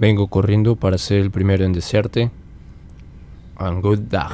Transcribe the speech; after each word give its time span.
Vengo 0.00 0.28
corriendo 0.28 0.76
para 0.76 0.96
ser 0.96 1.18
el 1.18 1.30
primero 1.30 1.62
en 1.62 1.74
desearte. 1.74 2.30
And 3.56 3.82
good 3.82 3.98
dag. 4.08 4.32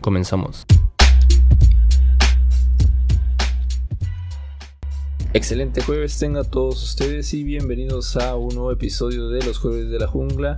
Comenzamos. 0.00 0.64
Excelente 5.32 5.82
jueves 5.82 6.16
tenga 6.20 6.44
todos 6.44 6.80
ustedes 6.84 7.34
y 7.34 7.42
bienvenidos 7.42 8.16
a 8.16 8.36
un 8.36 8.54
nuevo 8.54 8.70
episodio 8.70 9.28
de 9.28 9.44
los 9.44 9.58
jueves 9.58 9.90
de 9.90 9.98
la 9.98 10.06
jungla. 10.06 10.56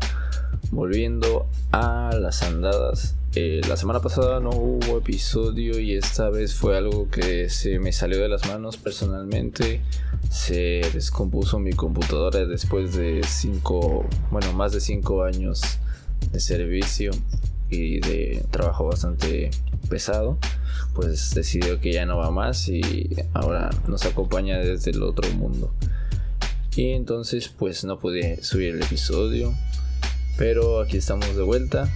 Volviendo 0.70 1.48
a 1.72 2.10
las 2.20 2.42
andadas. 2.42 3.15
Eh, 3.38 3.60
la 3.68 3.76
semana 3.76 4.00
pasada 4.00 4.40
no 4.40 4.48
hubo 4.48 4.96
episodio 4.96 5.78
y 5.78 5.92
esta 5.92 6.30
vez 6.30 6.54
fue 6.54 6.74
algo 6.74 7.10
que 7.10 7.50
se 7.50 7.78
me 7.78 7.92
salió 7.92 8.18
de 8.18 8.30
las 8.30 8.48
manos 8.48 8.78
personalmente. 8.78 9.82
Se 10.30 10.80
descompuso 10.94 11.58
mi 11.58 11.74
computadora 11.74 12.46
después 12.46 12.94
de 12.94 13.20
cinco, 13.28 14.06
bueno, 14.30 14.54
más 14.54 14.72
de 14.72 14.80
cinco 14.80 15.22
años 15.22 15.60
de 16.32 16.40
servicio 16.40 17.10
y 17.68 18.00
de 18.00 18.42
trabajo 18.50 18.86
bastante 18.86 19.50
pesado, 19.90 20.38
pues 20.94 21.34
decidió 21.34 21.78
que 21.78 21.92
ya 21.92 22.06
no 22.06 22.16
va 22.16 22.30
más 22.30 22.66
y 22.70 23.16
ahora 23.34 23.68
nos 23.86 24.06
acompaña 24.06 24.56
desde 24.60 24.92
el 24.92 25.02
otro 25.02 25.30
mundo. 25.32 25.74
Y 26.74 26.92
entonces 26.92 27.48
pues 27.48 27.84
no 27.84 27.98
pude 27.98 28.42
subir 28.42 28.76
el 28.76 28.82
episodio, 28.82 29.52
pero 30.38 30.80
aquí 30.80 30.96
estamos 30.96 31.36
de 31.36 31.42
vuelta 31.42 31.86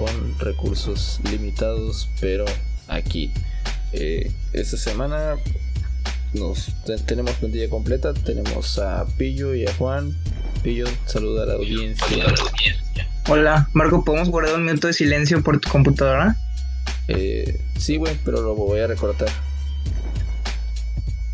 con 0.00 0.38
recursos 0.38 1.20
limitados, 1.30 2.08
pero 2.20 2.46
aquí. 2.88 3.32
Eh, 3.92 4.32
esta 4.52 4.76
semana 4.76 5.36
nos 6.32 6.72
tenemos 7.06 7.32
plantilla 7.32 7.68
completa, 7.68 8.14
tenemos 8.14 8.78
a 8.78 9.04
Pillo 9.18 9.54
y 9.54 9.66
a 9.66 9.74
Juan. 9.74 10.16
Pillo, 10.62 10.86
saluda 11.04 11.42
a 11.42 11.46
la 11.46 11.54
audiencia. 11.54 12.24
Hola, 13.28 13.68
Marco, 13.74 14.02
¿podemos 14.02 14.30
guardar 14.30 14.54
un 14.54 14.64
minuto 14.64 14.86
de 14.86 14.94
silencio 14.94 15.42
por 15.42 15.60
tu 15.60 15.68
computadora? 15.68 16.34
Eh, 17.08 17.60
sí, 17.76 17.96
güey, 17.96 18.16
pero 18.24 18.40
lo 18.40 18.54
voy 18.54 18.80
a 18.80 18.86
recortar. 18.86 19.28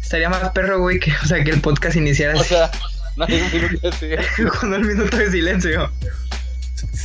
Estaría 0.03 0.29
más 0.29 0.51
perro, 0.51 0.81
güey, 0.81 0.99
que, 0.99 1.13
o 1.23 1.27
sea, 1.27 1.45
que 1.45 1.51
el 1.51 1.61
podcast 1.61 1.97
iniciara. 1.97 2.39
O 2.39 2.43
sea, 2.43 2.71
no 3.17 3.27
hay 3.27 3.41
un 3.41 3.53
minuto 3.53 3.91
de 3.91 4.19
Con 4.61 4.73
un 4.73 4.87
minuto 4.87 5.17
de 5.17 5.31
silencio. 5.31 5.91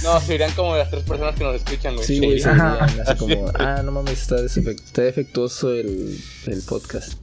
No, 0.03 0.19
serían 0.21 0.51
como 0.53 0.75
las 0.75 0.89
tres 0.89 1.03
personas 1.03 1.35
que 1.35 1.43
nos 1.43 1.55
escuchan, 1.55 1.95
güey. 1.95 2.05
Sí, 2.07 2.17
güey, 2.19 2.39
serían 2.39 2.77
así 3.05 3.15
como, 3.17 3.51
ah, 3.55 3.81
no 3.83 3.91
mames, 3.91 4.21
está, 4.21 4.37
está 4.43 5.01
defectuoso 5.01 5.71
el, 5.71 6.19
el 6.47 6.61
podcast. 6.63 7.13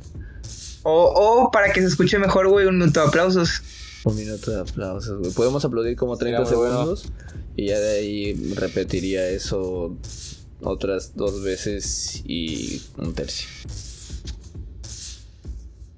O, 0.83 0.93
o 0.93 1.51
para 1.51 1.73
que 1.73 1.81
se 1.81 1.89
escuche 1.89 2.19
mejor, 2.19 2.49
güey, 2.49 2.67
un 2.67 2.79
minuto 2.79 3.01
de 3.01 3.07
aplausos. 3.07 3.63
Un 4.05 4.17
minuto 4.17 4.51
de 4.51 4.61
aplausos, 4.61 5.19
güey. 5.19 5.33
Podemos 5.33 5.65
aplaudir 5.65 5.97
como 5.97 6.17
30 6.17 6.45
Sería 6.47 6.59
muy 6.61 6.69
segundos 6.69 7.07
y 7.57 7.67
ya 7.67 7.79
de 7.79 7.99
ahí 7.99 8.53
repetiría 8.55 9.29
eso 9.29 9.97
otras 10.61 11.17
dos 11.17 11.43
veces 11.43 12.23
y 12.25 12.83
un 12.97 13.15
tercio. 13.15 13.49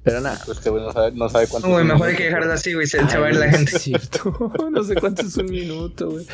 Pero 0.03 0.21
nada. 0.21 0.41
Pues 0.47 0.59
que 0.61 0.71
güey 0.71 0.83
no 0.83 0.93
sabe, 0.93 1.13
no 1.13 1.29
sabe 1.29 1.47
cuánto. 1.47 1.69
Güey, 1.69 1.85
mejor 1.85 2.09
hay 2.09 2.17
que 2.17 2.25
dejarlo 2.25 2.53
así, 2.53 2.73
güey, 2.73 2.87
se, 2.87 3.07
se 3.09 3.19
va 3.19 3.27
a 3.27 3.31
ir 3.31 3.37
la 3.37 3.45
Ay, 3.47 3.51
gente. 3.53 3.77
Es 3.77 3.83
cierto. 3.83 4.53
no 4.73 4.83
sé 4.85 4.95
cuánto 4.95 5.23
es 5.23 5.37
un 5.37 5.47
minuto, 5.47 6.11
güey. 6.11 6.27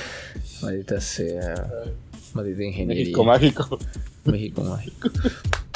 Maldita 0.63 1.01
sea. 1.01 1.55
Maldita 2.35 2.63
ingeniería. 2.63 3.03
México 3.05 3.25
mágico. 3.25 3.79
México 4.25 4.63
mágico. 4.63 5.09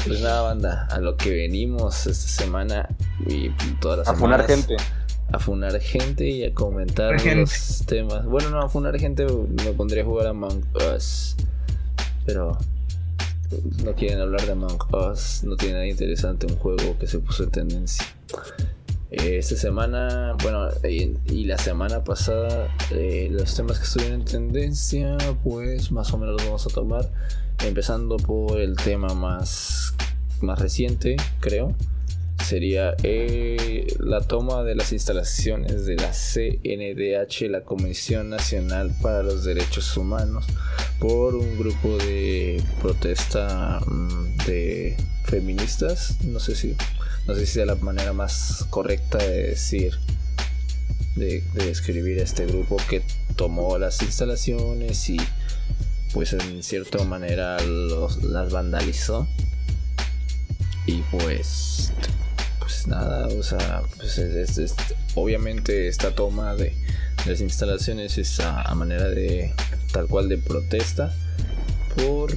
Pues 0.06 0.20
nada, 0.20 0.42
banda, 0.42 0.86
a 0.90 0.98
lo 1.00 1.16
que 1.16 1.30
venimos 1.30 2.06
esta 2.06 2.28
semana 2.28 2.88
y 3.26 3.50
todas 3.80 3.98
las 3.98 4.08
A 4.08 4.14
funar 4.14 4.46
semanas, 4.46 4.66
gente. 4.68 4.84
A 5.32 5.38
funar 5.38 5.80
gente 5.80 6.28
y 6.28 6.44
a 6.44 6.54
comentar 6.54 7.18
Funar 7.18 7.20
gente. 7.20 7.40
los 7.40 7.84
temas. 7.86 8.24
Bueno, 8.24 8.50
no, 8.50 8.60
a 8.62 8.68
funar 8.68 8.98
gente 8.98 9.26
me 9.26 9.72
pondría 9.72 10.02
a 10.02 10.06
jugar 10.06 10.26
a 10.26 10.30
Among 10.30 10.64
Us. 10.96 11.36
Pero 12.24 12.56
no 13.84 13.94
quieren 13.94 14.20
hablar 14.20 14.42
de 14.46 14.52
Among 14.52 14.78
Us. 14.94 15.42
No 15.44 15.56
tiene 15.56 15.74
nada 15.74 15.86
interesante 15.86 16.46
un 16.46 16.56
juego 16.56 16.98
que 16.98 17.06
se 17.06 17.18
puso 17.18 17.44
en 17.44 17.50
tendencia. 17.50 18.06
Eh, 19.10 19.38
Esta 19.38 19.56
semana, 19.56 20.36
bueno, 20.42 20.68
y, 20.88 21.44
la 21.44 21.58
semana 21.58 22.04
pasada, 22.04 22.68
eh, 22.92 23.28
los 23.30 23.54
temas 23.54 23.78
que 23.78 23.84
estuvieron 23.84 24.20
en 24.20 24.24
tendencia, 24.24 25.16
pues 25.42 25.90
más 25.90 26.12
o 26.12 26.18
menos 26.18 26.36
los 26.36 26.44
vamos 26.44 26.66
a 26.66 26.70
tomar. 26.70 27.10
Empezando 27.64 28.16
por 28.16 28.60
el 28.60 28.76
tema 28.76 29.08
más, 29.14 29.94
más 30.40 30.58
reciente, 30.58 31.16
creo. 31.40 31.74
Sería 32.44 32.94
eh, 33.02 33.86
la 34.00 34.20
toma 34.20 34.64
de 34.64 34.74
las 34.74 34.92
instalaciones 34.92 35.86
de 35.86 35.96
la 35.96 36.12
CNDH, 36.12 37.48
la 37.48 37.62
Comisión 37.62 38.30
Nacional 38.30 38.92
para 39.00 39.22
los 39.22 39.44
Derechos 39.44 39.96
Humanos, 39.96 40.46
por 40.98 41.36
un 41.36 41.58
grupo 41.58 41.96
de 41.98 42.62
protesta 42.80 43.80
mm, 43.86 44.36
de 44.46 44.96
feministas. 45.24 46.16
No 46.24 46.40
sé 46.40 46.54
si 46.54 46.76
no 47.26 47.34
sé 47.34 47.46
si 47.46 47.52
sea 47.54 47.66
la 47.66 47.76
manera 47.76 48.12
más 48.12 48.66
correcta 48.70 49.18
de 49.18 49.48
decir, 49.48 49.94
de, 51.14 51.42
de 51.54 51.66
describir 51.66 52.18
a 52.18 52.24
este 52.24 52.46
grupo 52.46 52.76
que 52.88 53.02
tomó 53.36 53.78
las 53.78 54.02
instalaciones 54.02 55.08
y 55.10 55.18
pues 56.12 56.32
en 56.32 56.62
cierta 56.62 57.04
manera 57.04 57.56
las 57.60 58.50
vandalizó. 58.50 59.28
Y 60.86 61.02
pues, 61.10 61.92
pues 62.70 62.86
nada, 62.86 63.26
o 63.26 63.42
sea, 63.42 63.82
pues 63.96 64.16
es- 64.18 64.34
es- 64.50 64.58
es- 64.58 64.74
obviamente 65.16 65.88
esta 65.88 66.14
toma 66.14 66.54
de, 66.54 66.66
de 67.24 67.30
las 67.30 67.40
instalaciones 67.40 68.16
es 68.16 68.38
a, 68.38 68.62
a 68.62 68.74
manera 68.76 69.08
de 69.08 69.52
tal 69.92 70.06
cual 70.06 70.28
de 70.28 70.38
protesta 70.38 71.12
por 71.96 72.32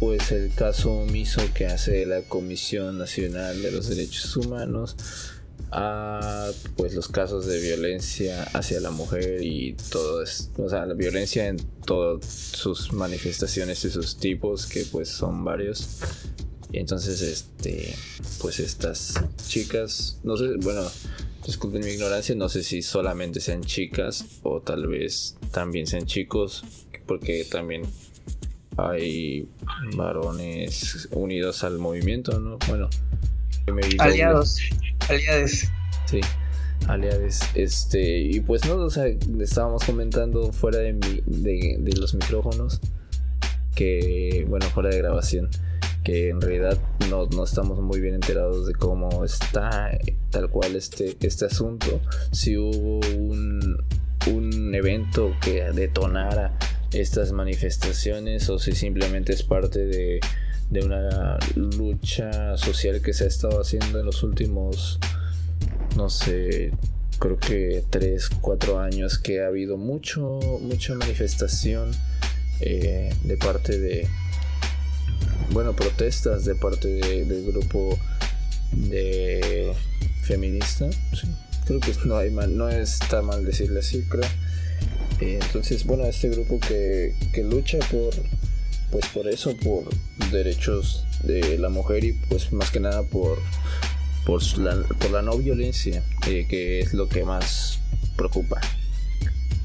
pues 0.00 0.32
el 0.32 0.52
caso 0.54 0.90
omiso 0.92 1.40
que 1.54 1.66
hace 1.66 2.04
la 2.04 2.22
Comisión 2.22 2.98
Nacional 2.98 3.62
de 3.62 3.70
los 3.70 3.88
Derechos 3.88 4.36
Humanos 4.36 4.96
a 5.70 6.50
pues 6.76 6.94
los 6.94 7.06
casos 7.06 7.46
de 7.46 7.60
violencia 7.60 8.42
hacia 8.54 8.80
la 8.80 8.90
mujer 8.90 9.40
y 9.42 9.76
todo 9.90 10.22
es, 10.22 10.50
o 10.56 10.68
sea, 10.68 10.84
la 10.84 10.94
violencia 10.94 11.46
en 11.46 11.58
todas 11.86 12.24
sus 12.24 12.92
manifestaciones 12.92 13.84
y 13.84 13.90
sus 13.90 14.16
tipos 14.18 14.66
que 14.66 14.84
pues 14.90 15.08
son 15.10 15.44
varios. 15.44 15.86
Y 16.72 16.78
entonces 16.78 17.20
este 17.22 17.94
pues 18.40 18.60
estas 18.60 19.14
chicas, 19.48 20.18
no 20.22 20.36
sé, 20.36 20.46
bueno, 20.62 20.82
disculpen 21.44 21.82
mi 21.84 21.90
ignorancia, 21.90 22.34
no 22.36 22.48
sé 22.48 22.62
si 22.62 22.82
solamente 22.82 23.40
sean 23.40 23.62
chicas 23.62 24.24
o 24.42 24.60
tal 24.60 24.86
vez 24.86 25.36
también 25.50 25.86
sean 25.86 26.06
chicos 26.06 26.62
porque 27.06 27.44
también 27.44 27.82
hay 28.76 29.48
varones 29.96 31.08
unidos 31.10 31.64
al 31.64 31.78
movimiento, 31.78 32.38
¿no? 32.38 32.58
Bueno, 32.68 32.88
me. 33.72 33.82
Aliados. 33.98 34.58
Aliados. 35.08 35.64
Sí, 36.06 36.20
aliados. 36.86 37.40
Este, 37.54 38.20
y 38.20 38.40
pues 38.40 38.64
no, 38.66 38.76
o 38.76 38.90
sea, 38.90 39.04
le 39.06 39.44
estábamos 39.44 39.82
comentando 39.84 40.52
fuera 40.52 40.78
de, 40.78 40.92
mi- 40.92 41.22
de, 41.26 41.76
de 41.80 41.92
los 41.96 42.14
micrófonos 42.14 42.80
que, 43.74 44.46
bueno, 44.48 44.66
fuera 44.70 44.88
de 44.90 44.98
grabación, 44.98 45.50
que 46.04 46.30
en 46.30 46.40
realidad 46.40 46.78
no, 47.08 47.26
no 47.26 47.44
estamos 47.44 47.78
muy 47.80 48.00
bien 48.00 48.14
enterados 48.14 48.66
de 48.66 48.74
cómo 48.74 49.24
está 49.24 49.90
tal 50.30 50.50
cual 50.50 50.76
este, 50.76 51.16
este 51.20 51.46
asunto. 51.46 52.00
Si 52.32 52.56
hubo 52.56 53.00
un, 53.16 53.84
un 54.26 54.74
evento 54.74 55.34
que 55.40 55.62
detonara 55.72 56.56
estas 56.92 57.32
manifestaciones 57.32 58.48
o 58.48 58.58
si 58.58 58.72
simplemente 58.72 59.32
es 59.32 59.42
parte 59.42 59.86
de, 59.86 60.20
de 60.70 60.80
una 60.80 61.38
lucha 61.54 62.56
social 62.56 63.00
que 63.02 63.12
se 63.12 63.24
ha 63.24 63.28
estado 63.28 63.60
haciendo 63.60 64.00
en 64.00 64.06
los 64.06 64.22
últimos 64.22 64.98
no 65.96 66.08
sé, 66.08 66.72
creo 67.18 67.36
que 67.38 67.84
3, 67.90 68.28
4 68.40 68.78
años 68.80 69.18
que 69.18 69.42
ha 69.42 69.48
habido 69.48 69.76
mucho, 69.76 70.38
mucha 70.62 70.94
manifestación 70.94 71.90
eh, 72.60 73.12
de 73.24 73.36
parte 73.36 73.78
de, 73.78 74.08
bueno, 75.52 75.74
protestas 75.74 76.44
de 76.44 76.54
parte 76.54 76.88
de- 76.88 77.24
del 77.24 77.44
grupo 77.46 77.98
de 78.72 79.72
feminista. 80.22 80.90
sí, 81.12 81.26
creo 81.66 81.80
que 81.80 81.92
no, 82.04 82.16
hay 82.16 82.30
mal, 82.30 82.56
no 82.56 82.68
está 82.68 83.22
mal 83.22 83.44
decirle 83.44 83.80
así, 83.80 84.02
creo. 84.08 84.28
Eh, 85.20 85.38
entonces, 85.42 85.84
bueno, 85.84 86.04
este 86.06 86.28
grupo 86.30 86.58
que, 86.60 87.14
que 87.32 87.42
lucha 87.42 87.78
por, 87.90 88.14
pues 88.90 89.06
por 89.08 89.28
eso, 89.28 89.54
por 89.56 89.84
derechos 90.30 91.04
de 91.24 91.58
la 91.58 91.68
mujer 91.68 92.04
y 92.04 92.12
pues 92.12 92.52
más 92.52 92.70
que 92.70 92.80
nada 92.80 93.02
por 93.02 93.38
por 94.26 94.42
la, 94.58 94.82
por 94.98 95.10
la 95.10 95.22
no 95.22 95.36
violencia, 95.36 96.02
eh, 96.28 96.46
que 96.48 96.80
es 96.80 96.92
lo 96.94 97.08
que 97.08 97.24
más 97.24 97.80
preocupa. 98.16 98.60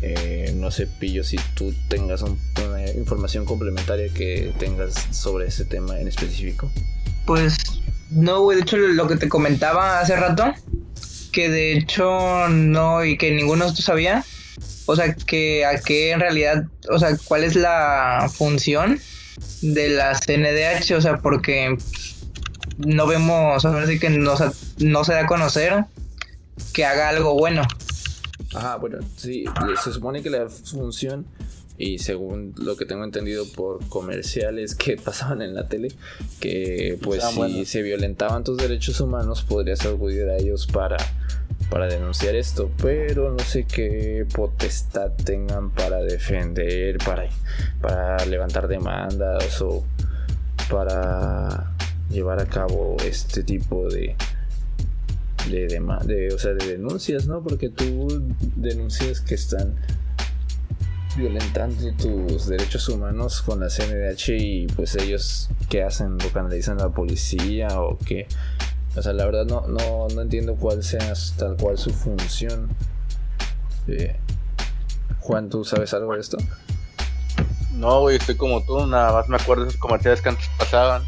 Eh, 0.01 0.53
no 0.55 0.71
sé, 0.71 0.87
Pillo, 0.87 1.23
si 1.23 1.37
tú 1.55 1.73
tengas 1.87 2.21
un- 2.21 2.39
una 2.67 2.85
información 2.91 3.45
complementaria 3.45 4.09
que 4.13 4.53
tengas 4.59 4.93
sobre 5.11 5.47
ese 5.47 5.65
tema 5.65 5.99
en 5.99 6.07
específico. 6.07 6.69
Pues 7.25 7.57
no, 8.11 8.41
güey, 8.41 8.57
de 8.57 8.63
hecho 8.63 8.77
lo 8.77 9.07
que 9.07 9.15
te 9.15 9.29
comentaba 9.29 9.99
hace 9.99 10.15
rato, 10.15 10.53
que 11.31 11.49
de 11.49 11.73
hecho 11.73 12.47
no 12.49 13.03
y 13.03 13.17
que 13.17 13.31
ninguno 13.31 13.63
de 13.63 13.69
nosotros 13.71 13.85
sabía, 13.85 14.23
o 14.85 14.95
sea, 14.95 15.15
que 15.15 15.65
a 15.65 15.79
qué 15.79 16.11
en 16.11 16.19
realidad, 16.19 16.65
o 16.89 16.99
sea, 16.99 17.17
cuál 17.25 17.43
es 17.43 17.55
la 17.55 18.29
función 18.31 18.99
de 19.61 19.89
la 19.89 20.13
CNDH, 20.13 20.91
o 20.95 21.01
sea, 21.01 21.17
porque 21.17 21.75
no 22.77 23.07
vemos, 23.07 23.63
o 23.65 23.85
sea, 23.85 23.99
que 23.99 24.09
no, 24.09 24.35
no 24.79 25.03
se 25.03 25.13
da 25.13 25.21
a 25.21 25.25
conocer 25.27 25.85
que 26.73 26.85
haga 26.85 27.09
algo 27.09 27.33
bueno. 27.33 27.63
Ajá, 28.55 28.77
bueno, 28.77 28.99
sí, 29.17 29.45
se 29.83 29.91
supone 29.91 30.21
que 30.21 30.29
la 30.29 30.49
función 30.49 31.25
y 31.77 31.99
según 31.99 32.53
lo 32.57 32.77
que 32.77 32.85
tengo 32.85 33.03
entendido 33.03 33.45
por 33.53 33.85
comerciales 33.89 34.75
que 34.75 34.95
pasaban 35.03 35.41
en 35.41 35.53
la 35.53 35.67
tele, 35.67 35.89
que 36.39 36.97
pues 37.01 37.23
ah, 37.23 37.31
si 37.31 37.65
se 37.65 37.81
violentaban 37.81 38.43
tus 38.43 38.57
derechos 38.57 38.99
humanos 39.01 39.43
podrías 39.43 39.85
acudir 39.85 40.29
a 40.29 40.37
ellos 40.37 40.67
para, 40.67 40.97
para 41.69 41.87
denunciar 41.87 42.35
esto, 42.35 42.71
pero 42.81 43.31
no 43.31 43.39
sé 43.39 43.65
qué 43.65 44.25
potestad 44.33 45.11
tengan 45.11 45.71
para 45.71 46.01
defender, 46.01 46.97
para, 46.99 47.27
para 47.81 48.25
levantar 48.25 48.67
demandas 48.67 49.61
o 49.61 49.83
para 50.69 51.75
llevar 52.09 52.39
a 52.39 52.45
cabo 52.45 52.95
este 53.03 53.43
tipo 53.43 53.89
de, 53.89 54.15
de, 55.49 55.67
de, 56.05 56.33
o 56.33 56.39
sea, 56.39 56.53
de 56.53 56.67
denuncias, 56.67 57.27
¿no? 57.27 57.41
Porque 57.41 57.69
tú 57.69 58.07
denuncias 58.55 59.21
que 59.21 59.35
están 59.35 59.75
violentando 61.15 61.93
tus 61.93 62.47
derechos 62.47 62.89
humanos 62.89 63.41
con 63.41 63.59
la 63.61 63.69
CNDH 63.69 64.29
y 64.37 64.67
pues 64.67 64.95
ellos 64.95 65.49
qué 65.69 65.83
hacen, 65.83 66.17
lo 66.17 66.29
canalizan 66.31 66.79
a 66.79 66.85
la 66.85 66.89
policía 66.89 67.67
o 67.79 67.97
qué. 67.97 68.27
O 68.95 69.01
sea, 69.01 69.13
la 69.13 69.25
verdad 69.25 69.45
no, 69.45 69.65
no, 69.67 70.07
no 70.13 70.21
entiendo 70.21 70.55
cuál 70.55 70.83
sea 70.83 71.13
tal 71.37 71.57
cual 71.57 71.77
su 71.77 71.91
función. 71.91 72.69
Eh, 73.87 74.15
Juan, 75.19 75.49
¿tú 75.49 75.63
sabes 75.63 75.93
algo 75.93 76.13
de 76.13 76.21
esto? 76.21 76.37
No, 77.73 78.01
güey, 78.01 78.17
estoy 78.17 78.35
como 78.35 78.63
tú, 78.63 78.85
nada 78.87 79.11
más 79.11 79.27
me 79.27 79.35
acuerdo 79.35 79.63
de 79.63 79.69
esos 79.69 79.81
comerciales 79.81 80.21
que 80.21 80.29
antes 80.29 80.49
pasaban. 80.57 81.03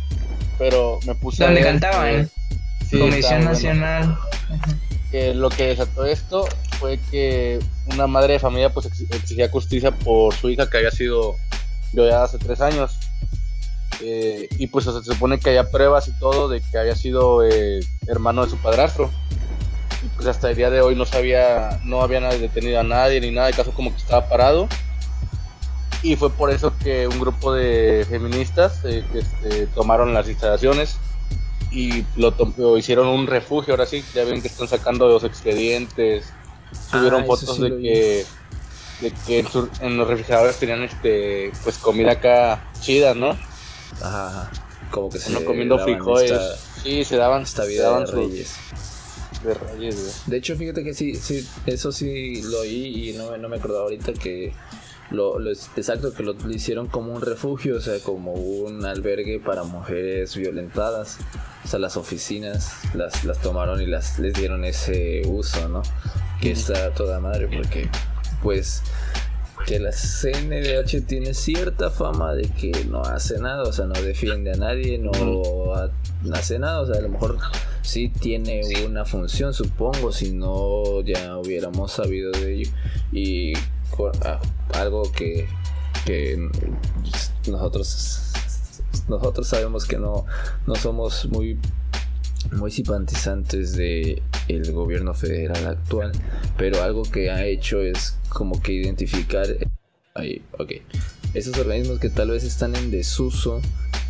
Pero 0.58 1.00
me 1.06 1.16
puse 1.16 1.44
¿Dónde 1.44 1.62
cantaban? 1.62 2.30
Comisión 2.92 3.46
Nacional. 3.46 4.18
Que 5.12 5.34
lo 5.34 5.50
que 5.50 5.68
desató 5.68 6.06
esto 6.06 6.46
fue 6.80 7.00
que 7.12 7.60
una 7.94 8.08
madre 8.08 8.34
de 8.34 8.40
familia 8.40 8.70
pues 8.70 8.86
exigía 8.86 9.50
justicia 9.50 9.92
por 9.92 10.34
su 10.34 10.50
hija 10.50 10.70
que 10.70 10.78
había 10.78 10.92
sido 10.92 11.36
violada 11.94 12.26
hace 12.26 12.38
tres 12.38 12.62
años. 12.62 12.98
Eh, 14.02 14.48
y 14.58 14.68
pues 14.68 14.86
se 14.86 15.04
supone 15.04 15.40
que 15.40 15.50
había 15.50 15.72
pruebas 15.72 16.08
y 16.08 16.12
todo 16.20 16.50
de 16.50 16.62
que 16.62 16.78
había 16.78 16.96
sido 16.96 17.44
eh, 17.44 17.80
hermano 18.08 18.44
de 18.44 18.52
su 18.52 18.58
padrastro. 18.58 19.10
Y 20.04 20.10
pues 20.10 20.28
hasta 20.28 20.50
el 20.50 20.56
día 20.56 20.70
de 20.70 20.82
hoy 20.82 20.96
no 20.96 21.06
sabía, 21.06 21.80
no 21.84 22.02
había 22.02 22.20
nadie 22.20 22.40
detenido 22.40 22.80
a 22.80 22.84
nadie 22.84 23.20
ni 23.20 23.32
nada, 23.32 23.50
el 23.50 23.56
caso 23.56 23.72
como 23.72 23.92
que 23.92 23.98
estaba 23.98 24.28
parado. 24.28 24.68
Y 26.04 26.16
fue 26.16 26.30
por 26.30 26.52
eso 26.52 26.74
que 26.78 27.08
un 27.08 27.20
grupo 27.20 27.54
de 27.54 28.06
feministas 28.08 28.82
eh, 28.86 29.04
este, 29.14 29.66
tomaron 29.68 30.14
las 30.14 30.28
instalaciones 30.30 31.00
y 31.72 32.06
lo, 32.16 32.78
hicieron 32.78 33.08
un 33.08 33.28
refugio. 33.28 33.74
Ahora 33.74 33.86
sí, 33.86 34.04
ya 34.14 34.24
ven 34.24 34.42
que 34.42 34.48
están 34.48 34.68
sacando 34.68 35.08
los 35.08 35.24
expedientes, 35.24 36.26
Subieron 36.92 37.24
ah, 37.24 37.26
fotos 37.26 37.60
de 37.60 37.70
que, 37.78 38.26
de 39.02 39.14
que 39.26 39.46
en, 39.82 39.98
los 39.98 40.08
refrigeradores 40.08 40.58
tenían 40.58 40.84
este 40.84 41.52
pues 41.64 41.78
comida 41.78 42.14
acá 42.14 42.72
chida, 42.82 43.14
¿no? 43.14 43.38
Ajá, 44.02 44.52
como 44.92 45.10
que 45.10 45.20
se 45.20 45.44
comiendo 45.44 45.80
frijoles. 45.80 46.32
sí, 46.84 47.04
se 47.04 47.16
daban 47.16 47.44
esta 47.44 47.66
vida 47.66 48.00
de 48.00 48.06
reyes. 48.06 48.56
De 49.44 49.54
reyes, 49.54 50.24
De 50.26 50.38
hecho, 50.38 50.56
fíjate 50.56 50.84
que 50.84 50.94
sí, 50.94 51.16
sí, 51.16 51.48
eso 51.66 51.92
sí 51.92 52.42
lo 52.42 52.62
oí 52.62 53.10
y 53.10 53.14
no, 53.14 53.38
no 53.38 53.50
me 53.50 53.58
acuerdo 53.58 53.82
ahorita 53.82 54.14
que 54.14 54.54
lo, 55.12 55.40
lo, 55.40 55.52
exacto 55.52 56.14
que 56.14 56.24
lo, 56.24 56.34
hicieron 56.50 56.88
como 56.88 57.14
un 57.14 57.22
refugio, 57.22 57.78
o 57.78 57.82
sea, 57.82 58.00
como 58.00 58.34
un 58.34 58.86
albergue 58.86 59.40
para 59.40 59.64
mujeres 59.64 60.36
violentadas. 60.36 61.18
O 61.68 61.70
sea, 61.70 61.80
las 61.80 61.98
oficinas 61.98 62.72
las, 62.94 63.26
las 63.26 63.42
tomaron 63.42 63.82
y 63.82 63.88
las 63.88 64.20
les 64.20 64.34
dieron 64.34 64.64
ese 64.64 65.24
uso, 65.28 65.68
¿no? 65.68 65.82
que 66.40 66.52
está 66.52 66.94
toda 66.94 67.20
madre 67.20 67.50
porque 67.54 67.90
pues 68.42 68.84
que 69.66 69.78
la 69.80 69.92
CNDH 69.92 71.06
tiene 71.06 71.34
cierta 71.34 71.90
fama 71.90 72.34
de 72.34 72.48
que 72.48 72.72
no 72.86 73.02
hace 73.02 73.38
nada, 73.40 73.64
o 73.64 73.74
sea, 73.74 73.86
no 73.86 74.02
defiende 74.02 74.54
a 74.54 74.56
nadie, 74.56 74.98
no 74.98 75.12
hace 76.34 76.58
nada, 76.58 76.80
o 76.80 76.86
sea, 76.88 77.00
a 77.00 77.02
lo 77.02 77.10
mejor 77.10 77.38
sí 77.82 78.08
tiene 78.08 78.62
una 78.86 79.04
función, 79.04 79.54
supongo, 79.54 80.14
si 80.14 80.32
no 80.32 81.02
ya 81.02 81.38
hubiéramos 81.38 81.92
sabido 81.92 82.32
de 82.32 82.54
ello. 82.54 82.72
Y 83.12 83.54
algo 84.74 85.12
que, 85.12 85.48
que 86.06 86.50
nosotros 87.50 88.32
nosotros 89.08 89.48
sabemos 89.48 89.86
que 89.86 89.98
no, 89.98 90.26
no 90.66 90.76
somos 90.76 91.28
muy 91.28 91.58
muy 92.52 92.72
simpatizantes 92.72 93.76
de 93.76 94.22
el 94.48 94.72
gobierno 94.72 95.14
federal 95.14 95.68
actual, 95.68 96.12
pero 96.58 96.82
algo 96.82 97.04
que 97.04 97.30
ha 97.30 97.46
hecho 97.46 97.82
es 97.82 98.18
como 98.30 98.62
que 98.62 98.74
identificar 98.74 99.48
ahí, 100.14 100.42
ok, 100.58 100.74
esos 101.34 101.58
organismos 101.58 102.00
que 102.00 102.10
tal 102.10 102.30
vez 102.32 102.44
están 102.44 102.76
en 102.76 102.92
desuso, 102.92 103.62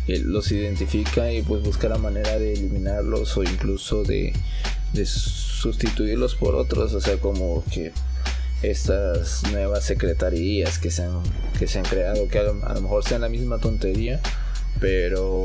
los 0.06 0.52
identifica 0.52 1.32
y 1.32 1.42
pues 1.42 1.62
busca 1.62 1.88
la 1.88 1.98
manera 1.98 2.38
de 2.38 2.54
eliminarlos 2.54 3.36
o 3.36 3.42
incluso 3.42 4.04
de, 4.04 4.32
de 4.92 5.04
sustituirlos 5.04 6.34
por 6.34 6.54
otros, 6.54 6.94
o 6.94 7.00
sea, 7.00 7.18
como 7.18 7.64
que 7.72 7.92
estas 8.62 9.42
nuevas 9.52 9.84
secretarías 9.84 10.78
que 10.78 10.90
se 10.90 11.04
han, 11.04 11.22
que 11.58 11.66
se 11.66 11.78
han 11.78 11.84
creado, 11.84 12.26
que 12.28 12.38
a 12.38 12.44
lo 12.44 12.80
mejor 12.80 13.04
sean 13.04 13.20
la 13.20 13.28
misma 13.28 13.58
tontería, 13.58 14.20
pero 14.80 15.44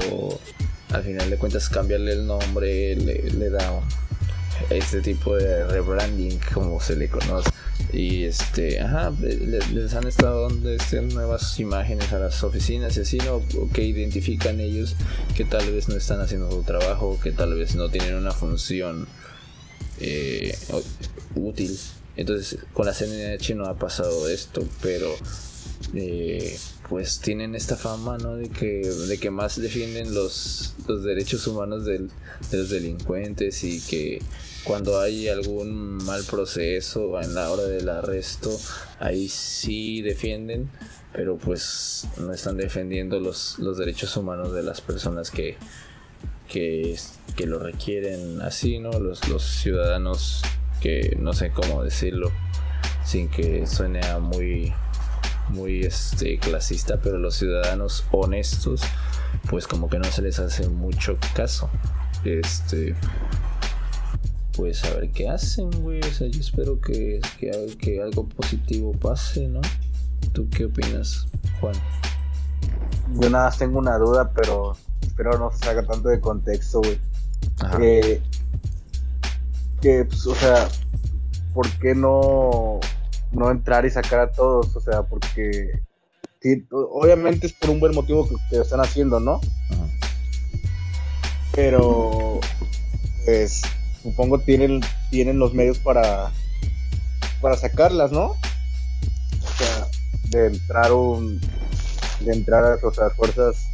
al 0.93 1.03
final 1.03 1.29
de 1.29 1.37
cuentas 1.37 1.69
cambiarle 1.69 2.13
el 2.13 2.27
nombre 2.27 2.95
le, 2.95 3.49
da 3.49 3.81
este 4.69 5.01
tipo 5.01 5.35
de 5.35 5.65
rebranding 5.65 6.39
como 6.53 6.79
se 6.79 6.95
le 6.95 7.09
conoce. 7.09 7.49
Y 7.91 8.23
este 8.23 8.79
ajá 8.79 9.11
les, 9.19 9.93
han 9.93 10.07
estado 10.07 10.49
dando 10.49 10.69
este, 10.69 11.01
nuevas 11.01 11.59
imágenes 11.59 12.11
a 12.13 12.19
las 12.19 12.43
oficinas 12.43 12.95
y 12.97 13.01
así 13.01 13.17
no 13.17 13.41
que 13.71 13.83
identifican 13.83 14.59
ellos 14.59 14.95
que 15.35 15.45
tal 15.45 15.71
vez 15.71 15.89
no 15.89 15.95
están 15.95 16.19
haciendo 16.21 16.49
su 16.51 16.63
trabajo 16.63 17.19
que 17.21 17.31
tal 17.31 17.53
vez 17.53 17.75
no 17.75 17.89
tienen 17.89 18.15
una 18.15 18.31
función 18.31 19.07
eh, 19.99 20.57
útil. 21.35 21.77
Entonces 22.15 22.59
con 22.73 22.85
la 22.85 22.93
CNH 22.93 23.55
no 23.55 23.65
ha 23.65 23.75
pasado 23.75 24.27
esto 24.29 24.63
pero 24.81 25.13
eh, 25.93 26.57
pues 26.89 27.19
tienen 27.19 27.55
esta 27.55 27.75
fama, 27.75 28.17
¿no? 28.17 28.35
De 28.35 28.49
que, 28.49 28.81
de 28.87 29.17
que 29.17 29.31
más 29.31 29.59
defienden 29.59 30.13
los, 30.13 30.75
los 30.87 31.03
derechos 31.03 31.47
humanos 31.47 31.85
de 31.85 32.07
los 32.51 32.69
delincuentes 32.69 33.63
y 33.63 33.79
que 33.81 34.21
cuando 34.63 34.99
hay 34.99 35.27
algún 35.27 35.97
mal 36.03 36.23
proceso 36.23 37.19
en 37.21 37.33
la 37.35 37.51
hora 37.51 37.63
del 37.63 37.89
arresto, 37.89 38.57
ahí 38.99 39.27
sí 39.27 40.01
defienden, 40.01 40.69
pero 41.11 41.37
pues 41.37 42.07
no 42.17 42.33
están 42.33 42.57
defendiendo 42.57 43.19
los, 43.19 43.59
los 43.59 43.77
derechos 43.77 44.15
humanos 44.15 44.53
de 44.53 44.63
las 44.63 44.81
personas 44.81 45.31
que, 45.31 45.57
que, 46.47 46.97
que 47.35 47.45
lo 47.45 47.59
requieren 47.59 48.41
así, 48.41 48.79
¿no? 48.79 48.91
Los, 48.99 49.27
los 49.29 49.43
ciudadanos 49.43 50.41
que 50.81 51.15
no 51.19 51.33
sé 51.33 51.51
cómo 51.51 51.83
decirlo 51.83 52.31
sin 53.05 53.29
que 53.29 53.67
suene 53.67 54.01
muy 54.19 54.73
muy 55.49 55.81
este, 55.81 56.37
clasista, 56.39 56.99
pero 57.01 57.17
los 57.17 57.35
ciudadanos 57.35 58.05
honestos, 58.11 58.81
pues 59.49 59.67
como 59.67 59.89
que 59.89 59.99
no 59.99 60.05
se 60.05 60.21
les 60.21 60.39
hace 60.39 60.67
mucho 60.69 61.17
caso. 61.35 61.69
Este, 62.23 62.95
pues 64.55 64.83
a 64.85 64.93
ver 64.95 65.11
qué 65.11 65.29
hacen, 65.29 65.69
güey. 65.81 65.99
O 65.99 66.13
sea, 66.13 66.27
yo 66.27 66.39
espero 66.39 66.79
que, 66.79 67.19
que, 67.79 68.01
algo 68.01 68.27
positivo 68.27 68.93
pase, 68.93 69.47
¿no? 69.47 69.61
¿Tú 70.31 70.49
qué 70.49 70.65
opinas, 70.65 71.27
Juan? 71.59 71.75
Yo 73.19 73.29
nada 73.29 73.45
más 73.45 73.57
tengo 73.57 73.79
una 73.79 73.97
duda, 73.97 74.31
pero 74.33 74.77
espero 75.01 75.37
no 75.37 75.51
se 75.51 75.59
saca 75.59 75.83
tanto 75.83 76.09
de 76.09 76.19
contexto, 76.19 76.79
güey. 76.79 76.97
Que, 77.77 78.21
que 79.81 80.05
pues, 80.05 80.25
o 80.27 80.35
sea, 80.35 80.69
¿por 81.53 81.69
qué 81.79 81.93
no 81.93 82.79
no 83.33 83.51
entrar 83.51 83.85
y 83.85 83.89
sacar 83.89 84.19
a 84.19 84.31
todos, 84.31 84.75
o 84.75 84.79
sea, 84.79 85.03
porque 85.03 85.81
obviamente 86.71 87.47
es 87.47 87.53
por 87.53 87.69
un 87.69 87.79
buen 87.79 87.93
motivo 87.93 88.27
que, 88.49 88.57
están 88.57 88.79
haciendo, 88.81 89.19
¿no? 89.19 89.39
Pero, 91.53 92.39
pues, 93.25 93.61
supongo 94.01 94.39
tienen, 94.39 94.81
tienen 95.09 95.39
los 95.39 95.53
medios 95.53 95.79
para, 95.79 96.31
para 97.41 97.57
sacarlas, 97.57 98.11
¿no? 98.11 98.31
O 98.31 99.57
sea, 99.57 99.87
de 100.29 100.47
entrar 100.47 100.91
un, 100.91 101.39
de 102.21 102.33
entrar 102.33 102.63
a, 102.63 102.77
las 102.81 103.13
fuerzas, 103.15 103.67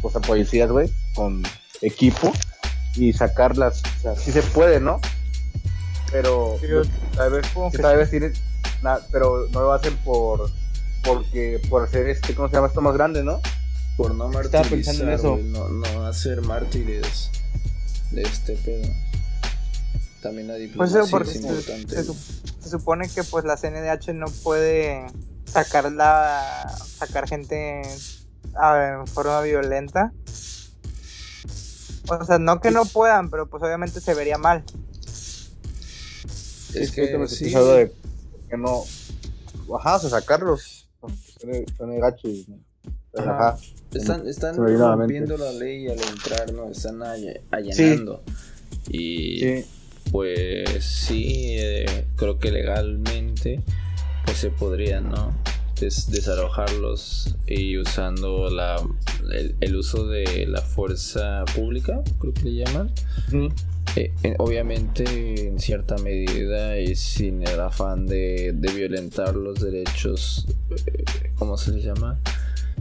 pues 0.00 0.16
a 0.16 0.20
policías, 0.20 0.70
güey, 0.70 0.90
con 1.14 1.42
equipo 1.82 2.32
y 2.96 3.12
sacarlas, 3.12 3.82
o 3.98 4.02
sea, 4.02 4.16
sí 4.16 4.32
se 4.32 4.42
puede, 4.42 4.80
¿no? 4.80 5.00
Pero, 6.10 6.58
tal 7.16 7.32
vez, 7.32 7.46
tal 7.80 7.96
vez 7.96 8.10
tienen 8.10 8.32
pero 9.10 9.48
no 9.50 9.60
lo 9.60 9.72
hacen 9.72 9.96
por 9.98 10.50
porque 11.04 11.60
por 11.68 11.84
hacer 11.84 12.08
este, 12.08 12.34
¿cómo 12.34 12.48
se 12.48 12.54
llama 12.54 12.68
esto 12.68 12.80
más 12.80 12.94
grande, 12.94 13.22
no? 13.22 13.40
Por 13.96 14.14
no 14.14 14.28
martirizar, 14.28 15.08
eso. 15.10 15.36
no, 15.36 15.68
no 15.68 16.06
hacer 16.06 16.42
mártires 16.42 17.30
de 18.10 18.22
este 18.22 18.56
pedo. 18.56 18.88
También 20.22 20.48
la 20.48 20.54
pues 20.54 20.92
diplomacia 20.92 21.02
es 21.02 21.36
importante. 21.36 22.02
Se, 22.02 22.70
supone 22.70 23.08
que 23.08 23.22
pues 23.24 23.44
la 23.44 23.56
CNDH 23.56 24.14
no 24.14 24.26
puede 24.42 25.06
sacar 25.44 25.92
la 25.92 26.74
sacar 26.98 27.28
gente 27.28 27.82
en 27.82 29.06
forma 29.06 29.42
violenta. 29.42 30.12
O 32.08 32.24
sea, 32.24 32.38
no 32.38 32.60
que 32.60 32.70
no 32.70 32.84
puedan, 32.86 33.30
pero 33.30 33.46
pues 33.46 33.62
obviamente 33.62 34.00
se 34.00 34.14
vería 34.14 34.38
mal. 34.38 34.64
Es 36.74 36.90
que, 36.90 37.16
me 37.16 37.28
sí. 37.28 37.50
de 37.50 37.92
que 38.48 38.56
no. 38.56 38.82
Ajá, 39.76 39.96
o 39.96 40.00
sea, 40.00 40.10
sacarlos. 40.10 40.88
Son 41.76 41.98
gacho 41.98 42.28
Ajá. 43.16 43.58
Están, 43.92 44.26
están 44.26 44.56
rompiendo 44.56 45.36
la 45.36 45.52
ley 45.52 45.86
al 45.86 46.00
entrar, 46.00 46.52
¿no? 46.52 46.70
Están 46.70 47.02
allanando. 47.50 48.22
Y 48.90 49.62
pues 50.10 50.84
sí, 50.84 51.56
eh, 51.58 52.06
creo 52.16 52.38
que 52.38 52.50
legalmente 52.50 53.60
pues 54.24 54.38
se 54.38 54.50
podría, 54.50 55.00
¿no? 55.00 55.32
desalojarlos 55.80 57.36
y 57.46 57.76
usando 57.78 58.48
la, 58.48 58.76
el, 59.60 59.76
uso 59.76 60.06
de 60.06 60.46
la 60.46 60.62
fuerza 60.62 61.44
pública, 61.54 62.00
creo 62.20 62.32
que 62.32 62.42
le 62.42 62.64
llaman. 62.64 62.90
Eh, 63.96 64.12
obviamente 64.38 65.46
en 65.46 65.60
cierta 65.60 65.96
medida 65.98 66.78
y 66.80 66.96
sin 66.96 67.46
el 67.46 67.60
afán 67.60 68.06
de, 68.06 68.52
violentar 68.74 69.36
los 69.36 69.60
derechos, 69.60 70.46
eh, 70.86 71.04
¿cómo 71.36 71.56
se 71.56 71.72
les 71.72 71.84
llama? 71.84 72.18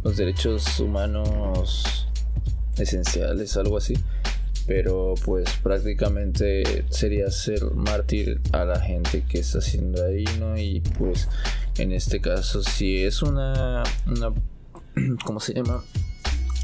Los 0.03 0.17
derechos 0.17 0.79
humanos 0.79 2.07
esenciales, 2.77 3.55
algo 3.57 3.77
así. 3.77 3.93
Pero 4.65 5.13
pues 5.25 5.49
prácticamente 5.61 6.85
sería 6.89 7.29
ser 7.29 7.63
mártir 7.75 8.41
a 8.53 8.63
la 8.63 8.79
gente 8.79 9.23
que 9.27 9.39
está 9.39 9.59
haciendo 9.59 10.03
ahí, 10.03 10.25
¿no? 10.39 10.57
Y 10.57 10.79
pues 10.97 11.27
en 11.77 11.91
este 11.91 12.21
caso 12.21 12.63
si 12.63 13.03
es 13.03 13.21
una, 13.21 13.83
una 14.07 14.33
¿cómo 15.25 15.39
se 15.39 15.53
llama? 15.53 15.83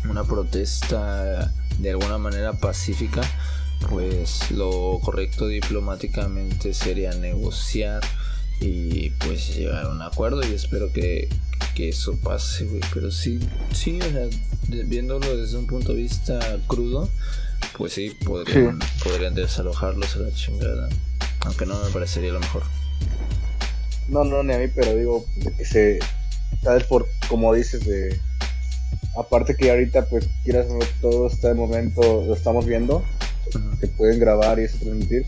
Una 0.09 0.23
protesta 0.23 1.51
de 1.77 1.89
alguna 1.91 2.17
manera 2.17 2.53
pacífica 2.53 3.21
pues 3.87 4.51
lo 4.51 4.99
correcto 5.03 5.47
diplomáticamente 5.47 6.73
sería 6.73 7.11
negociar 7.11 8.01
y 8.59 9.11
pues 9.11 9.55
llegar 9.55 9.85
a 9.85 9.89
un 9.89 10.01
acuerdo 10.01 10.41
y 10.43 10.53
espero 10.53 10.91
que, 10.91 11.29
eso 11.77 12.17
pase, 12.17 12.67
Pero 12.93 13.09
sí, 13.09 13.39
sí, 13.71 13.99
o 14.01 14.11
sea, 14.11 14.27
viéndolo 14.67 15.37
desde 15.37 15.57
un 15.57 15.65
punto 15.65 15.93
de 15.93 16.01
vista 16.01 16.57
crudo, 16.67 17.07
pues 17.77 17.93
sí, 17.93 18.17
podrían, 18.25 18.79
podrían 19.01 19.33
desalojarlos 19.33 20.13
a 20.17 20.19
la 20.19 20.31
chingada. 20.33 20.89
Aunque 21.45 21.65
no 21.65 21.81
me 21.81 21.89
parecería 21.91 22.33
lo 22.33 22.41
mejor. 22.41 22.63
No, 24.09 24.25
no, 24.25 24.43
ni 24.43 24.53
a 24.53 24.57
mí, 24.57 24.67
pero 24.67 24.93
digo, 24.93 25.25
que 25.57 25.63
se, 25.63 25.99
sabes, 26.61 26.83
por, 26.83 27.07
como 27.29 27.53
dices, 27.53 27.85
de, 27.85 28.19
aparte 29.17 29.55
que 29.55 29.71
ahorita, 29.71 30.05
pues, 30.07 30.27
quieras 30.43 30.67
todo 31.01 31.27
este 31.27 31.53
momento, 31.53 32.25
lo 32.27 32.33
estamos 32.33 32.65
viendo, 32.65 33.05
que 33.79 33.87
pueden 33.87 34.19
grabar 34.19 34.59
y 34.59 34.63
eso 34.63 34.77
transmitir, 34.79 35.25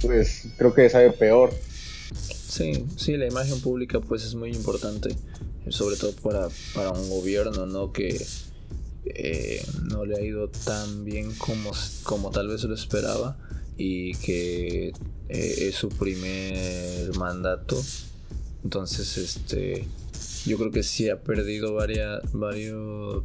pues 0.00 0.48
creo 0.56 0.74
que 0.74 0.88
sabe 0.88 1.10
peor. 1.12 1.52
Sí, 2.48 2.86
sí, 2.96 3.16
la 3.16 3.26
imagen 3.26 3.60
pública 3.60 4.00
pues 4.00 4.24
es 4.24 4.34
muy 4.34 4.50
importante, 4.50 5.10
sobre 5.68 5.96
todo 5.96 6.12
para, 6.12 6.48
para 6.74 6.90
un 6.92 7.08
gobierno, 7.10 7.66
¿no? 7.66 7.92
Que 7.92 8.24
eh, 9.04 9.64
no 9.90 10.04
le 10.04 10.16
ha 10.16 10.20
ido 10.22 10.48
tan 10.48 11.04
bien 11.04 11.32
como, 11.34 11.70
como 12.02 12.30
tal 12.30 12.48
vez 12.48 12.64
lo 12.64 12.74
esperaba 12.74 13.38
y 13.76 14.14
que 14.16 14.88
eh, 15.28 15.54
es 15.68 15.74
su 15.74 15.88
primer 15.88 17.14
mandato. 17.16 17.80
Entonces, 18.64 19.16
este, 19.18 19.86
yo 20.46 20.58
creo 20.58 20.70
que 20.70 20.82
sí 20.82 21.08
ha 21.08 21.20
perdido 21.20 21.74
varias, 21.74 22.20
varios, 22.32 23.24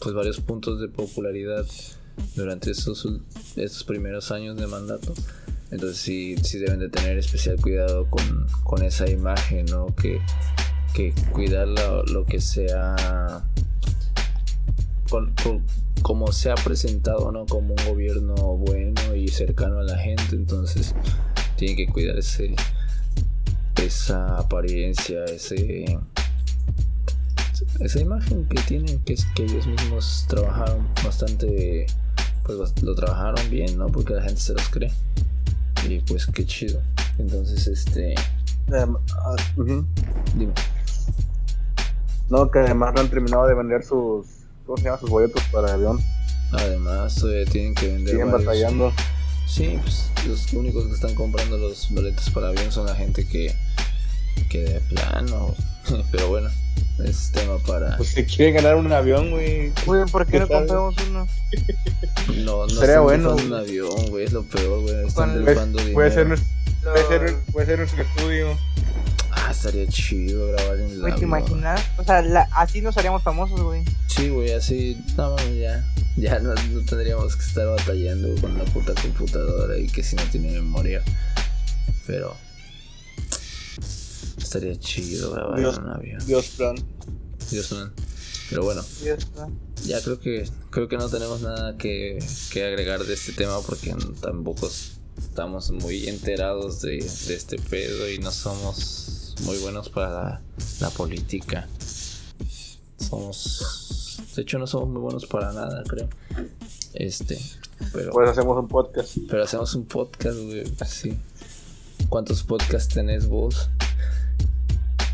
pues 0.00 0.14
varios 0.14 0.40
puntos 0.40 0.80
de 0.80 0.88
popularidad 0.88 1.66
durante 2.34 2.70
estos, 2.70 3.06
estos 3.56 3.84
primeros 3.84 4.30
años 4.30 4.56
de 4.56 4.66
mandato. 4.66 5.14
Entonces 5.70 5.98
sí, 5.98 6.36
sí 6.42 6.58
deben 6.58 6.80
de 6.80 6.88
tener 6.88 7.16
especial 7.18 7.56
cuidado 7.60 8.06
con, 8.10 8.46
con 8.62 8.82
esa 8.82 9.08
imagen, 9.08 9.66
¿no? 9.66 9.94
Que, 9.96 10.20
que 10.92 11.14
cuidar 11.32 11.66
lo, 11.66 12.26
que 12.26 12.40
sea, 12.40 13.42
con, 15.08 15.34
como 16.02 16.30
se 16.32 16.50
ha 16.50 16.56
presentado, 16.56 17.32
¿no? 17.32 17.46
Como 17.46 17.74
un 17.74 17.84
gobierno 17.88 18.34
bueno 18.34 19.14
y 19.14 19.28
cercano 19.28 19.78
a 19.78 19.82
la 19.82 19.96
gente. 19.96 20.36
Entonces 20.36 20.94
tienen 21.56 21.76
que 21.76 21.86
cuidar 21.86 22.18
ese, 22.18 22.54
esa 23.82 24.38
apariencia, 24.38 25.24
ese 25.24 25.98
esa 27.80 28.00
imagen 28.00 28.46
que 28.46 28.60
tienen, 28.62 28.98
que 29.00 29.14
es 29.14 29.26
que 29.34 29.44
ellos 29.44 29.66
mismos 29.66 30.26
trabajaron 30.28 30.86
bastante 31.04 31.86
pues 32.44 32.82
lo 32.82 32.94
trabajaron 32.94 33.50
bien, 33.50 33.78
¿no? 33.78 33.88
Porque 33.88 34.14
la 34.14 34.22
gente 34.22 34.40
se 34.40 34.52
los 34.52 34.68
cree. 34.68 34.92
Y 35.88 36.00
pues 36.00 36.26
qué 36.26 36.44
chido. 36.44 36.80
Entonces, 37.18 37.66
este... 37.66 38.14
Ah, 38.72 39.36
Dime. 39.56 40.52
No, 42.28 42.50
que 42.50 42.60
además 42.60 42.94
no 42.94 43.02
han 43.02 43.08
terminado 43.08 43.46
de 43.46 43.54
vender 43.54 43.82
sus... 43.82 44.26
¿Cómo 44.66 44.76
se 44.76 44.84
llama? 44.84 44.98
Sus 44.98 45.10
boletos 45.10 45.42
para 45.52 45.68
el 45.68 45.74
avión. 45.74 46.00
Además, 46.52 47.14
todavía 47.16 47.44
tienen 47.46 47.74
que 47.74 47.88
vender. 47.88 48.10
Siguen 48.10 48.32
batallando. 48.32 48.92
Sí, 49.46 49.78
pues 49.82 50.10
los 50.26 50.52
únicos 50.52 50.86
que 50.86 50.92
están 50.92 51.14
comprando 51.14 51.58
los 51.58 51.90
boletos 51.90 52.30
para 52.30 52.48
avión 52.48 52.70
son 52.72 52.86
la 52.86 52.94
gente 52.94 53.26
que, 53.26 53.54
que 54.48 54.60
de 54.60 54.80
plano. 54.80 55.54
Pero 56.10 56.28
bueno, 56.28 56.50
es 57.04 57.30
tema 57.32 57.58
para. 57.58 57.96
Pues 57.96 58.10
si 58.10 58.24
quieren 58.24 58.54
ganar 58.54 58.76
un 58.76 58.92
avión, 58.92 59.30
güey. 59.30 59.72
Güey, 59.86 60.06
¿por 60.06 60.26
qué, 60.26 60.40
no 60.40 60.48
compramos 60.48 60.94
uno? 61.08 61.28
No, 62.44 62.66
no 62.66 62.68
Sería 62.68 63.00
bueno. 63.00 63.34
un 63.34 63.52
avión, 63.52 64.10
güey, 64.10 64.24
es 64.24 64.32
lo 64.32 64.42
peor, 64.44 64.80
güey. 64.80 65.06
Están 65.06 65.44
rifando 65.44 65.78
dinero. 65.78 65.94
Puede 65.94 66.10
ser, 66.10 66.26
nuestro, 66.28 66.48
puede, 66.82 67.06
ser, 67.06 67.36
puede 67.52 67.66
ser 67.66 67.78
nuestro 67.78 68.02
estudio. 68.02 68.58
Ah, 69.30 69.50
estaría 69.50 69.86
chido 69.88 70.48
grabar 70.48 70.76
en 70.78 70.90
el 70.90 71.00
Güey, 71.00 71.14
¿te 71.14 71.24
imaginas? 71.24 71.80
O 71.96 72.04
sea, 72.04 72.22
la, 72.22 72.48
así 72.52 72.80
nos 72.80 72.96
haríamos 72.98 73.22
famosos, 73.22 73.60
güey. 73.60 73.82
Sí, 74.06 74.28
güey, 74.28 74.52
así, 74.52 75.02
no, 75.16 75.36
ya. 75.54 75.84
Ya 76.16 76.38
no, 76.40 76.54
no, 76.54 76.84
tendríamos 76.84 77.34
que 77.34 77.42
estar 77.42 77.66
batallando 77.66 78.38
con 78.40 78.58
la 78.58 78.64
puta 78.64 78.92
computadora 79.00 79.78
y 79.78 79.86
que 79.86 80.02
si 80.02 80.14
no 80.14 80.22
tiene 80.24 80.52
memoria. 80.52 81.02
Pero 82.06 82.36
estaría 84.36 84.78
chido 84.78 85.32
grabar 85.32 85.58
en 85.58 85.66
un 85.66 85.88
avión. 85.88 86.26
Dios 86.26 86.48
plan. 86.56 86.76
Dios 87.50 87.68
plan. 87.68 87.92
Pero 88.52 88.64
bueno. 88.64 88.82
Ya 89.86 90.00
creo 90.02 90.20
que 90.20 90.48
creo 90.70 90.86
que 90.86 90.98
no 90.98 91.08
tenemos 91.08 91.40
nada 91.40 91.76
que, 91.78 92.18
agregar 92.52 93.04
de 93.04 93.14
este 93.14 93.32
tema 93.32 93.60
porque 93.62 93.94
tampoco 94.20 94.70
estamos 95.18 95.70
muy 95.70 96.06
enterados 96.08 96.82
de, 96.82 96.98
este 96.98 97.58
pedo 97.58 98.10
y 98.10 98.18
no 98.18 98.30
somos 98.30 99.34
muy 99.44 99.58
buenos 99.58 99.88
para 99.88 100.42
la, 100.80 100.90
política. 100.90 101.66
Somos 102.98 104.20
de 104.36 104.42
hecho 104.42 104.58
no 104.58 104.66
somos 104.66 104.90
muy 104.90 105.00
buenos 105.00 105.26
para 105.26 105.52
nada, 105.52 105.82
creo. 105.84 106.08
Este, 106.92 107.38
pero 107.92 108.12
pues 108.12 108.30
hacemos 108.30 108.58
un 108.58 108.68
podcast. 108.68 109.16
Pero 109.28 109.42
hacemos 109.44 109.74
un 109.74 109.86
podcast, 109.86 110.38
güey, 110.38 110.64
sí. 110.86 111.18
¿Cuántos 112.08 112.42
podcasts 112.42 112.92
tenés 112.92 113.26
vos? 113.26 113.70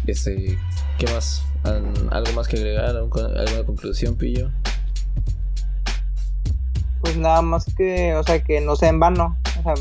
Este, 0.08 0.58
¿qué 0.96 1.06
más? 1.12 1.44
¿Algo 1.64 2.32
más 2.32 2.48
que 2.48 2.56
agregar? 2.56 2.96
¿Alguna 2.96 3.66
conclusión, 3.66 4.16
Pillo? 4.16 4.50
Pues 7.02 7.18
nada 7.18 7.42
más 7.42 7.66
que, 7.76 8.14
o 8.14 8.22
sea, 8.22 8.42
que 8.42 8.62
no 8.62 8.74
sea 8.74 8.88
en 8.88 9.00
vano. 9.00 9.36
O 9.60 9.62
sea, 9.62 9.74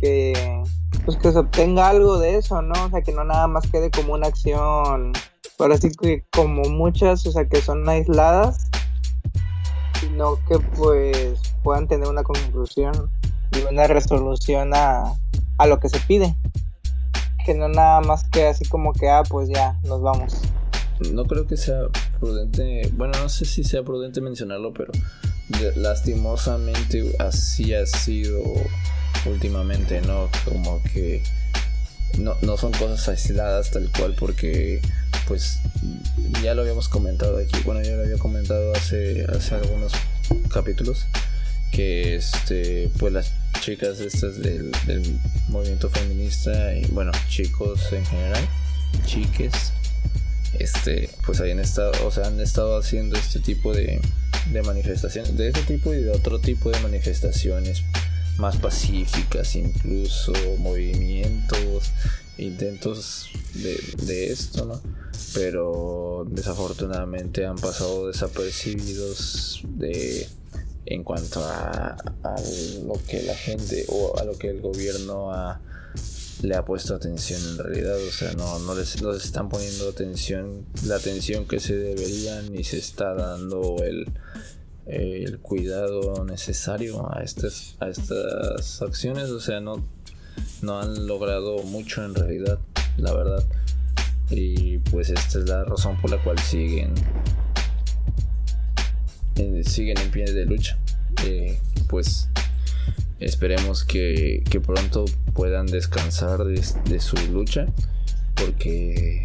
que, 0.00 0.62
pues 1.04 1.18
que 1.18 1.30
se 1.30 1.38
obtenga 1.40 1.90
algo 1.90 2.18
de 2.18 2.36
eso, 2.36 2.62
¿no? 2.62 2.86
O 2.86 2.88
sea, 2.88 3.02
que 3.02 3.12
no 3.12 3.22
nada 3.24 3.48
más 3.48 3.66
quede 3.70 3.90
como 3.90 4.14
una 4.14 4.28
acción, 4.28 5.12
pero 5.58 5.74
así 5.74 5.90
que 5.90 6.24
como 6.32 6.62
muchas, 6.70 7.26
o 7.26 7.32
sea, 7.32 7.46
que 7.46 7.60
son 7.60 7.86
aisladas, 7.86 8.70
sino 10.00 10.38
que 10.48 10.58
pues 10.58 11.38
puedan 11.62 11.86
tener 11.86 12.08
una 12.08 12.22
conclusión 12.22 13.10
y 13.52 13.70
una 13.70 13.86
resolución 13.88 14.72
a, 14.72 15.12
a 15.58 15.66
lo 15.66 15.78
que 15.80 15.90
se 15.90 16.00
pide 16.00 16.34
que 17.46 17.54
no 17.54 17.68
nada 17.68 18.00
más 18.00 18.24
que 18.24 18.44
así 18.46 18.64
como 18.64 18.92
que, 18.92 19.08
ah, 19.08 19.22
pues 19.28 19.48
ya, 19.48 19.78
nos 19.84 20.02
vamos. 20.02 20.34
No 21.12 21.24
creo 21.26 21.46
que 21.46 21.56
sea 21.56 21.82
prudente, 22.18 22.90
bueno, 22.94 23.14
no 23.22 23.28
sé 23.28 23.44
si 23.44 23.62
sea 23.62 23.84
prudente 23.84 24.20
mencionarlo, 24.20 24.74
pero 24.74 24.92
lastimosamente 25.76 27.14
así 27.20 27.72
ha 27.72 27.86
sido 27.86 28.42
últimamente, 29.26 30.00
¿no? 30.00 30.28
Como 30.44 30.82
que 30.82 31.22
no, 32.18 32.34
no 32.42 32.56
son 32.56 32.72
cosas 32.72 33.08
aisladas 33.08 33.70
tal 33.70 33.90
cual 33.96 34.16
porque 34.18 34.80
pues 35.28 35.60
ya 36.42 36.54
lo 36.54 36.62
habíamos 36.62 36.88
comentado 36.88 37.38
aquí, 37.38 37.60
bueno 37.64 37.82
ya 37.82 37.92
lo 37.92 38.02
había 38.02 38.18
comentado 38.18 38.72
hace, 38.72 39.24
hace 39.24 39.54
algunos 39.54 39.92
capítulos 40.52 41.06
que 41.76 42.16
este 42.16 42.90
pues 42.98 43.12
las 43.12 43.32
chicas 43.60 44.00
estas 44.00 44.40
del, 44.40 44.72
movimiento 45.48 45.90
feminista 45.90 46.74
y 46.74 46.86
bueno 46.86 47.12
chicos 47.28 47.92
en 47.92 48.04
general 48.06 48.48
chiques 49.04 49.72
este 50.58 51.10
pues 51.26 51.38
habían 51.40 51.60
estado 51.60 51.92
o 52.06 52.10
sea 52.10 52.28
han 52.28 52.40
estado 52.40 52.78
haciendo 52.78 53.18
este 53.18 53.40
tipo 53.40 53.74
de, 53.74 54.00
de 54.52 54.62
manifestaciones 54.62 55.36
de 55.36 55.48
este 55.48 55.62
tipo 55.64 55.92
y 55.92 56.02
de 56.02 56.10
otro 56.12 56.38
tipo 56.38 56.70
de 56.70 56.80
manifestaciones 56.80 57.82
más 58.38 58.56
pacíficas 58.56 59.54
incluso 59.54 60.32
movimientos 60.56 61.90
intentos 62.38 63.28
de 63.52 64.32
esto 64.32 64.64
no 64.64 64.80
pero 65.34 66.26
desafortunadamente 66.30 67.44
han 67.44 67.56
pasado 67.56 68.06
desapercibidos 68.08 69.60
de 69.64 70.26
en 70.86 71.02
cuanto 71.02 71.40
a, 71.44 71.96
lo 72.84 72.94
que 73.06 73.22
la 73.22 73.34
gente 73.34 73.84
o 73.88 74.18
a 74.18 74.24
lo 74.24 74.38
que 74.38 74.48
el 74.48 74.60
gobierno 74.60 75.32
ha, 75.32 75.60
le 76.42 76.54
ha 76.54 76.64
puesto 76.64 76.94
atención 76.94 77.40
en 77.50 77.58
realidad, 77.58 77.96
o 77.96 78.12
sea, 78.12 78.32
no, 78.34 78.58
no, 78.60 78.74
les, 78.74 79.02
no 79.02 79.12
les 79.12 79.24
están 79.24 79.48
poniendo 79.48 79.88
atención, 79.88 80.64
la 80.84 80.96
atención 80.96 81.46
que 81.46 81.58
se 81.58 81.76
debería 81.76 82.40
ni 82.42 82.62
se 82.62 82.78
está 82.78 83.14
dando 83.14 83.76
el, 83.82 84.06
el 84.86 85.40
cuidado 85.40 86.24
necesario 86.24 87.12
a 87.12 87.22
estas, 87.22 87.76
a 87.80 87.88
estas 87.88 88.80
acciones, 88.80 89.30
o 89.30 89.40
sea, 89.40 89.60
no, 89.60 89.84
no 90.62 90.80
han 90.80 91.06
logrado 91.06 91.62
mucho 91.64 92.04
en 92.04 92.14
realidad, 92.14 92.60
la 92.96 93.12
verdad. 93.12 93.44
Y 94.30 94.78
pues 94.78 95.10
esta 95.10 95.38
es 95.38 95.48
la 95.48 95.64
razón 95.64 96.00
por 96.00 96.10
la 96.10 96.22
cual 96.22 96.38
siguen 96.38 96.94
eh, 99.36 99.62
siguen 99.64 99.98
en 99.98 100.10
pie 100.10 100.24
de 100.24 100.44
lucha. 100.46 100.78
Eh, 101.24 101.58
pues 101.88 102.28
esperemos 103.20 103.84
que, 103.84 104.42
pronto 104.64 105.04
puedan 105.34 105.66
descansar 105.66 106.44
de, 106.44 106.62
de, 106.88 107.00
su 107.00 107.16
lucha 107.30 107.66
porque 108.34 109.24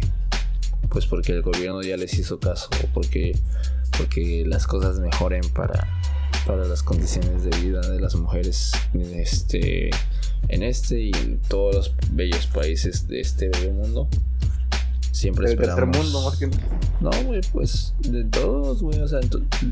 pues 0.88 1.06
porque 1.06 1.32
el 1.32 1.42
gobierno 1.42 1.82
ya 1.82 1.96
les 1.96 2.14
hizo 2.14 2.38
caso 2.38 2.68
porque 2.94 3.36
porque 3.96 4.44
las 4.46 4.66
cosas 4.66 4.98
mejoren 4.98 5.42
para 5.54 5.88
para 6.46 6.64
las 6.64 6.82
condiciones 6.82 7.44
de 7.44 7.50
vida 7.60 7.80
de 7.80 8.00
las 8.00 8.14
mujeres 8.14 8.72
en 8.94 9.20
este 9.20 9.90
en 10.48 10.62
este 10.62 11.00
y 11.00 11.12
en 11.14 11.40
todos 11.48 11.74
los 11.74 11.94
bellos 12.10 12.46
países 12.46 13.08
de 13.08 13.20
este 13.20 13.48
bello 13.48 13.72
mundo 13.72 14.08
siempre 15.12 15.46
el 15.46 15.52
esperamos. 15.52 15.92
tercer 15.92 16.02
mundo 16.02 16.22
más 16.28 16.38
que 16.38 16.50
No, 17.00 17.10
güey, 17.24 17.40
pues 17.52 17.94
de 18.00 18.24
todos, 18.24 18.82
güey. 18.82 18.98
O 19.00 19.06
sea, 19.08 19.20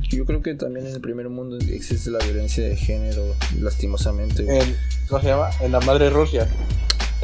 yo 0.09 0.25
creo 0.25 0.43
que 0.43 0.55
también 0.55 0.87
en 0.87 0.95
el 0.95 1.01
primer 1.01 1.29
mundo 1.29 1.59
existe 1.59 2.11
la 2.11 2.19
violencia 2.21 2.65
de 2.69 2.77
género, 2.77 3.35
lastimosamente. 3.59 4.43
En, 4.43 4.77
¿Cómo 5.09 5.21
se 5.21 5.29
llama? 5.29 5.51
En 5.61 5.73
la 5.73 5.81
madre 5.81 6.11
Rusia. 6.11 6.47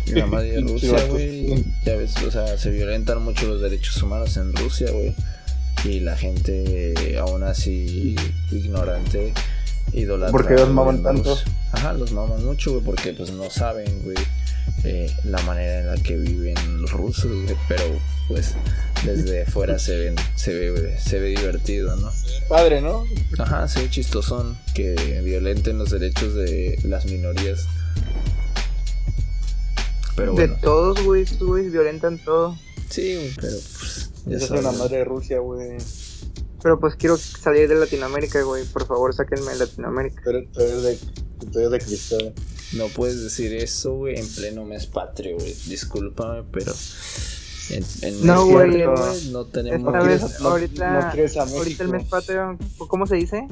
En 0.07 0.19
la 0.19 0.27
madre 0.27 0.61
Rusia, 0.63 1.05
güey. 1.07 1.65
ya 1.85 1.97
ves, 1.97 2.17
o 2.27 2.31
sea, 2.31 2.59
se 2.59 2.71
violentan 2.71 3.23
mucho 3.23 3.47
los 3.47 3.61
derechos 3.61 4.03
humanos 4.03 4.37
en 4.37 4.53
Rusia, 4.55 4.91
güey. 4.91 5.15
Y 5.85 6.01
la 6.01 6.17
gente, 6.17 7.17
aún 7.19 7.45
así, 7.45 8.17
ignorante, 8.51 9.33
idolatra. 9.93 10.33
¿Por 10.33 10.49
qué 10.49 10.55
los 10.55 10.71
maman 10.71 11.03
tanto? 11.03 11.39
Ajá, 11.71 11.93
los 11.93 12.13
maman 12.13 12.45
mucho, 12.45 12.73
güey, 12.73 12.83
porque 12.83 13.13
pues 13.13 13.31
no 13.31 13.51
saben, 13.51 14.03
güey. 14.03 14.17
Eh, 14.85 15.11
la 15.25 15.41
manera 15.43 15.81
en 15.81 15.87
la 15.87 15.97
que 15.97 16.17
viven 16.17 16.55
los 16.81 16.93
rusos, 16.93 17.31
güey, 17.31 17.57
pero 17.69 17.83
pues 18.29 18.55
desde 19.05 19.45
fuera 19.47 19.79
se 19.79 19.97
ven, 19.99 20.15
se 20.37 20.55
ve, 20.55 20.97
se 20.99 21.19
ve 21.19 21.31
divertido, 21.31 21.97
¿no? 21.97 22.11
Padre, 22.49 22.81
¿no? 22.81 23.05
Ajá, 23.39 23.67
ve 23.67 23.91
chistosón 23.91 24.57
que 24.75 25.21
violenten 25.25 25.79
los 25.79 25.91
derechos 25.91 26.35
de 26.35 26.79
las 26.85 27.07
minorías. 27.07 27.67
Pero 30.15 30.35
de 30.35 30.47
bueno. 30.47 30.59
todos, 30.63 31.03
güey, 31.03 31.23
estos 31.23 31.47
güeyes 31.47 31.73
violentan 31.73 32.19
todo. 32.19 32.57
Sí, 32.89 33.33
pero 33.41 33.57
pues 33.79 34.11
ya 34.27 34.37
Esa 34.37 34.57
es 34.57 34.65
la 34.65 34.73
madre 34.73 34.99
de 34.99 35.05
Rusia, 35.05 35.39
güey. 35.41 35.79
Pero 36.63 36.81
pues 36.81 36.97
quiero 36.97 37.17
salir 37.17 37.69
de 37.69 37.75
Latinoamérica, 37.75 38.43
güey. 38.43 38.65
Por 38.65 38.87
favor, 38.87 39.15
sáquenme 39.15 39.53
de 39.53 39.59
Latinoamérica. 39.59 40.31
Eres, 40.31 40.53
tú 40.53 40.61
eres 40.61 40.83
de, 40.83 40.99
tú 41.53 41.59
eres 41.59 41.71
de 41.71 41.79
cristal. 41.79 42.35
No 42.73 42.89
puedes 42.89 43.23
decir 43.23 43.55
eso, 43.55 43.95
güey, 43.95 44.19
en 44.19 44.29
pleno 44.29 44.65
mes 44.65 44.87
patrio, 44.87 45.37
güey. 45.37 45.55
Discúlpame, 45.67 46.45
pero 46.53 46.75
en, 47.71 47.85
en 48.03 48.27
No, 48.27 48.47
güey, 48.47 48.79
no. 48.85 48.95
no 49.33 49.45
tenemos 49.47 49.95
Esta 49.95 50.07
vez, 50.07 50.41
no- 50.41 50.49
ahorita, 50.49 51.01
no 51.07 51.13
quieres 51.13 51.37
a 51.37 51.43
ahorita 51.43 51.83
el 51.85 51.89
mes 51.91 52.05
patrio, 52.09 52.59
¿cómo 52.89 53.07
se 53.07 53.17
dice? 53.17 53.47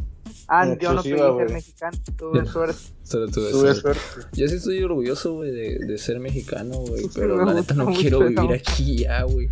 Ah, 0.46 0.64
En 0.66 0.78
yo 0.78 0.92
no 0.92 1.02
pedí 1.02 1.16
ser 1.16 1.50
mexicano, 1.52 1.98
tuve 2.16 2.44
suerte. 2.52 2.78
Solo 3.02 3.28
tuve 3.28 3.50
Tuve 3.50 3.74
suerte. 3.74 4.00
suerte. 4.00 4.28
Yo 4.34 4.48
sí 4.48 4.56
estoy 4.56 4.82
orgulloso, 4.82 5.32
güey, 5.34 5.50
de, 5.50 5.78
de 5.78 5.98
ser 5.98 6.20
mexicano, 6.20 6.76
güey, 6.78 7.04
pero 7.14 7.44
la 7.44 7.54
neta 7.54 7.74
no 7.74 7.86
quiero 7.86 8.20
mucho 8.20 8.42
vivir 8.42 8.52
aquí 8.60 8.98
ya, 9.04 9.22
güey. 9.22 9.48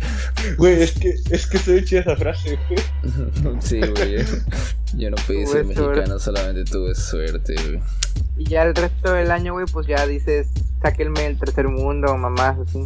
Güey, 0.57 0.83
es 0.83 0.91
que, 0.93 1.15
es 1.31 1.47
que 1.47 1.57
estoy 1.57 1.83
chida 1.85 2.01
esa 2.01 2.15
frase, 2.15 2.57
güey. 2.69 3.55
sí, 3.61 3.79
güey. 3.79 4.17
Yo 4.95 5.09
no 5.09 5.15
pedí 5.27 5.43
Tuve 5.45 5.47
ser 5.47 5.65
suerte. 5.65 5.81
mexicano, 5.81 6.19
solamente 6.19 6.63
tuve 6.71 6.93
suerte, 6.95 7.55
güey. 7.55 7.79
Y 8.37 8.45
ya 8.45 8.63
el 8.63 8.75
resto 8.75 9.13
del 9.13 9.31
año, 9.31 9.53
güey, 9.53 9.65
pues 9.71 9.87
ya 9.87 10.05
dices, 10.05 10.47
sáquenme 10.81 11.25
el 11.25 11.39
tercer 11.39 11.67
mundo, 11.67 12.15
mamás, 12.17 12.57
así. 12.59 12.79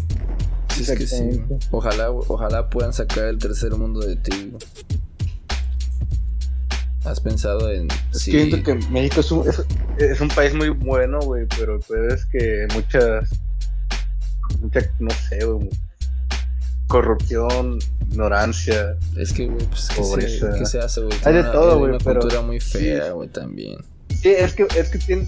Sí, 0.84 0.92
es 0.92 0.98
que 0.98 1.08
sí. 1.08 1.16
Exactamente. 1.24 1.68
Ojalá, 1.72 2.12
ojalá 2.12 2.70
puedan 2.70 2.94
sacar 2.94 3.26
el 3.26 3.38
tercer 3.38 3.72
mundo 3.76 4.00
de 4.02 4.16
ti, 4.16 4.52
güey. 4.52 4.64
¿Has 7.06 7.20
pensado 7.22 7.72
en 7.72 7.88
Es 8.12 8.20
si 8.22 8.32
que 8.32 8.46
siento 8.46 8.64
que 8.64 8.76
México 8.90 9.22
es 9.22 9.32
un, 9.32 9.48
es, 9.48 9.64
es 9.98 10.20
un 10.20 10.28
país 10.28 10.54
muy 10.54 10.70
bueno, 10.70 11.20
güey, 11.22 11.46
pero 11.58 11.80
pues 11.80 12.14
es 12.16 12.26
que 12.26 12.68
muchas, 12.74 13.30
mucha, 14.62 14.82
no 15.00 15.10
sé, 15.30 15.46
güey, 15.46 15.70
corrupción, 16.88 17.80
ignorancia. 18.10 18.98
Es 19.16 19.32
que, 19.32 19.46
güey, 19.46 19.66
pues, 19.68 19.88
¿qué 19.88 19.96
se, 19.96 20.02
Pobreza. 20.02 20.54
qué 20.60 20.66
se 20.66 20.80
hace, 20.80 21.02
güey? 21.02 21.18
Hay 21.24 21.34
de 21.36 21.44
todo, 21.44 21.80
güey, 21.80 21.92
una 21.92 22.00
pero- 22.00 22.20
cultura 22.20 22.42
muy 22.42 22.60
sí. 22.60 22.80
fea, 22.80 23.12
güey, 23.12 23.30
también. 23.30 23.78
Sí, 24.10 24.30
es 24.30 24.54
que, 24.54 24.68
es 24.76 24.90
que 24.90 24.98
tiene, 24.98 25.28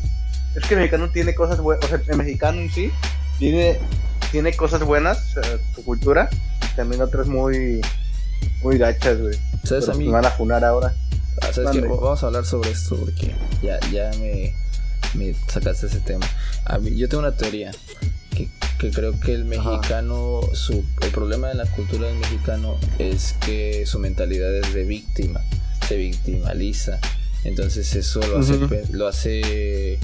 es 0.55 0.65
que 0.65 0.73
el 0.73 0.79
mexicano 0.81 1.09
tiene 1.11 1.33
cosas 1.33 1.61
buenas, 1.61 1.85
o 1.85 1.87
sea, 1.87 2.01
el 2.05 2.17
mexicano 2.17 2.59
en 2.59 2.69
sí 2.71 2.91
tiene, 3.37 3.79
tiene 4.31 4.55
cosas 4.55 4.83
buenas, 4.83 5.35
su 5.75 5.83
cultura, 5.83 6.29
también 6.75 7.01
otras 7.01 7.27
muy, 7.27 7.81
muy 8.63 8.77
gachas, 8.77 9.19
güey. 9.19 9.35
¿Sabes 9.63 9.85
Pero 9.85 9.93
a 9.93 9.97
mí? 9.97 10.05
me 10.05 10.11
van 10.11 10.25
a 10.25 10.31
funar 10.31 10.63
ahora. 10.63 10.95
Ah. 11.41 11.49
Vamos 12.01 12.23
a 12.23 12.27
hablar 12.27 12.45
sobre 12.45 12.71
esto 12.71 12.97
porque 12.97 13.33
ya, 13.63 13.79
ya 13.91 14.11
me, 14.19 14.53
me 15.13 15.33
sacaste 15.47 15.87
ese 15.87 15.99
tema. 16.01 16.25
A 16.65 16.77
mí- 16.79 16.95
yo 16.97 17.07
tengo 17.07 17.21
una 17.21 17.35
teoría 17.35 17.71
que, 18.35 18.49
que 18.77 18.91
creo 18.91 19.17
que 19.19 19.33
el 19.33 19.45
mexicano, 19.45 20.41
su, 20.53 20.83
el 21.01 21.11
problema 21.11 21.47
de 21.47 21.55
la 21.55 21.65
cultura 21.65 22.07
del 22.07 22.17
mexicano 22.17 22.77
es 22.97 23.35
que 23.45 23.85
su 23.85 23.99
mentalidad 23.99 24.53
es 24.53 24.73
de 24.73 24.83
víctima, 24.83 25.41
se 25.87 25.95
victimaliza. 25.97 26.99
Entonces 27.45 27.95
eso 27.95 28.19
lo 28.27 28.39
hace, 28.39 28.59
lo 28.91 29.07
hace 29.07 29.97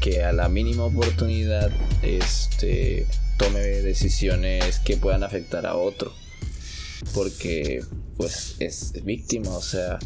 que 0.00 0.24
a 0.24 0.32
la 0.32 0.48
mínima 0.48 0.84
oportunidad 0.84 1.70
este, 2.02 3.06
tome 3.38 3.60
decisiones 3.60 4.78
que 4.80 4.98
puedan 4.98 5.22
afectar 5.22 5.64
a 5.64 5.76
otro. 5.76 6.12
Porque 7.14 7.82
pues 8.16 8.56
es 8.58 8.92
víctima, 9.04 9.56
o 9.56 9.62
sea, 9.62 9.98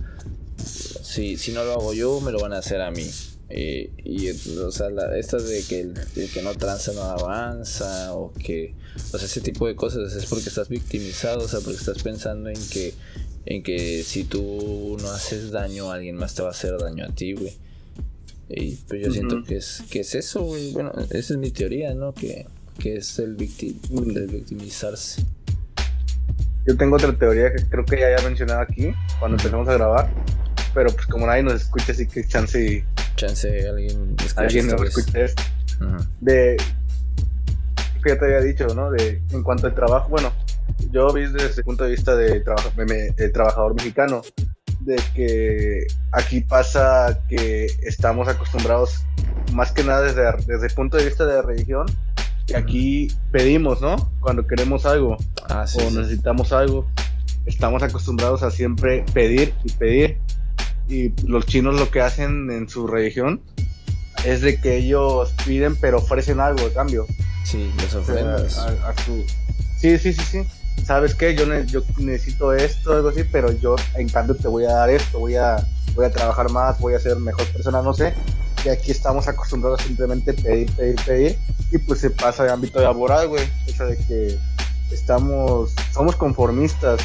si, 1.03 1.37
si 1.38 1.53
no 1.53 1.64
lo 1.64 1.73
hago 1.73 1.95
yo, 1.95 2.21
me 2.21 2.31
lo 2.31 2.38
van 2.38 2.53
a 2.53 2.59
hacer 2.59 2.81
a 2.81 2.90
mí. 2.90 3.09
Eh, 3.49 3.90
y 4.05 4.31
o 4.31 4.71
sea, 4.71 4.88
la, 4.90 5.18
esta 5.18 5.37
de 5.38 5.62
que 5.62 5.81
el, 5.81 5.95
el 6.16 6.31
que 6.31 6.42
no 6.42 6.55
tranza 6.55 6.92
no 6.92 7.03
avanza, 7.03 8.14
o 8.14 8.33
que, 8.33 8.75
o 9.12 9.18
sea, 9.18 9.27
ese 9.27 9.40
tipo 9.40 9.66
de 9.66 9.75
cosas 9.75 10.14
es 10.14 10.27
porque 10.27 10.49
estás 10.49 10.68
victimizado, 10.68 11.45
o 11.45 11.49
sea, 11.49 11.61
porque 11.61 11.79
estás 11.79 12.03
pensando 12.03 12.49
en 12.49 12.68
que, 12.68 12.95
en 13.47 13.62
que 13.62 14.05
si 14.05 14.25
tú 14.25 14.97
no 15.01 15.11
haces 15.11 15.51
daño, 15.51 15.90
alguien 15.90 16.16
más 16.16 16.35
te 16.35 16.42
va 16.42 16.49
a 16.49 16.53
hacer 16.53 16.79
daño 16.79 17.05
a 17.05 17.14
ti, 17.14 17.33
güey. 17.33 17.53
Y 18.49 18.77
pues 18.77 19.07
yo 19.07 19.12
siento 19.12 19.42
que 19.45 19.57
es, 19.57 19.83
que 19.90 20.01
es 20.01 20.14
eso, 20.14 20.42
güey. 20.42 20.73
Bueno, 20.73 20.92
esa 21.11 21.35
es 21.35 21.38
mi 21.38 21.51
teoría, 21.51 21.95
¿no? 21.95 22.12
Que, 22.12 22.47
que 22.83 22.97
es 22.97 23.16
el, 23.21 23.37
victi 23.37 23.81
el 23.95 24.27
victimizarse. 24.27 25.25
Yo 26.66 26.77
tengo 26.77 26.97
otra 26.97 27.16
teoría 27.16 27.53
que 27.53 27.64
creo 27.66 27.85
que 27.85 28.01
ya 28.01 28.07
había 28.07 28.29
mencionado 28.29 28.61
aquí 28.61 28.92
cuando 29.21 29.37
empezamos 29.37 29.68
a 29.68 29.75
grabar, 29.75 30.11
pero 30.75 30.92
pues 30.92 31.07
como 31.07 31.27
nadie 31.27 31.45
nos 31.45 31.55
escucha, 31.55 31.92
así 31.92 32.09
que 32.09 32.27
chance 32.27 32.61
y 32.61 32.85
Chance 33.14 33.68
alguien 33.68 34.16
escucha 34.18 34.40
alguien 34.40 34.66
nos 34.66 34.81
vez. 34.81 34.97
escuche 34.99 35.25
esto. 35.25 35.42
De 36.21 36.57
que 38.03 38.09
ya 38.09 38.18
te 38.18 38.25
había 38.25 38.40
dicho, 38.40 38.66
¿no? 38.75 38.90
De 38.90 39.23
en 39.31 39.42
cuanto 39.45 39.68
al 39.68 39.77
trabajo, 39.77 40.09
bueno, 40.09 40.33
yo 40.90 41.12
vi 41.12 41.27
desde 41.27 41.61
el 41.61 41.64
punto 41.64 41.85
de 41.85 41.90
vista 41.90 42.16
de 42.16 42.42
el 43.16 43.33
trabajador 43.33 43.77
mexicano, 43.77 44.23
de 44.81 44.97
que 45.14 45.87
aquí 46.11 46.40
pasa 46.40 47.21
que 47.29 47.66
estamos 47.83 48.27
acostumbrados, 48.27 49.05
más 49.53 49.71
que 49.71 49.85
nada 49.85 50.03
desde, 50.03 50.25
desde 50.53 50.66
el 50.66 50.75
punto 50.75 50.97
de 50.97 51.05
vista 51.05 51.25
de 51.27 51.35
la 51.35 51.42
religión, 51.42 51.87
que 52.46 52.57
aquí 52.57 53.09
pedimos, 53.31 53.81
¿no? 53.81 53.96
Cuando 54.20 54.46
queremos 54.46 54.85
algo 54.87 55.16
Ah, 55.48 55.66
sí. 55.66 55.78
o 55.81 55.90
sí. 55.90 55.96
necesitamos 55.96 56.52
algo, 56.52 56.87
estamos 57.46 57.83
acostumbrados 57.83 58.42
a 58.42 58.50
siempre 58.50 59.05
pedir 59.12 59.55
y 59.64 59.72
pedir. 59.72 60.18
Y 60.88 61.11
los 61.26 61.46
chinos 61.46 61.78
lo 61.78 61.90
que 61.90 62.00
hacen 62.00 62.50
en 62.50 62.68
su 62.68 62.87
religión 62.87 63.40
es 64.24 64.40
de 64.42 64.61
que 64.61 64.76
ellos 64.76 65.33
piden 65.46 65.76
pero 65.76 65.98
ofrecen 65.98 66.40
algo 66.40 66.64
de 66.64 66.72
cambio. 66.72 67.07
Sí, 67.44 67.70
O 67.87 67.90
sea, 67.90 68.00
ofrendas. 68.00 68.59
a- 68.59 68.88
a 68.90 69.05
su- 69.05 69.24
Sí, 69.78 69.98
sí, 69.98 70.12
sí, 70.12 70.22
sí. 70.31 70.42
¿Sabes 70.85 71.14
qué? 71.14 71.35
Yo, 71.35 71.46
ne- 71.46 71.66
yo 71.66 71.83
necesito 71.98 72.52
esto, 72.52 72.92
algo 72.92 73.09
así, 73.11 73.22
pero 73.31 73.52
yo 73.52 73.76
en 73.96 74.09
cambio 74.09 74.35
te 74.37 74.48
voy 74.48 74.64
a 74.64 74.72
dar 74.72 74.90
esto, 74.90 75.18
voy 75.18 75.37
a, 75.37 75.57
voy 75.94 76.07
a 76.07 76.11
trabajar 76.11 76.50
más, 76.50 76.78
voy 76.81 76.94
a 76.94 77.00
ser 77.00 77.16
mejor 77.16 77.46
persona, 77.46 77.83
no 77.83 77.92
sé. 77.94 78.14
Y 78.64 78.68
aquí 78.68 78.90
estamos 78.92 79.27
acostumbrados 79.29 79.81
a 79.81 79.85
simplemente 79.85 80.33
pedir, 80.35 80.70
pedir, 80.72 80.96
pedir. 81.05 81.38
Y 81.72 81.79
pues 81.79 82.01
se 82.01 82.11
pasa 82.11 82.44
de 82.44 82.51
ámbito 82.53 82.81
laboral, 82.81 83.29
güey. 83.29 83.44
O 83.68 83.72
sea, 83.72 83.87
de 83.87 83.96
que 83.96 84.38
estamos, 84.90 85.72
somos 85.92 86.16
conformistas. 86.16 87.01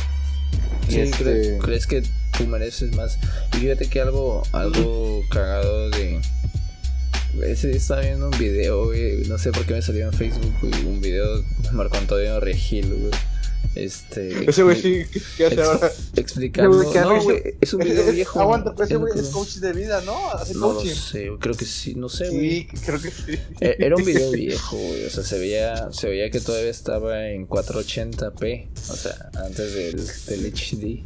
Sí, 0.88 1.00
este, 1.02 1.58
cre- 1.58 1.62
crees 1.64 1.88
que 1.88 2.04
tú 2.38 2.46
mereces 2.48 2.96
más. 2.96 3.18
Y 3.54 3.58
fíjate 3.58 3.90
que 3.90 4.02
algo, 4.02 4.44
algo 4.52 5.22
cagado 5.30 5.90
de. 5.90 6.22
Ese 7.44 7.68
día 7.68 7.78
estaba 7.78 8.02
viendo 8.02 8.30
un 8.30 8.38
video, 8.40 8.86
güey. 8.86 9.24
No 9.28 9.38
sé 9.38 9.52
por 9.52 9.66
qué 9.66 9.74
me 9.74 9.82
salió 9.82 10.06
en 10.06 10.14
Facebook, 10.14 10.54
güey. 10.62 10.74
Un 10.86 11.02
video 11.02 11.40
de 11.42 11.72
Marco 11.72 11.98
Antonio 11.98 12.40
Regil, 12.40 12.94
güey. 12.94 13.12
Este. 13.78 14.50
Ese 14.50 14.64
güey 14.64 14.76
sí, 14.82 15.04
¿qué- 15.12 15.22
¿qué 15.38 15.46
hace 15.46 15.62
ahora? 15.62 15.92
Explicando. 16.16 16.82
Ese 16.82 16.90
güey, 16.90 16.94
¿qué 16.94 17.02
no, 17.02 17.24
güey. 17.24 17.44
Es 17.62 17.74
un 17.74 17.80
video 17.82 18.04
Es- 18.10 18.16
viejo. 18.16 18.40
Aguanta, 18.42 18.72
pero 18.74 18.84
ese 18.86 18.94
ya 18.94 19.00
no 19.00 19.06
güey 19.06 19.20
es 19.20 19.28
coach 19.28 19.56
de 19.58 19.74
vida, 19.74 20.02
¿no? 20.02 20.32
Hace 20.32 20.54
No 20.56 20.74
lo 20.74 20.82
sé, 20.82 21.30
creo 21.40 21.56
que 21.56 21.66
sí. 21.66 21.94
No 21.96 22.10
sé, 22.10 22.30
güey. 22.30 22.50
Sí, 22.50 22.68
creo 22.86 23.00
que 23.02 23.12
sí. 23.12 23.34
Eh, 23.62 23.76
Era 23.80 23.96
un 23.96 24.04
video 24.04 24.32
viejo, 24.32 24.78
güey. 24.78 25.06
O 25.06 25.10
sea, 25.10 25.24
se 25.24 25.38
veía, 25.40 25.92
se 25.92 26.10
veía 26.10 26.30
que 26.32 26.40
todavía 26.40 26.72
estaba 26.72 27.30
en 27.30 27.48
480p. 27.48 28.68
O 28.90 28.96
sea, 28.96 29.30
antes 29.46 29.74
del, 29.74 30.08
del 30.28 30.54
HD. 30.54 31.04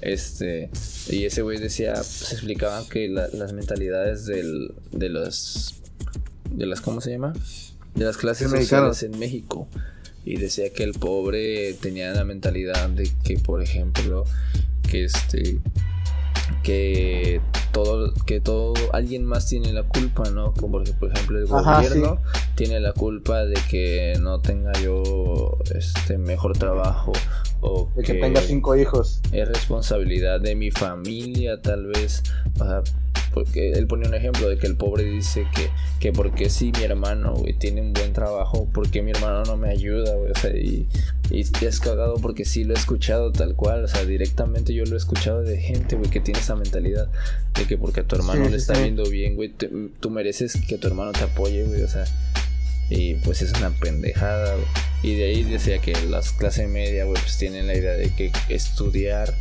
Este. 0.00 0.70
Y 1.08 1.24
ese 1.24 1.42
güey 1.42 1.58
decía. 1.58 1.96
Se 2.02 2.34
explicaban 2.34 2.86
que 2.88 3.08
la- 3.08 3.28
las 3.28 3.52
mentalidades 3.52 4.26
del, 4.26 4.74
de 4.92 5.08
los. 5.08 5.74
De 6.50 6.66
las. 6.66 6.80
¿Cómo 6.80 7.00
se 7.00 7.10
llama? 7.10 7.32
De 7.94 8.04
las 8.04 8.16
clases 8.16 8.50
sociales 8.50 9.02
en 9.02 9.18
México. 9.18 9.68
Y 10.26 10.36
decía 10.36 10.70
que 10.74 10.82
el 10.82 10.92
pobre 10.92 11.72
tenía 11.74 12.10
la 12.12 12.24
mentalidad 12.24 12.88
de 12.90 13.08
que, 13.24 13.38
por 13.38 13.62
ejemplo, 13.62 14.24
que 14.90 15.04
este 15.04 15.58
que 16.62 17.40
todo 17.72 18.12
que 18.24 18.40
todo 18.40 18.74
alguien 18.92 19.24
más 19.24 19.46
tiene 19.46 19.72
la 19.72 19.82
culpa 19.82 20.30
no 20.30 20.52
como 20.54 20.78
por 20.78 20.94
por 20.98 21.12
ejemplo 21.12 21.38
el 21.38 21.46
Ajá, 21.52 21.76
gobierno 21.82 22.18
tiene 22.54 22.80
la 22.80 22.92
culpa 22.92 23.44
de 23.44 23.58
que 23.68 24.14
no 24.20 24.40
tenga 24.40 24.72
yo 24.80 25.58
este 25.74 26.18
mejor 26.18 26.56
trabajo 26.56 27.12
o 27.60 27.88
De 27.96 28.02
que 28.02 28.14
tenga 28.14 28.40
cinco 28.40 28.76
hijos. 28.76 29.20
es 29.32 29.48
responsabilidad 29.48 30.40
de 30.40 30.54
mi 30.54 30.70
familia 30.70 31.60
tal 31.60 31.86
vez 31.86 32.22
o 32.60 32.64
sea, 32.64 32.82
porque 33.36 33.72
él 33.72 33.86
pone 33.86 34.08
un 34.08 34.14
ejemplo 34.14 34.48
de 34.48 34.56
que 34.56 34.66
el 34.66 34.76
pobre 34.76 35.04
dice 35.04 35.46
que, 35.54 35.68
que 36.00 36.10
porque 36.10 36.48
si 36.48 36.72
mi 36.72 36.84
hermano 36.84 37.34
güey, 37.34 37.52
tiene 37.52 37.82
un 37.82 37.92
buen 37.92 38.14
trabajo 38.14 38.66
porque 38.72 39.02
mi 39.02 39.10
hermano 39.10 39.42
no 39.44 39.58
me 39.58 39.68
ayuda 39.68 40.14
güey? 40.16 40.30
O 40.30 40.34
sea, 40.34 40.56
y, 40.56 40.88
y 41.30 41.40
es 41.60 41.80
cagado 41.80 42.14
porque 42.16 42.46
sí 42.46 42.64
lo 42.64 42.72
he 42.74 42.78
escuchado 42.78 43.32
tal 43.32 43.54
cual 43.54 43.84
o 43.84 43.88
sea 43.88 44.06
directamente 44.06 44.72
yo 44.72 44.84
lo 44.86 44.94
he 44.94 44.96
escuchado 44.96 45.42
de 45.42 45.58
gente 45.60 45.96
güey 45.96 46.08
que 46.08 46.20
tiene 46.20 46.40
esa 46.40 46.56
mentalidad 46.56 47.08
de 47.54 47.64
que 47.66 47.76
porque 47.76 48.00
a 48.00 48.04
tu 48.04 48.16
hermano 48.16 48.46
Sí, 48.46 48.50
le 48.52 48.56
está 48.56 48.74
sí. 48.74 48.82
viendo 48.84 49.04
bien 49.10 49.36
güey 49.36 49.50
te- 49.50 49.70
tú 50.00 50.08
mereces 50.08 50.56
que 50.66 50.78
tu 50.78 50.86
hermano 50.88 51.12
te 51.12 51.24
apoye 51.24 51.62
güey 51.64 51.82
o 51.82 51.88
sea 51.88 52.04
y 52.88 53.14
pues 53.16 53.42
es 53.42 53.52
una 53.54 53.70
pendejada, 53.70 54.54
güey. 54.54 54.66
Y 55.02 55.16
de 55.16 55.24
ahí 55.24 55.42
decía 55.42 55.78
que 55.80 55.92
las 56.08 56.30
clases 56.32 56.68
media, 56.68 57.04
güey, 57.04 57.20
pues 57.20 57.36
tienen 57.36 57.66
la 57.66 57.76
idea 57.76 57.94
de 57.94 58.10
que 58.14 58.30
estudiar 58.48 59.34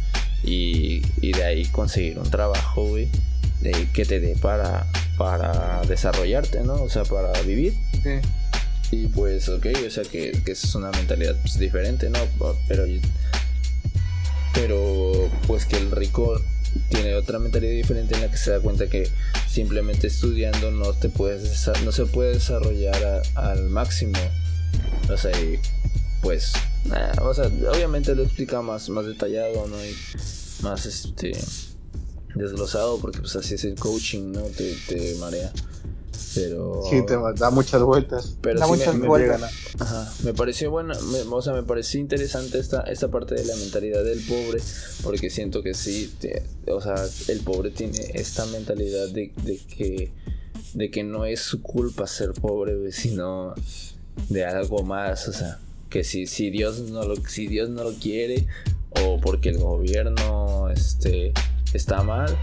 y, 0.44 1.04
y 1.22 1.32
de 1.32 1.44
ahí 1.44 1.66
conseguir 1.66 2.18
un 2.18 2.28
trabajo, 2.32 2.86
güey. 2.88 3.08
De 3.72 3.88
que 3.94 4.06
te 4.06 4.20
dé 4.20 4.36
para, 4.36 4.86
para 5.18 5.82
desarrollarte, 5.88 6.62
¿no? 6.62 6.76
O 6.84 6.90
sea, 6.90 7.04
para 7.04 7.32
vivir. 7.42 7.74
Sí. 8.04 8.20
Y 8.92 9.08
pues, 9.08 9.50
ok, 9.50 9.66
o 9.88 9.90
sea 9.90 10.04
que, 10.04 10.32
que 10.46 10.52
esa 10.52 10.68
es 10.68 10.76
una 10.76 10.92
mentalidad 10.92 11.36
pues, 11.42 11.58
diferente, 11.58 12.10
¿no? 12.12 12.20
Pero, 12.68 12.86
pero 14.54 15.30
pues 15.48 15.66
que 15.66 15.78
el 15.78 15.92
rico 15.92 16.40
tiene 16.90 17.16
otra 17.16 17.40
mentalidad 17.40 17.72
diferente 17.74 18.16
en 18.16 18.22
la 18.22 18.30
que 18.32 18.38
se 18.38 18.52
da 18.52 18.60
cuenta 18.60 18.88
que 18.88 19.10
simplemente 19.50 20.08
estudiando 20.08 20.72
no 20.72 20.94
te 20.94 21.10
puedes 21.10 21.70
no 21.84 21.92
se 21.92 22.06
puede 22.06 22.34
desarrollar 22.34 23.24
a- 23.36 23.52
al 23.52 23.64
máximo. 23.70 24.20
O 25.10 25.18
sea, 25.18 25.32
y, 25.42 25.60
pues, 26.22 26.54
nah, 26.86 27.12
o 27.22 27.34
sea, 27.34 27.46
obviamente 27.74 28.14
lo 28.16 28.24
explica 28.24 28.62
más, 28.62 28.90
más 28.90 29.06
detallado, 29.06 29.68
¿no? 29.68 29.84
Y 29.84 29.96
más 30.62 30.86
este 30.86 31.32
desglosado, 32.36 33.00
porque 33.00 33.20
pues 33.20 33.36
así 33.36 33.56
es 33.56 33.64
el 33.64 33.76
coaching, 33.76 34.32
¿no? 34.32 34.42
Te, 34.42 34.76
te 34.88 35.16
marea. 35.16 35.52
Pero. 36.34 36.82
Sí, 36.90 37.02
te 37.06 37.16
da 37.38 37.50
muchas 37.50 37.82
vueltas. 37.82 38.36
Pero 38.42 38.60
Da 38.60 38.66
sí 38.66 38.72
me- 38.72 38.78
muchas 38.78 38.96
me, 38.96 39.08
vueltas. 39.08 39.42
a- 39.80 39.84
Ajá, 39.84 40.14
me 40.24 40.34
pareció 40.34 40.70
buena, 40.70 40.94
me- 41.00 41.22
o 41.22 41.42
sea, 41.42 41.54
me 41.54 41.64
pareció 41.64 42.00
interesante 42.00 42.60
esta, 42.60 42.82
esta 42.82 43.08
parte 43.10 43.36
de 43.36 43.46
la 43.46 43.56
mentalidad 43.56 44.04
del 44.04 44.20
pobre, 44.20 44.62
porque 45.04 45.30
siento 45.30 45.64
que 45.64 45.74
sí, 45.74 46.14
te- 46.20 46.44
o 46.70 46.82
sea, 46.82 46.96
el 47.30 47.40
pobre 47.40 47.72
tiene 47.72 48.00
esta 48.16 48.46
mentalidad 48.48 49.08
de, 49.10 49.32
de 49.44 49.58
que 49.58 50.12
de 50.74 50.92
que 50.92 51.06
no 51.06 51.24
es 51.26 51.40
su 51.40 51.62
culpa 51.62 52.06
ser 52.06 52.34
pobre, 52.34 52.92
sino 52.92 53.54
de 54.28 54.44
algo 54.44 54.84
más, 54.84 55.30
o 55.30 55.34
sea, 55.34 55.58
que 55.90 56.04
si, 56.04 56.28
si 56.28 56.50
Dios 56.50 56.80
no 56.82 57.04
lo, 57.06 57.16
si 57.28 57.48
Dios 57.48 57.70
no 57.70 57.84
lo 57.86 57.94
quiere, 57.94 58.46
o 59.02 59.22
porque 59.22 59.50
el 59.50 59.58
gobierno 59.60 60.70
este 60.70 61.32
está 61.76 62.04
mal, 62.04 62.38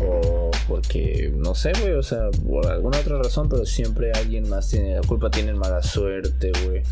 o 0.00 0.50
porque, 0.68 1.32
no 1.36 1.54
sé, 1.54 1.72
güey, 1.80 1.92
o 1.92 2.02
sea, 2.02 2.30
por 2.30 2.66
alguna 2.66 2.98
otra 2.98 3.18
razón, 3.18 3.48
pero 3.48 3.66
siempre 3.66 4.12
alguien 4.12 4.48
más 4.48 4.68
tiene 4.68 4.94
la 4.96 5.02
culpa, 5.02 5.30
tienen 5.30 5.58
mala 5.58 5.82
suerte, 5.82 6.52
güey. 6.64 6.82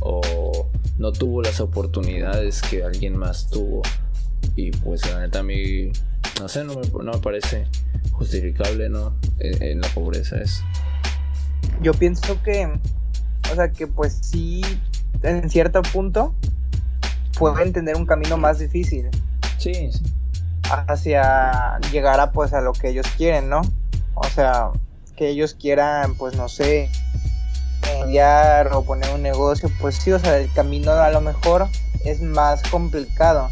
O 0.00 0.68
no 0.98 1.12
tuvo 1.12 1.42
las 1.42 1.60
oportunidades 1.60 2.62
que 2.62 2.82
alguien 2.82 3.16
más 3.16 3.48
tuvo. 3.48 3.82
Y 4.56 4.72
pues 4.72 5.08
la 5.10 5.20
neta 5.20 5.40
a 5.40 5.42
mí, 5.42 5.92
no 6.40 6.48
sé, 6.48 6.64
no 6.64 6.74
me, 6.74 6.82
no 7.04 7.12
me 7.12 7.18
parece 7.18 7.66
justificable, 8.10 8.88
¿no? 8.88 9.14
En, 9.38 9.62
en 9.62 9.80
la 9.80 9.88
pobreza 9.88 10.40
es. 10.40 10.62
Yo 11.80 11.94
pienso 11.94 12.42
que, 12.42 12.68
o 13.52 13.54
sea, 13.54 13.70
que 13.70 13.86
pues 13.86 14.18
sí, 14.20 14.62
en 15.22 15.48
cierto 15.48 15.82
punto, 15.82 16.34
pueden 17.38 17.72
tener 17.72 17.96
un 17.96 18.06
camino 18.06 18.36
más 18.36 18.58
difícil 18.58 19.08
Sí, 19.58 19.74
sí. 19.92 20.02
Hacia 20.70 21.78
llegar 21.90 22.20
a 22.20 22.32
pues 22.32 22.52
a 22.52 22.60
lo 22.60 22.72
que 22.72 22.88
ellos 22.88 23.06
quieren, 23.16 23.48
¿no? 23.48 23.62
O 24.14 24.28
sea, 24.28 24.70
que 25.16 25.28
ellos 25.28 25.54
quieran, 25.54 26.14
pues 26.14 26.36
no 26.36 26.48
sé, 26.48 26.90
estudiar 27.82 28.72
o 28.72 28.84
poner 28.84 29.10
un 29.14 29.22
negocio, 29.22 29.70
pues 29.80 29.96
sí, 29.96 30.12
o 30.12 30.18
sea, 30.18 30.38
el 30.38 30.50
camino 30.52 30.92
a 30.92 31.10
lo 31.10 31.20
mejor 31.20 31.68
es 32.04 32.20
más 32.20 32.62
complicado. 32.64 33.48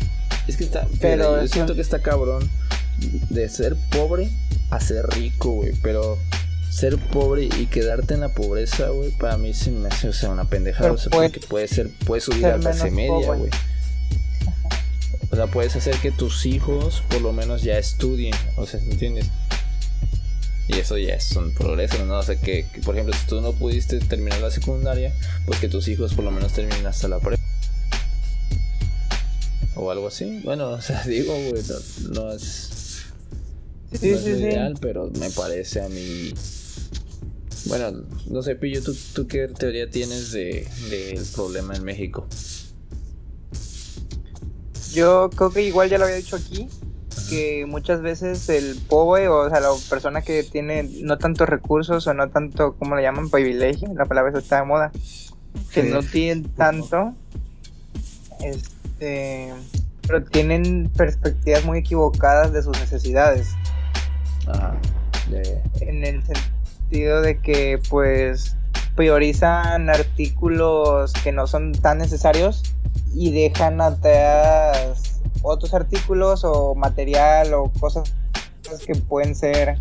Es 0.46 0.56
que 0.56 0.64
está, 0.64 0.86
Pero 1.00 1.40
yo 1.40 1.48
siento 1.48 1.74
que 1.74 1.80
está 1.80 2.00
cabrón 2.00 2.50
de 3.30 3.48
ser 3.48 3.76
pobre 3.90 4.30
a 4.70 4.80
ser 4.80 5.06
rico, 5.08 5.50
güey. 5.50 5.72
Pero 5.82 6.18
ser 6.70 6.98
pobre 6.98 7.44
y 7.44 7.66
quedarte 7.66 8.14
en 8.14 8.20
la 8.20 8.28
pobreza, 8.28 8.88
güey, 8.88 9.10
para 9.10 9.36
mí 9.36 9.52
se 9.54 9.70
me 9.70 9.88
hace, 9.88 10.08
o 10.08 10.12
sea, 10.12 10.30
una 10.30 10.44
pendejada. 10.44 10.92
O 10.92 10.98
sea, 10.98 11.10
puede 11.10 11.30
porque 11.30 11.46
puede 11.46 11.68
ser, 11.68 11.90
puedes 12.06 12.24
subir 12.24 12.42
ser 12.42 12.54
a 12.54 12.58
clase 12.58 12.90
media, 12.90 13.34
güey. 13.34 13.50
O 15.32 15.36
sea, 15.36 15.46
puedes 15.46 15.76
hacer 15.76 15.94
que 15.96 16.10
tus 16.10 16.44
hijos 16.46 17.02
por 17.08 17.20
lo 17.20 17.32
menos 17.32 17.62
ya 17.62 17.78
estudien. 17.78 18.34
O 18.56 18.66
sea, 18.66 18.80
¿me 18.80 18.92
entiendes? 18.92 19.26
Y 20.68 20.74
eso 20.78 20.96
ya 20.98 21.14
es 21.14 21.32
un 21.36 21.52
progreso, 21.54 22.04
¿no? 22.06 22.18
O 22.18 22.22
sea, 22.22 22.36
que, 22.36 22.66
que, 22.72 22.80
por 22.80 22.94
ejemplo, 22.94 23.14
si 23.18 23.26
tú 23.26 23.40
no 23.40 23.52
pudiste 23.52 23.98
terminar 24.00 24.40
la 24.40 24.50
secundaria, 24.50 25.12
pues 25.46 25.58
que 25.60 25.68
tus 25.68 25.88
hijos 25.88 26.14
por 26.14 26.24
lo 26.24 26.30
menos 26.30 26.52
terminen 26.52 26.86
hasta 26.86 27.08
la 27.08 27.18
prepa. 27.18 27.42
O 29.76 29.90
algo 29.90 30.08
así. 30.08 30.40
Bueno, 30.44 30.70
o 30.70 30.80
sea, 30.80 31.02
digo, 31.06 31.32
güey, 31.32 31.62
no, 32.10 32.22
no 32.24 32.32
es, 32.32 32.70
Sí, 33.92 34.10
no 34.10 34.16
es 34.16 34.22
sí, 34.24 34.30
lo 34.30 34.36
sí. 34.36 34.42
ideal, 34.42 34.74
pero 34.80 35.10
me 35.18 35.30
parece 35.30 35.80
a 35.82 35.88
mí... 35.88 36.32
Bueno, 37.66 38.02
no 38.28 38.42
sé, 38.42 38.54
Pillo, 38.54 38.82
¿tú, 38.82 38.96
tú 39.12 39.26
qué 39.26 39.46
teoría 39.48 39.90
tienes 39.90 40.32
de- 40.32 40.66
del 40.88 41.24
problema 41.34 41.74
en 41.76 41.84
México? 41.84 42.26
Yo 44.92 45.30
creo 45.30 45.50
que 45.50 45.62
igual 45.62 45.88
ya 45.88 45.98
lo 45.98 46.04
había 46.04 46.16
dicho 46.16 46.36
aquí, 46.36 46.68
que 47.28 47.64
muchas 47.66 48.02
veces 48.02 48.48
el 48.48 48.76
pobre, 48.88 49.28
o 49.28 49.48
sea, 49.50 49.60
la 49.60 49.68
persona 49.88 50.22
que 50.22 50.42
tiene 50.42 50.82
no 51.02 51.18
tantos 51.18 51.48
recursos 51.48 52.06
o 52.06 52.14
no 52.14 52.28
tanto, 52.30 52.74
¿cómo 52.76 52.96
le 52.96 53.02
llaman? 53.02 53.30
Privilegio, 53.30 53.88
la 53.94 54.04
palabra 54.06 54.36
está 54.38 54.56
de 54.60 54.64
moda, 54.66 54.90
que 55.72 55.82
Sí. 55.82 55.88
no 55.88 56.02
tienen 56.02 56.44
tanto, 56.54 57.14
este, 58.40 59.52
pero 60.06 60.24
tienen 60.24 60.90
perspectivas 60.96 61.64
muy 61.64 61.78
equivocadas 61.78 62.52
de 62.52 62.62
sus 62.62 62.78
necesidades, 62.80 63.48
Ajá. 64.46 64.76
De- 65.30 65.60
en 65.80 66.04
el 66.04 66.22
sentido 66.24 67.20
de 67.22 67.38
que, 67.38 67.78
pues, 67.88 68.56
priorizan 68.96 69.88
artículos 69.88 71.12
que 71.22 71.30
no 71.30 71.46
son 71.46 71.72
tan 71.72 71.98
necesarios 71.98 72.62
y 73.14 73.30
dejan 73.32 73.80
atrás 73.80 74.59
otros 75.42 75.74
artículos 75.74 76.44
o 76.44 76.74
material 76.74 77.54
o 77.54 77.70
cosas 77.80 78.12
que 78.86 78.94
pueden 78.94 79.34
ser 79.34 79.78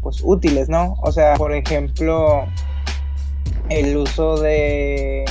pues 0.00 0.20
útiles, 0.22 0.68
¿no? 0.68 0.96
O 1.02 1.12
sea, 1.12 1.34
por 1.34 1.52
ejemplo, 1.52 2.44
el 3.68 3.96
uso 3.96 4.40
de 4.40 5.24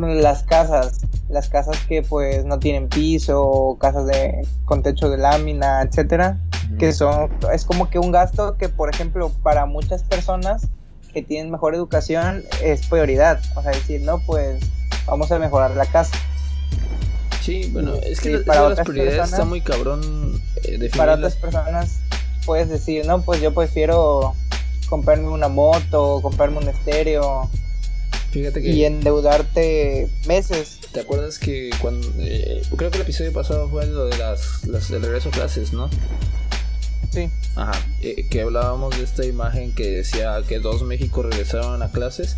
las 0.00 0.42
casas, 0.44 1.00
las 1.28 1.48
casas 1.48 1.76
que 1.86 2.02
pues 2.02 2.44
no 2.44 2.58
tienen 2.58 2.88
piso, 2.88 3.76
casas 3.80 4.06
de 4.06 4.46
con 4.64 4.82
techo 4.82 5.10
de 5.10 5.18
lámina, 5.18 5.82
etcétera, 5.82 6.38
que 6.78 6.92
son 6.92 7.30
es 7.52 7.64
como 7.64 7.90
que 7.90 7.98
un 7.98 8.12
gasto 8.12 8.56
que 8.56 8.68
por 8.68 8.90
ejemplo 8.90 9.30
para 9.42 9.66
muchas 9.66 10.02
personas 10.02 10.68
que 11.12 11.22
tienen 11.22 11.50
mejor 11.50 11.74
educación 11.74 12.44
es 12.62 12.86
prioridad, 12.86 13.40
o 13.56 13.62
sea, 13.62 13.72
decir, 13.72 14.02
no, 14.02 14.20
pues 14.20 14.60
vamos 15.06 15.32
a 15.32 15.38
mejorar 15.38 15.72
la 15.72 15.86
casa. 15.86 16.16
Sí, 17.48 17.70
bueno, 17.72 17.94
es 18.02 18.20
que 18.20 18.40
para 18.40 18.68
las 18.68 18.80
prioridades 18.80 19.32
está 19.32 19.46
muy 19.46 19.62
cabrón 19.62 20.38
eh, 20.64 20.90
Para 20.94 21.14
otras 21.14 21.34
personas 21.34 22.00
puedes 22.44 22.68
decir, 22.68 23.06
no, 23.06 23.22
pues 23.22 23.40
yo 23.40 23.54
prefiero 23.54 24.34
comprarme 24.86 25.30
una 25.30 25.48
moto, 25.48 26.20
comprarme 26.20 26.58
un 26.58 26.68
estéreo. 26.68 27.48
Fíjate 28.32 28.60
que... 28.60 28.68
Y 28.68 28.84
endeudarte 28.84 30.10
meses. 30.26 30.78
¿Te 30.92 31.00
acuerdas 31.00 31.38
que 31.38 31.70
cuando... 31.80 32.06
Eh, 32.18 32.60
creo 32.76 32.90
que 32.90 32.98
el 32.98 33.02
episodio 33.04 33.32
pasado 33.32 33.66
fue 33.70 33.86
lo 33.86 34.04
de 34.04 34.18
las, 34.18 34.66
las 34.66 34.90
el 34.90 35.00
regreso 35.00 35.30
a 35.30 35.32
clases, 35.32 35.72
¿no? 35.72 35.88
Sí. 37.08 37.30
Ajá. 37.56 37.72
Eh, 38.02 38.26
que 38.28 38.42
hablábamos 38.42 38.94
de 38.98 39.04
esta 39.04 39.24
imagen 39.24 39.74
que 39.74 39.88
decía 39.88 40.42
que 40.46 40.58
dos 40.58 40.82
México 40.82 41.22
regresaron 41.22 41.82
a 41.82 41.90
clases 41.92 42.36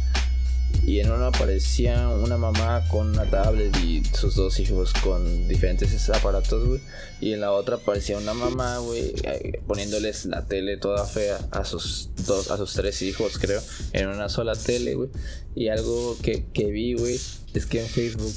y 0.87 1.01
en 1.01 1.11
una 1.11 1.29
aparecía 1.29 2.09
una 2.09 2.37
mamá 2.37 2.83
con 2.89 3.11
una 3.11 3.29
tablet 3.29 3.77
y 3.79 4.03
sus 4.13 4.35
dos 4.35 4.59
hijos 4.61 4.93
con 5.05 5.49
diferentes 5.49 6.09
aparatos, 6.11 6.67
güey. 6.67 6.81
Y 7.21 7.33
en 7.33 7.41
la 7.41 7.53
otra 7.53 7.77
aparecía 7.77 8.17
una 8.17 8.35
mamá, 8.35 8.79
güey, 8.79 9.13
eh, 9.23 9.61
poniéndoles 9.67 10.25
la 10.27 10.47
tele 10.47 10.77
toda 10.79 11.05
fea 11.05 11.39
a 11.51 11.65
sus 11.65 12.11
dos, 12.27 12.51
a 12.51 12.57
sus 12.57 12.73
tres 12.73 13.03
hijos, 13.03 13.39
creo, 13.39 13.61
en 13.93 14.09
una 14.09 14.29
sola 14.29 14.55
tele, 14.55 14.95
güey. 14.95 15.11
Y 15.55 15.69
algo 15.69 16.17
que, 16.23 16.45
que 16.53 16.71
vi, 16.71 16.95
güey, 16.95 17.19
es 17.55 17.67
que 17.67 17.81
en 17.81 17.87
Facebook 17.87 18.33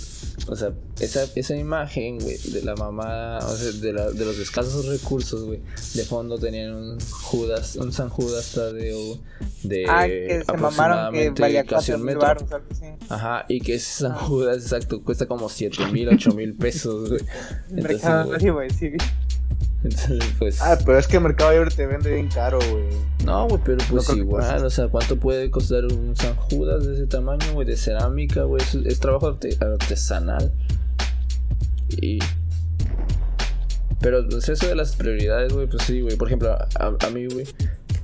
o 0.48 0.56
sea, 0.56 0.74
esa, 1.00 1.26
esa 1.36 1.56
imagen, 1.56 2.20
güey, 2.20 2.38
de 2.38 2.64
la 2.64 2.76
mamá, 2.76 3.38
o 3.40 3.56
sea, 3.56 3.72
de, 3.72 3.94
la, 3.94 4.12
de 4.12 4.26
los 4.26 4.38
escasos 4.40 4.86
recursos, 4.88 5.44
güey, 5.44 5.62
de 5.94 6.04
fondo 6.04 6.38
tenían 6.38 6.74
un 6.74 7.00
Judas, 7.00 7.76
un 7.78 7.94
San 7.94 8.10
Judas 8.10 8.52
Tadeo 8.52 9.18
de 9.64 9.86
ah, 9.88 10.06
que 10.06 10.44
se 10.46 10.58
mamaron 10.58 11.14
que 11.14 11.66
casi 11.66 11.94
un 11.94 12.04
metro. 12.04 12.36
Ajá, 13.10 13.46
y 13.48 13.62
que 13.62 13.76
ese 13.76 14.04
San 14.04 14.16
Judas, 14.16 14.58
exacto, 14.58 15.02
cuesta 15.02 15.28
como 15.28 15.48
7 15.48 15.88
mil, 15.92 16.10
8 16.10 16.32
mil 16.32 16.56
pesos, 16.56 17.10
güey. 17.10 17.22
Entonces, 17.70 18.52
güey, 18.52 18.70
sí. 18.70 18.92
Pues. 20.40 20.62
Ah, 20.62 20.78
pero 20.86 20.98
es 20.98 21.08
que 21.08 21.20
Mercado 21.20 21.52
Libre 21.52 21.72
te 21.72 21.86
vende 21.86 22.14
bien 22.14 22.30
caro, 22.30 22.60
güey. 22.60 22.84
No, 23.26 23.48
güey, 23.48 23.62
pero 23.64 23.84
pues 23.90 24.10
igual, 24.10 24.66
o 24.66 24.70
sea, 24.70 24.88
¿cuánto 24.88 25.18
puede 25.18 25.52
costar 25.52 25.86
un 25.86 26.16
San 26.16 26.36
Judas 26.36 26.86
de 26.86 26.94
ese 26.94 27.08
tamaño, 27.08 27.54
güey? 27.54 27.68
De 27.68 27.76
cerámica, 27.76 28.44
güey. 28.44 28.64
Es, 28.86 29.00
trabajo 29.00 29.38
artesanal. 29.60 30.54
Y. 31.90 32.20
Pero 34.00 34.28
pues, 34.28 34.50
eso 34.50 34.68
de 34.68 34.76
las 34.76 34.96
prioridades, 34.96 35.54
güey, 35.54 35.68
pues 35.68 35.84
sí, 35.84 36.02
güey. 36.02 36.16
Por 36.16 36.28
ejemplo, 36.28 36.54
a, 36.56 37.10
mí, 37.10 37.28
güey. 37.28 37.48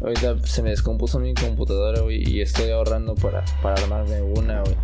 Ahorita 0.02 0.38
se 0.46 0.64
me 0.64 0.70
descompuso 0.70 1.20
mi 1.20 1.34
computadora, 1.34 2.02
güey, 2.02 2.24
y 2.30 2.42
estoy 2.42 2.72
ahorrando 2.72 3.16
para, 3.16 3.44
para 3.62 3.82
armarme 3.82 4.22
una, 4.22 4.62
güey. 4.62 4.76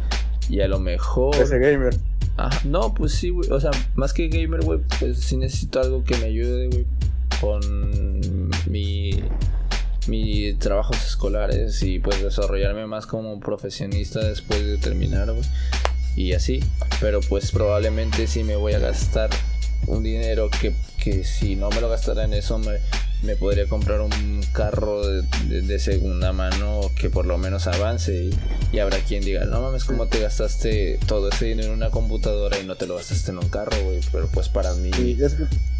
Y 0.49 0.61
a 0.61 0.67
lo 0.67 0.79
mejor. 0.79 1.35
Ese 1.35 1.57
gamer. 1.59 1.95
No, 2.63 2.93
pues 2.93 3.13
sí. 3.13 3.31
O 3.31 3.59
sea, 3.59 3.71
más 3.95 4.13
que 4.13 4.27
gamer, 4.27 4.61
güey, 4.61 4.79
pues 4.99 5.19
sí 5.19 5.37
necesito 5.37 5.79
algo 5.79 6.03
que 6.03 6.17
me 6.17 6.25
ayude, 6.25 6.85
con 7.41 8.49
mi, 8.67 9.21
mi 10.07 10.53
trabajos 10.53 10.97
escolares 11.05 11.81
y 11.83 11.99
pues 11.99 12.23
desarrollarme 12.23 12.85
más 12.87 13.05
como 13.05 13.39
profesionista 13.39 14.23
después 14.23 14.65
de 14.65 14.77
terminar. 14.77 15.33
Y 16.15 16.33
así. 16.33 16.63
Pero 17.01 17.19
pues 17.21 17.51
probablemente 17.51 18.27
sí 18.27 18.43
me 18.43 18.55
voy 18.55 18.73
a 18.73 18.79
gastar 18.79 19.29
un 19.87 20.03
dinero 20.03 20.49
que, 20.49 20.73
que 21.03 21.23
si 21.23 21.55
no 21.55 21.69
me 21.69 21.81
lo 21.81 21.89
gastara 21.89 22.23
en 22.23 22.33
eso 22.33 22.57
me 22.57 22.79
me 23.25 23.35
podría 23.35 23.67
comprar 23.67 24.01
un 24.01 24.41
carro 24.53 25.05
de, 25.05 25.79
segunda 25.79 26.31
mano 26.31 26.81
que 26.95 27.09
por 27.09 27.25
lo 27.25 27.37
menos 27.37 27.67
avance 27.67 28.29
y, 28.71 28.79
habrá 28.79 28.99
quien 28.99 29.23
diga, 29.23 29.45
no 29.45 29.61
mames, 29.61 29.83
¿cómo 29.83 30.07
te 30.07 30.19
gastaste 30.19 30.99
todo 31.07 31.29
ese 31.29 31.45
dinero 31.45 31.69
en 31.69 31.75
una 31.75 31.89
computadora 31.89 32.59
y 32.59 32.65
no 32.65 32.75
te 32.75 32.87
lo 32.87 32.95
gastaste 32.95 33.31
en 33.31 33.39
un 33.39 33.49
carro, 33.49 33.77
güey? 33.83 33.99
Pero 34.11 34.27
pues 34.27 34.49
para 34.49 34.73
mí, 34.75 34.91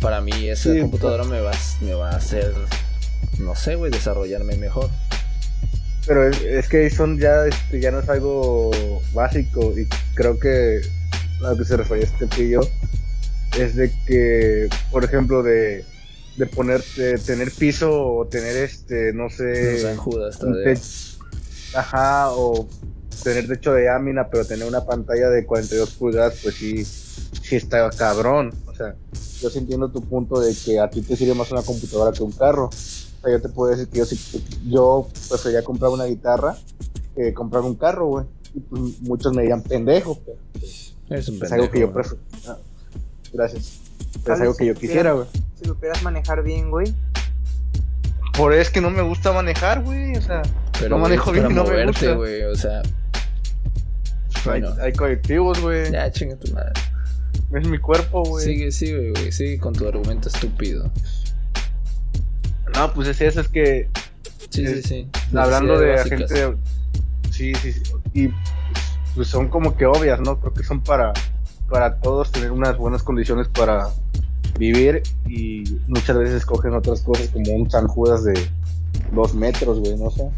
para 0.01 0.21
mí 0.21 0.49
esa 0.49 0.77
computadora 0.79 1.23
me 1.23 1.41
va, 1.41 1.51
me 1.81 1.93
va 1.93 2.12
a 2.12 2.17
hacer, 2.17 2.53
no 3.39 3.55
sé, 3.55 3.75
güey, 3.75 3.91
desarrollarme 3.91 4.58
mejor. 4.58 4.89
Pero 6.08 6.27
es, 6.29 6.67
que 6.67 6.89
son 6.89 7.19
ya, 7.19 7.45
este, 7.45 7.79
ya 7.79 7.91
no 7.91 7.99
es 7.99 8.10
algo 8.10 8.71
básico 9.13 9.73
y 9.77 9.88
creo 10.13 10.39
que 10.39 10.81
a 11.43 11.49
lo 11.49 11.58
que 11.58 11.65
se 11.65 11.77
refiere 11.77 12.03
este 12.03 12.27
pillo 12.27 12.62
es 13.58 13.75
de 13.75 13.91
que, 14.05 14.69
por 14.91 15.03
ejemplo, 15.03 15.41
de 15.41 15.84
de 16.38 16.45
ponerte, 16.48 17.17
tener 17.19 17.52
piso 17.52 17.91
o 17.91 18.28
tener 18.28 18.56
este, 18.58 19.13
no 19.13 19.30
sé. 19.30 19.95
Judas, 19.98 20.39
Ajá, 21.74 22.32
o 22.32 22.67
tener 23.24 23.48
techo 23.48 23.74
de 23.74 23.86
lámina, 23.86 24.28
pero 24.30 24.45
tener 24.45 24.67
una 24.67 24.86
pantalla 24.86 25.30
de 25.30 25.45
42 25.45 25.91
pulgadas, 25.91 26.39
pues 26.41 26.56
sí, 26.56 26.86
sí 26.86 27.56
está 27.56 27.89
cabrón. 27.89 28.54
O 28.67 28.76
sea, 28.76 28.95
yo 29.41 29.50
sí 29.50 29.60
entiendo 29.60 29.89
tu 29.89 30.02
punto 30.02 30.39
de 30.39 30.54
que 30.54 30.80
a 30.80 30.89
ti 30.89 31.02
te 31.02 31.15
sirve 31.15 31.34
más 31.34 31.52
una 31.52 31.62
computadora 31.62 32.12
que 32.15 32.24
un 32.24 32.32
carro. 32.32 32.65
O 32.67 32.71
sea, 32.71 33.32
yo 33.32 33.41
te 33.41 33.50
puedo 33.50 33.71
decir 33.71 33.88
que 33.88 34.00
yo, 34.00 34.06
yo 34.67 35.08
preferiría 35.30 35.63
comprar 35.63 35.91
una 35.91 36.06
guitarra 36.06 36.58
que 37.15 37.34
comprar 37.34 37.63
un 37.63 37.76
carro, 37.76 38.08
güey. 38.08 38.26
Y 38.54 38.60
pues 38.60 39.02
muchos 39.02 39.34
me 39.34 39.41
dirían 39.41 39.62
pendejo, 39.62 40.19
pero 40.26 40.38
pues, 40.54 40.93
es, 41.10 41.30
un 41.30 41.39
pendejo, 41.39 41.56
algo 41.56 41.71
que 41.71 41.80
yo 41.80 41.91
prefiero. 41.91 42.24
Ah, 42.48 42.58
gracias. 43.34 43.85
Es 44.25 44.41
algo 44.41 44.55
que 44.55 44.65
yo 44.65 44.73
quisiera, 44.75 45.12
güey 45.13 45.27
si 45.55 45.65
supieras 45.65 46.03
manejar 46.03 46.43
bien, 46.43 46.69
güey. 46.69 46.93
Por 48.38 48.53
eso 48.53 48.63
es 48.63 48.69
que 48.69 48.81
no 48.81 48.89
me 48.89 49.01
gusta 49.01 49.31
manejar, 49.31 49.81
güey. 49.81 50.15
O 50.15 50.21
sea, 50.21 50.41
no 50.89 50.97
manejo 50.97 51.31
bien 51.31 51.51
y 51.51 51.53
no 51.53 51.63
me 51.63 51.86
gusta. 51.86 52.13
güey, 52.13 52.43
o 52.43 52.55
sea. 52.55 52.81
Bueno. 54.43 54.73
Hay, 54.81 54.93
colectivos, 54.93 55.60
güey. 55.62 55.91
Ya, 55.91 56.12
chinga 56.12 56.36
tu 56.36 56.51
madre. 56.53 56.73
Es 57.53 57.67
mi 57.67 57.77
cuerpo, 57.77 58.23
güey. 58.23 58.45
Sigue, 58.45 58.71
sigue, 58.71 59.12
güey. 59.12 59.31
Sigue 59.31 59.58
con 59.58 59.73
tu 59.73 59.88
argumento 59.88 60.27
estúpido. 60.27 60.91
No, 62.75 62.93
pues 62.93 63.08
es 63.08 63.21
eso, 63.21 63.41
es 63.41 63.47
que. 63.47 63.89
Sí, 64.49 64.67
sí, 64.67 64.81
sí. 64.84 65.10
Hablando 65.36 65.79
de 65.79 65.97
gente. 66.03 66.27
Sí, 67.31 67.53
sí, 67.55 67.71
sí. 67.73 67.81
Y 68.13 68.29
pues 69.15 69.29
son 69.29 69.47
como 69.47 69.77
que 69.77 69.86
obvias, 69.86 70.19
¿no? 70.19 70.39
Creo 70.39 70.53
que 70.53 70.63
son 70.63 70.81
para, 70.81 71.13
para 71.69 71.99
todos 71.99 72.32
tener 72.32 72.51
unas 72.51 72.78
buenas 72.78 73.04
condiciones 73.04 73.47
para 73.47 73.89
vivir 74.58 75.04
y 75.28 75.63
muchas 75.88 76.17
veces 76.17 76.36
escogen 76.36 76.73
otras 76.73 77.01
cosas 77.01 77.30
como 77.30 77.51
un 77.54 77.69
San 77.69 77.88
Judas 77.88 78.23
de 78.23 78.34
dos 79.12 79.34
metros, 79.34 79.80
güey, 79.80 79.97
no 79.97 80.10
sé. 80.10 80.30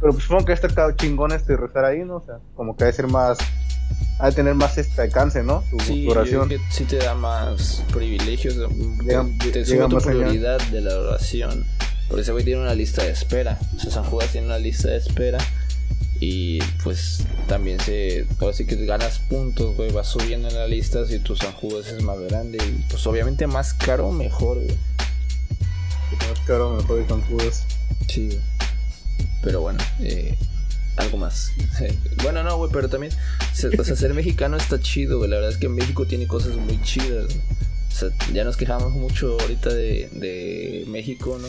Pero 0.00 0.12
pues 0.12 0.24
supongo 0.24 0.46
que 0.46 0.52
este 0.52 0.68
chingón 0.96 1.32
este 1.32 1.56
rezar 1.56 1.84
ahí, 1.84 2.04
¿no? 2.04 2.16
O 2.16 2.22
sea, 2.22 2.38
como 2.54 2.76
que 2.76 2.84
ha 2.84 2.86
de 2.86 2.92
ser 2.94 3.06
más, 3.06 3.38
ha 4.18 4.26
de 4.26 4.32
tener 4.32 4.54
más 4.54 4.78
este 4.78 5.02
alcance, 5.02 5.42
¿no? 5.42 5.62
Tu, 5.70 5.80
sí, 5.80 6.08
oración. 6.08 6.48
Que 6.48 6.58
sí 6.70 6.84
te 6.84 6.96
da 6.96 7.14
más 7.14 7.84
privilegios, 7.92 8.54
te 9.52 9.64
sube 9.64 9.88
tu 9.88 9.98
prioridad 9.98 10.60
de 10.70 10.80
la 10.80 10.98
oración. 10.98 11.66
Porque 12.08 12.22
ese 12.22 12.32
güey 12.32 12.44
tiene 12.44 12.62
una 12.62 12.74
lista 12.74 13.02
de 13.02 13.10
espera. 13.10 13.58
O 13.76 13.78
sea, 13.78 13.90
San 13.90 14.04
Judas 14.04 14.32
tiene 14.32 14.46
una 14.46 14.58
lista 14.58 14.88
de 14.88 14.96
espera 14.96 15.38
y 16.20 16.58
pues 16.84 17.24
también 17.48 17.80
se. 17.80 18.26
Ahora 18.38 18.52
sí 18.52 18.66
que 18.66 18.76
ganas 18.84 19.18
puntos, 19.20 19.74
güey. 19.74 19.90
Vas 19.90 20.08
subiendo 20.08 20.48
en 20.48 20.54
la 20.54 20.66
lista 20.66 21.06
si 21.06 21.18
tu 21.18 21.34
San 21.34 21.52
Judas 21.52 21.88
es 21.88 22.02
más 22.02 22.20
grande. 22.20 22.58
Y 22.58 22.84
pues 22.90 23.06
obviamente 23.06 23.46
más 23.46 23.72
caro, 23.72 24.12
mejor, 24.12 24.58
güey. 24.58 24.76
Más 26.28 26.40
caro, 26.46 26.74
mejor 26.76 26.98
de 27.00 27.08
San 27.08 27.22
Judas. 27.22 27.64
Sí, 28.06 28.38
Pero 29.42 29.62
bueno, 29.62 29.78
eh, 30.00 30.36
algo 30.96 31.16
más. 31.16 31.52
bueno, 32.22 32.42
no, 32.42 32.58
güey, 32.58 32.70
pero 32.70 32.90
también. 32.90 33.14
O 33.78 33.84
sea, 33.84 33.96
ser 33.96 34.12
mexicano 34.12 34.58
está 34.58 34.78
chido, 34.78 35.18
güey. 35.18 35.30
La 35.30 35.36
verdad 35.36 35.52
es 35.52 35.56
que 35.58 35.70
México 35.70 36.06
tiene 36.06 36.26
cosas 36.26 36.56
muy 36.56 36.82
chidas, 36.82 37.34
O 37.90 37.92
sea, 37.92 38.08
ya 38.32 38.44
nos 38.44 38.56
quejamos 38.56 38.92
mucho 38.92 39.36
ahorita 39.40 39.74
de, 39.74 40.08
de 40.12 40.84
México, 40.88 41.38
¿no? 41.40 41.48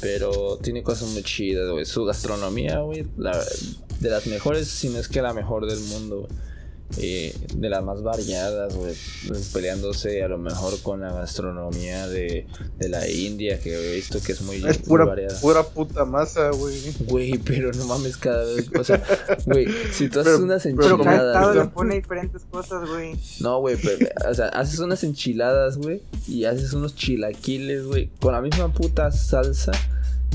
Pero 0.00 0.58
tiene 0.62 0.82
cosas 0.82 1.08
muy 1.08 1.22
chidas, 1.22 1.68
güey. 1.70 1.84
Su 1.84 2.04
gastronomía, 2.04 2.78
güey, 2.80 3.06
de 4.00 4.10
las 4.10 4.26
mejores, 4.26 4.68
si 4.68 4.88
no 4.88 4.98
es 4.98 5.08
que 5.08 5.22
la 5.22 5.34
mejor 5.34 5.66
del 5.66 5.80
mundo. 5.80 6.28
Eh, 6.98 7.34
de 7.54 7.68
las 7.68 7.82
más 7.84 8.02
variadas, 8.02 8.74
güey, 8.74 8.94
peleándose 9.52 10.22
a 10.22 10.28
lo 10.28 10.38
mejor 10.38 10.80
con 10.82 11.00
la 11.00 11.12
gastronomía 11.12 12.08
de, 12.08 12.46
de 12.78 12.88
la 12.88 13.08
India, 13.08 13.58
que 13.60 13.74
he 13.74 13.94
visto 13.96 14.20
que 14.20 14.32
es 14.32 14.40
muy, 14.42 14.56
Es 14.56 14.62
muy 14.62 14.74
pura, 14.88 15.04
variada. 15.04 15.38
pura 15.40 15.62
puta 15.62 16.04
masa, 16.04 16.50
güey. 16.50 16.76
Güey, 17.06 17.38
pero 17.38 17.72
no 17.72 17.84
mames 17.86 18.16
cada 18.16 18.44
vez, 18.44 18.68
o 18.78 18.84
sea, 18.84 19.02
güey, 19.46 19.66
si 19.92 20.08
tú 20.08 20.20
haces 20.20 20.32
Pero- 20.34 20.44
unas 20.44 20.62
pero 20.62 20.76
Pero 20.76 20.94
enchiladas, 20.96 21.56
le 21.56 21.64
pone 21.66 21.94
diferentes 21.96 22.42
cosas, 22.50 22.88
güey. 22.88 23.14
no, 23.40 23.60
güey, 23.60 23.76
pero, 23.76 24.08
o 24.28 24.34
sea, 24.34 24.46
haces 24.48 24.78
unas 24.80 25.04
enchiladas, 25.04 25.76
güey, 25.78 26.02
y 26.26 26.44
haces 26.44 26.72
unos 26.72 26.94
chilaquiles, 26.96 27.84
güey, 27.84 28.10
con 28.20 28.32
la 28.32 28.40
misma 28.40 28.72
puta 28.72 29.10
salsa, 29.12 29.72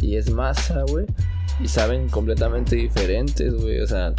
y 0.01 0.15
es 0.15 0.29
masa, 0.31 0.83
güey, 0.87 1.05
y 1.59 1.67
saben 1.67 2.09
completamente 2.09 2.75
diferentes, 2.75 3.53
güey, 3.53 3.79
o 3.81 3.87
sea, 3.87 4.13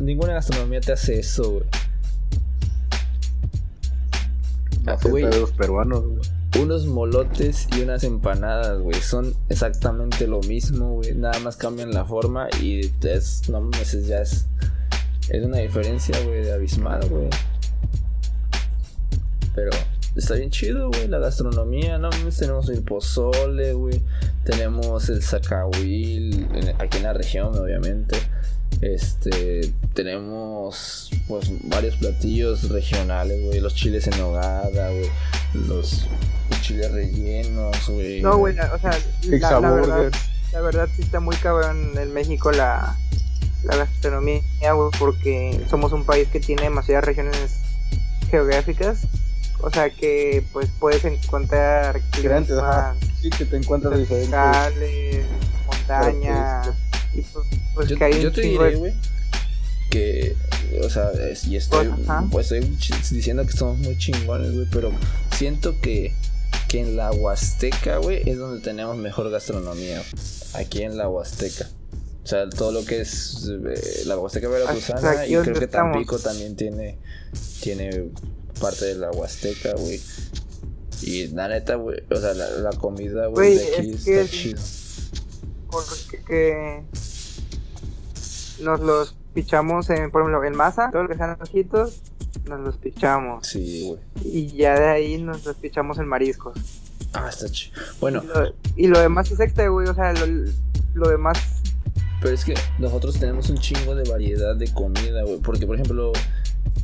ninguna 0.00 0.34
gastronomía 0.34 0.80
te 0.80 0.92
hace 0.92 1.18
eso, 1.18 1.50
güey. 1.52 1.64
Ah, 4.86 4.96
güey, 5.08 5.24
los 5.24 5.52
peruanos, 5.52 6.02
güey. 6.04 6.20
unos 6.62 6.86
molotes 6.86 7.68
y 7.76 7.82
unas 7.82 8.02
empanadas, 8.04 8.80
güey, 8.80 9.00
son 9.00 9.34
exactamente 9.48 10.26
lo 10.26 10.40
mismo, 10.40 10.94
güey, 10.94 11.14
nada 11.14 11.38
más 11.40 11.56
cambian 11.56 11.92
la 11.92 12.04
forma 12.04 12.48
y 12.60 12.90
es, 13.02 13.48
no 13.48 13.60
mames, 13.60 13.94
es- 13.94 14.06
ya 14.06 14.18
es, 14.20 14.46
es 15.28 15.44
una 15.44 15.58
diferencia, 15.58 16.18
güey, 16.24 16.42
de 16.42 16.52
abismal, 16.52 17.06
güey. 17.08 17.28
Pero 19.54 19.70
está 20.16 20.34
bien 20.34 20.50
chido, 20.50 20.88
güey, 20.88 21.08
la 21.08 21.18
gastronomía, 21.18 21.98
no 21.98 22.10
mames, 22.10 22.36
tenemos 22.36 22.68
el 22.68 22.82
pozole, 22.82 23.72
güey, 23.72 24.00
tenemos 24.44 25.08
el 25.08 25.22
zacahuil, 25.22 26.48
en- 26.54 26.74
aquí 26.80 26.98
en 26.98 27.02
la 27.04 27.12
región, 27.12 27.56
obviamente. 27.58 28.16
Este, 28.80 29.72
tenemos 29.94 31.10
pues 31.28 31.50
varios 31.68 31.96
platillos 31.96 32.68
regionales, 32.70 33.44
güey, 33.44 33.60
los 33.60 33.74
chiles 33.74 34.06
en 34.06 34.16
nogada, 34.18 34.90
güey, 34.90 35.10
los 35.66 36.06
chiles 36.62 36.90
rellenos, 36.92 37.76
güey. 37.88 38.22
No, 38.22 38.38
güey, 38.38 38.56
o 38.58 38.78
sea, 38.78 38.96
la, 39.24 39.60
la 39.60 39.70
verdad, 39.70 40.12
la 40.52 40.60
verdad 40.60 40.88
sí 40.94 41.02
está 41.02 41.20
muy 41.20 41.36
cabrón 41.36 41.92
en 41.98 42.12
México 42.14 42.52
la, 42.52 42.96
la 43.64 43.76
gastronomía, 43.76 44.42
güey, 44.72 44.90
porque 44.98 45.60
somos 45.68 45.92
un 45.92 46.04
país 46.04 46.28
que 46.28 46.40
tiene 46.40 46.62
demasiadas 46.62 47.04
regiones 47.04 47.56
geográficas. 48.30 49.00
O 49.62 49.70
sea 49.70 49.90
que 49.90 50.44
pues 50.52 50.68
puedes 50.78 51.04
encontrar 51.04 52.00
climas 52.10 52.46
Sí, 53.20 53.28
que 53.30 53.44
te 53.44 53.56
encuentras 53.56 53.98
diferentes. 53.98 54.30
tropicales, 54.30 55.26
montaña, 55.66 56.62
y 57.14 57.20
pues, 57.20 57.46
pues 57.74 57.88
yo, 57.88 57.96
que 57.98 58.04
hay 58.04 58.22
yo 58.22 58.32
te 58.32 58.40
diré, 58.42 58.76
güey, 58.76 58.94
que, 59.90 60.36
o 60.82 60.88
sea, 60.88 61.10
es- 61.30 61.44
y 61.46 61.56
estoy, 61.56 61.88
Ajá. 62.04 62.24
pues 62.30 62.50
estoy 62.52 62.76
diciendo 63.10 63.44
que 63.44 63.52
somos 63.52 63.78
muy 63.78 63.98
chingones, 63.98 64.52
güey, 64.54 64.66
pero 64.70 64.92
siento 65.36 65.78
que, 65.80 66.14
que 66.68 66.80
en 66.80 66.96
la 66.96 67.10
Huasteca, 67.10 67.98
güey, 67.98 68.22
es 68.28 68.38
donde 68.38 68.62
tenemos 68.62 68.96
mejor 68.96 69.30
gastronomía, 69.30 70.02
aquí 70.54 70.82
en 70.82 70.96
la 70.96 71.08
Huasteca. 71.08 71.66
O 72.22 72.26
sea, 72.26 72.48
todo 72.48 72.70
lo 72.70 72.84
que 72.84 73.00
es 73.00 73.48
eh, 73.50 74.02
la 74.06 74.16
Huasteca 74.16 74.46
Veracruzana 74.48 75.26
y 75.26 75.34
creo 75.36 75.54
que 75.58 75.64
estamos. 75.64 75.92
Tampico 75.94 76.18
también 76.18 76.54
tiene, 76.54 76.98
tiene 77.60 78.10
parte 78.60 78.84
de 78.86 78.94
la 78.96 79.10
Huasteca, 79.10 79.74
güey. 79.74 80.00
Y 81.02 81.28
la 81.28 81.48
neta, 81.48 81.76
güey, 81.76 81.98
o 82.10 82.16
sea, 82.16 82.34
la, 82.34 82.48
la 82.50 82.70
comida, 82.70 83.26
güey, 83.26 83.56
de 83.56 83.76
aquí 83.78 83.90
es 83.92 84.06
está 84.06 84.20
es- 84.20 84.30
chido. 84.30 84.60
porque 85.70 86.22
que 86.26 86.82
nos 88.62 88.80
los 88.80 89.14
pichamos 89.34 89.88
en, 89.90 90.10
por 90.10 90.22
ejemplo, 90.22 90.44
en 90.44 90.56
masa, 90.56 90.90
todo 90.92 91.04
lo 91.04 91.08
que 91.08 91.16
sean 91.16 91.36
ojitos, 91.40 92.02
nos 92.48 92.60
los 92.60 92.76
pichamos. 92.76 93.46
Sí, 93.46 93.86
güey. 93.88 94.00
Y 94.24 94.46
ya 94.48 94.78
de 94.78 94.88
ahí 94.88 95.22
nos 95.22 95.44
los 95.44 95.56
pichamos 95.56 95.98
en 95.98 96.06
mariscos. 96.08 96.58
Ah, 97.12 97.28
está 97.28 97.48
chido. 97.48 97.76
Bueno, 98.00 98.22
Y 98.22 98.26
lo, 98.26 98.54
y 98.76 98.86
lo 98.88 99.00
demás 99.00 99.30
es 99.30 99.40
extra, 99.40 99.68
güey, 99.68 99.88
o 99.88 99.94
sea, 99.94 100.12
lo, 100.12 100.26
lo 100.94 101.08
demás... 101.08 101.38
Pero 102.20 102.34
es 102.34 102.44
que 102.44 102.54
nosotros 102.78 103.18
tenemos 103.18 103.48
un 103.48 103.56
chingo 103.56 103.94
de 103.94 104.08
variedad 104.10 104.54
de 104.54 104.70
comida, 104.74 105.22
güey. 105.24 105.38
Porque, 105.38 105.66
por 105.66 105.76
ejemplo, 105.76 106.12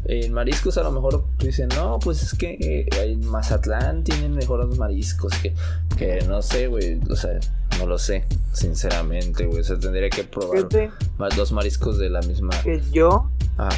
en 0.08 0.32
mariscos 0.32 0.78
a 0.78 0.82
lo 0.82 0.92
mejor 0.92 1.24
dicen, 1.38 1.68
no, 1.76 1.98
pues 1.98 2.22
es 2.22 2.34
que 2.34 2.56
eh, 2.60 2.86
en 3.02 3.26
Mazatlán 3.26 4.04
tienen 4.04 4.32
mejores 4.34 4.76
mariscos. 4.78 5.32
Que, 5.42 5.54
que 5.96 6.24
no 6.26 6.42
sé, 6.42 6.68
güey. 6.68 7.00
O 7.10 7.16
sea, 7.16 7.38
no 7.78 7.86
lo 7.86 7.98
sé, 7.98 8.24
sinceramente, 8.52 9.46
güey. 9.46 9.60
O 9.60 9.64
sea, 9.64 9.78
tendría 9.78 10.08
que 10.10 10.24
probar 10.24 10.56
Fíjate 10.58 10.90
más 11.18 11.36
los 11.36 11.52
mariscos 11.52 11.98
de 11.98 12.10
la 12.10 12.20
misma. 12.22 12.50
que 12.62 12.80
yo, 12.92 13.30
Ah, 13.58 13.70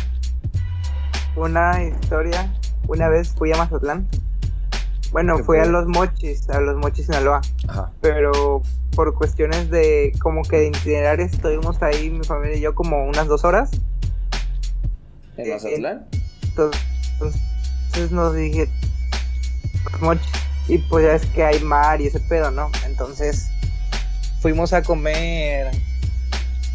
una 1.37 1.85
historia, 1.85 2.53
una 2.89 3.09
vez 3.09 3.29
fui 3.37 3.53
a 3.53 3.57
Mazatlán. 3.57 4.09
Bueno, 5.13 5.37
¿Qué 5.39 5.45
fui 5.45 5.59
a 5.59 5.65
los 5.65 5.87
mochis, 5.87 6.51
a 6.51 6.61
los 6.61 6.77
mochis 6.77 7.07
Sinaloa. 7.07 7.41
ajá. 7.67 7.91
pero 8.03 8.63
por 8.95 9.15
cuestiones 9.15 9.71
de 9.71 10.13
como 10.21 10.43
que 10.43 10.57
de 10.59 10.67
itinerario 10.69 11.25
estuvimos 11.25 11.81
ahí 11.83 12.11
mi 12.11 12.25
familia 12.25 12.57
y 12.57 12.61
yo 12.61 12.75
como 12.75 13.05
unas 13.07 13.27
dos 13.29 13.45
horas 13.45 13.71
¿En 15.39 15.47
Eh, 15.47 15.53
Mazatlán? 15.55 16.07
entonces, 16.49 18.11
nos 18.11 18.35
dije 18.35 18.69
mochis 20.01 20.27
y 20.69 20.79
pues 20.79 21.07
ya 21.07 21.15
es 21.15 21.25
que 21.35 21.43
hay 21.45 21.61
mar 21.61 22.01
y 22.01 22.07
ese 22.09 22.21
pedo 22.21 22.51
no 22.51 22.71
entonces 22.85 23.49
fuimos 24.41 24.73
a 24.73 24.83
comer 24.83 25.71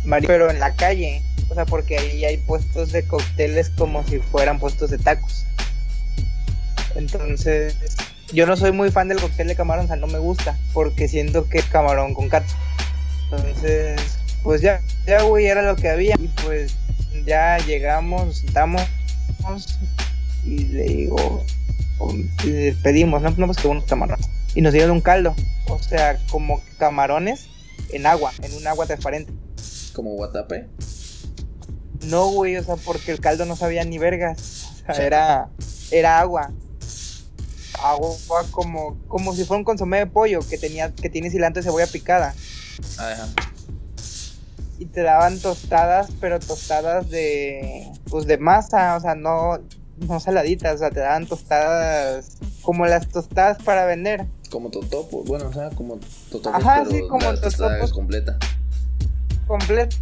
mari- 0.03 0.25
pero 0.27 0.49
en 0.49 0.59
la 0.59 0.73
calle 0.75 1.21
o 1.49 1.53
sea 1.53 1.65
porque 1.65 1.97
ahí 1.99 2.25
hay 2.25 2.37
puestos 2.37 2.91
de 2.91 3.03
cócteles 3.05 3.69
como 3.77 4.03
si 4.07 4.17
fueran 4.19 4.59
puestos 4.59 4.89
de 4.89 4.97
tacos 4.97 5.45
entonces 6.95 7.75
yo 8.33 8.45
no 8.47 8.55
soy 8.57 8.71
muy 8.71 8.89
fan 8.89 9.07
del 9.09 9.21
cóctel 9.21 9.47
de 9.47 9.55
camarón, 9.55 9.85
o 9.85 9.87
sea, 9.87 9.95
no 9.97 10.07
me 10.07 10.17
gusta, 10.17 10.57
porque 10.73 11.07
siento 11.07 11.47
que 11.49 11.59
es 11.59 11.65
camarón 11.65 12.15
con 12.15 12.29
katsu. 12.29 12.55
Entonces, 13.31 14.01
pues 14.41 14.61
ya, 14.61 14.81
ya, 15.05 15.21
güey, 15.21 15.45
era 15.45 15.61
lo 15.61 15.75
que 15.75 15.87
había. 15.89 16.15
Y 16.19 16.29
pues 16.43 16.75
ya 17.25 17.57
llegamos, 17.59 18.25
nos 18.27 18.37
sentamos 18.37 18.81
y 20.45 20.57
le 20.65 20.83
digo, 20.83 21.43
le 22.45 22.73
pedimos, 22.83 23.21
no, 23.21 23.29
no, 23.31 23.45
pues 23.47 23.57
que 23.57 23.67
unos 23.67 23.85
camarones. 23.85 24.27
Y 24.55 24.61
nos 24.61 24.73
dieron 24.73 24.91
un 24.91 25.01
caldo, 25.01 25.35
o 25.67 25.79
sea, 25.79 26.19
como 26.29 26.61
camarones 26.77 27.47
en 27.91 28.05
agua, 28.05 28.31
en 28.41 28.53
un 28.55 28.67
agua 28.67 28.85
transparente. 28.85 29.31
¿Como 29.93 30.11
Guatape? 30.13 30.67
No, 32.05 32.27
güey, 32.27 32.57
o 32.57 32.63
sea, 32.63 32.75
porque 32.75 33.11
el 33.11 33.19
caldo 33.19 33.45
no 33.45 33.55
sabía 33.55 33.83
ni 33.83 33.97
vergas. 33.97 34.83
O 34.83 34.85
sea, 34.85 34.95
Sí. 34.95 35.01
era, 35.03 35.49
era 35.91 36.19
agua. 36.19 36.51
Agua 37.81 38.15
como, 38.51 38.97
como 39.07 39.33
si 39.33 39.45
fuera 39.45 39.59
un 39.59 39.63
consomé 39.63 39.99
de 39.99 40.07
pollo 40.07 40.39
que 40.47 40.57
tenía, 40.57 40.91
que 40.93 41.09
tiene 41.09 41.29
cilantro 41.29 41.61
y 41.61 41.63
cebolla 41.63 41.87
picada. 41.87 42.33
Ah. 42.99 43.27
Y 44.79 44.85
te 44.85 45.01
daban 45.01 45.39
tostadas, 45.39 46.09
pero 46.19 46.39
tostadas 46.39 47.09
de, 47.09 47.89
pues 48.09 48.25
de 48.25 48.37
masa, 48.37 48.95
o 48.97 48.99
sea, 48.99 49.15
no, 49.15 49.59
no 50.07 50.19
saladitas, 50.19 50.75
o 50.75 50.77
sea, 50.79 50.89
te 50.89 50.99
daban 50.99 51.27
tostadas 51.27 52.37
como 52.61 52.85
las 52.85 53.07
tostadas 53.09 53.57
para 53.63 53.85
vender. 53.85 54.25
Como 54.49 54.69
totopo. 54.69 55.23
Bueno, 55.25 55.47
o 55.47 55.53
sea, 55.53 55.69
como 55.71 55.99
totopo. 56.31 56.55
Ajá, 56.55 56.83
pero 56.87 56.91
sí, 56.95 57.07
como 57.07 57.31
la 57.31 57.39
tostada 57.39 57.69
totopos. 57.75 57.93
completa. 57.93 58.37
completo. 59.47 59.95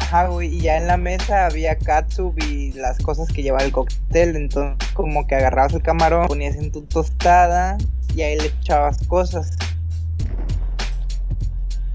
Ajá, 0.00 0.26
güey, 0.28 0.54
y 0.56 0.60
ya 0.60 0.76
en 0.76 0.86
la 0.86 0.96
mesa 0.98 1.46
había 1.46 1.76
katsup 1.78 2.38
y 2.42 2.72
las 2.72 2.98
cosas 2.98 3.28
que 3.32 3.42
llevaba 3.42 3.64
el 3.64 3.72
cóctel, 3.72 4.36
entonces 4.36 4.76
como 4.92 5.26
que 5.26 5.36
agarrabas 5.36 5.72
el 5.74 5.82
camarón, 5.82 6.26
ponías 6.28 6.56
en 6.56 6.70
tu 6.70 6.82
tostada 6.82 7.78
y 8.14 8.20
ahí 8.22 8.36
le 8.38 8.46
echabas 8.46 8.98
cosas. 9.06 9.52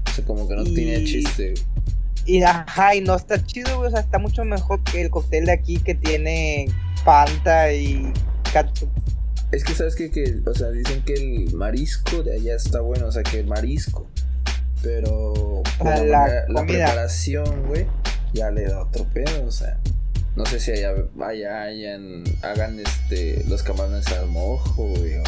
O 0.08 0.10
sea, 0.12 0.24
como 0.24 0.48
que 0.48 0.56
no 0.56 0.62
Y- 0.62 0.74
tiene 0.74 1.04
chiste. 1.04 1.52
güey. 1.52 1.77
Y 2.28 2.42
ajá, 2.42 2.94
y 2.94 3.00
no 3.00 3.16
está 3.16 3.42
chido, 3.42 3.78
güey, 3.78 3.88
o 3.88 3.90
sea, 3.90 4.00
está 4.00 4.18
mucho 4.18 4.44
mejor 4.44 4.84
que 4.84 5.00
el 5.00 5.08
cóctel 5.08 5.46
de 5.46 5.52
aquí 5.52 5.78
que 5.78 5.94
tiene 5.94 6.68
Fanta 7.02 7.72
y 7.72 8.12
katsup. 8.52 8.90
Es 9.50 9.64
que 9.64 9.72
sabes 9.72 9.96
que, 9.96 10.10
que, 10.10 10.42
o 10.44 10.54
sea, 10.54 10.68
dicen 10.68 11.02
que 11.04 11.14
el 11.14 11.54
marisco 11.54 12.22
de 12.22 12.34
allá 12.34 12.54
está 12.54 12.82
bueno, 12.82 13.06
o 13.06 13.12
sea, 13.12 13.22
que 13.22 13.40
el 13.40 13.46
marisco. 13.46 14.10
Pero 14.82 15.62
la, 15.82 16.44
la 16.48 16.66
preparación, 16.66 17.66
güey, 17.66 17.86
ya 18.34 18.50
le 18.50 18.64
da 18.64 18.82
otro 18.82 19.04
pedo, 19.04 19.46
o 19.46 19.50
sea. 19.50 19.80
No 20.36 20.44
sé 20.44 20.60
si 20.60 20.72
allá, 20.72 20.92
allá 21.26 21.62
hayan, 21.62 22.24
hagan 22.42 22.78
este 22.78 23.42
los 23.48 23.62
camarones 23.62 24.06
al 24.08 24.26
mojo, 24.26 24.84
güey, 24.84 25.16
o 25.16 25.22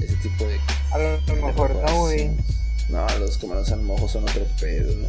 ese 0.00 0.16
tipo 0.16 0.44
de. 0.46 0.58
A 0.90 0.98
lo 0.98 1.46
mejor 1.46 1.76
no, 1.76 2.00
güey. 2.00 2.36
No, 2.88 3.06
los 3.20 3.38
camarones 3.38 3.70
al 3.70 3.82
mojo 3.82 4.08
son 4.08 4.24
otro 4.24 4.44
pedo, 4.60 4.92
¿no? 4.96 5.08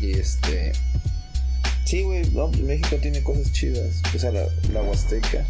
Y 0.00 0.12
este. 0.12 0.72
Sí, 1.84 2.02
güey, 2.02 2.28
no, 2.30 2.48
México 2.48 2.96
tiene 3.00 3.22
cosas 3.22 3.52
chidas. 3.52 4.02
O 4.14 4.18
sea, 4.18 4.32
la, 4.32 4.46
la 4.72 4.82
Huasteca 4.82 5.46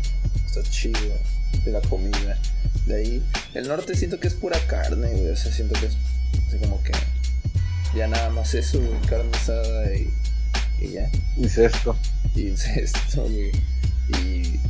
está 0.47 0.63
chido. 0.71 1.01
De 1.65 1.73
la 1.73 1.81
comida. 1.81 2.39
De 2.87 2.95
ahí. 2.97 3.23
El 3.55 3.69
norte 3.69 3.95
siento 3.97 4.21
que 4.21 4.29
es 4.29 4.35
pura 4.35 4.59
carne, 4.67 5.09
güey. 5.09 5.29
O 5.31 5.37
sea, 5.37 5.51
siento 5.53 5.79
que 5.81 5.87
es. 5.87 5.97
Así 6.49 6.59
como 6.59 6.83
que. 6.83 6.93
Ya 7.97 8.07
nada 8.09 8.29
más 8.31 8.55
eso, 8.55 8.81
güey. 8.81 9.01
Carne 9.09 9.31
asada 9.37 9.95
y. 9.95 10.11
Y 10.81 10.93
ya. 10.93 11.11
Incesto. 11.37 11.97
Y 12.35 12.49
incesto, 12.49 13.23
güey. 13.23 13.51
Y 14.23 14.61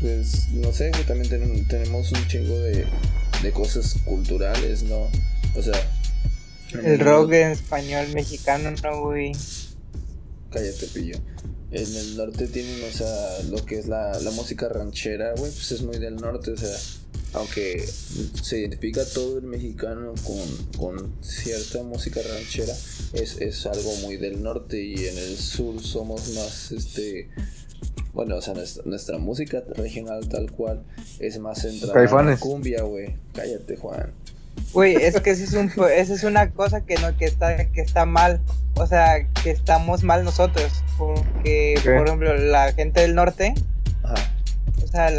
pues 0.00 0.48
no 0.50 0.72
sé, 0.72 0.90
güey, 0.90 1.04
también 1.04 1.30
ten- 1.30 1.64
tenemos 1.68 2.12
un 2.12 2.28
chingo 2.28 2.56
de, 2.58 2.86
de 3.42 3.50
cosas 3.52 3.94
culturales, 4.04 4.82
¿no? 4.82 5.08
O 5.56 5.62
sea... 5.62 5.72
El 6.72 6.98
rock 7.00 7.32
en 7.32 7.52
español 7.52 8.06
mexicano, 8.14 8.70
no, 8.82 9.00
güey. 9.02 9.32
Cállate, 10.50 10.86
pillo. 10.88 11.18
En 11.70 11.96
el 11.96 12.16
norte 12.16 12.46
tienen, 12.46 12.82
o 12.88 12.92
sea, 12.92 13.42
lo 13.50 13.64
que 13.64 13.78
es 13.78 13.86
la, 13.86 14.18
la 14.20 14.30
música 14.30 14.68
ranchera, 14.68 15.34
güey, 15.36 15.50
pues 15.50 15.72
es 15.72 15.82
muy 15.82 15.98
del 15.98 16.16
norte, 16.16 16.52
o 16.52 16.56
sea, 16.56 16.74
aunque 17.32 17.84
se 18.42 18.60
identifica 18.60 19.04
todo 19.04 19.38
el 19.38 19.44
mexicano 19.44 20.14
con, 20.24 20.78
con 20.78 21.12
cierta 21.22 21.82
música 21.82 22.20
ranchera, 22.22 22.72
es, 23.12 23.40
es 23.40 23.66
algo 23.66 23.94
muy 23.96 24.16
del 24.16 24.42
norte 24.42 24.82
y 24.82 25.06
en 25.06 25.18
el 25.18 25.36
sur 25.36 25.82
somos 25.82 26.34
más, 26.34 26.72
este, 26.72 27.28
bueno, 28.14 28.36
o 28.36 28.40
sea, 28.40 28.54
nuestra, 28.54 28.84
nuestra 28.86 29.18
música 29.18 29.62
regional 29.74 30.28
tal 30.28 30.50
cual 30.52 30.84
es 31.18 31.38
más 31.38 31.60
centrada 31.60 32.02
en 32.02 32.26
la 32.26 32.36
cumbia, 32.38 32.82
güey. 32.82 33.16
Cállate, 33.34 33.76
Juan. 33.76 34.14
Güey, 34.72 34.96
es 34.96 35.20
que 35.20 35.30
esa 35.30 35.44
es, 35.44 35.52
un, 35.54 35.72
esa 35.96 36.14
es 36.14 36.24
una 36.24 36.50
cosa 36.50 36.80
que 36.82 36.96
no 36.96 37.16
que 37.16 37.24
está 37.24 37.66
que 37.66 37.80
está 37.80 38.06
mal. 38.06 38.40
O 38.74 38.86
sea, 38.86 39.26
que 39.42 39.50
estamos 39.50 40.02
mal 40.02 40.24
nosotros. 40.24 40.84
Porque, 40.98 41.74
¿Qué? 41.82 41.90
por 41.90 42.06
ejemplo, 42.06 42.36
la 42.36 42.72
gente 42.72 43.00
del 43.00 43.14
norte, 43.14 43.54
Ajá. 44.02 44.14
o 44.82 44.86
sea, 44.86 45.10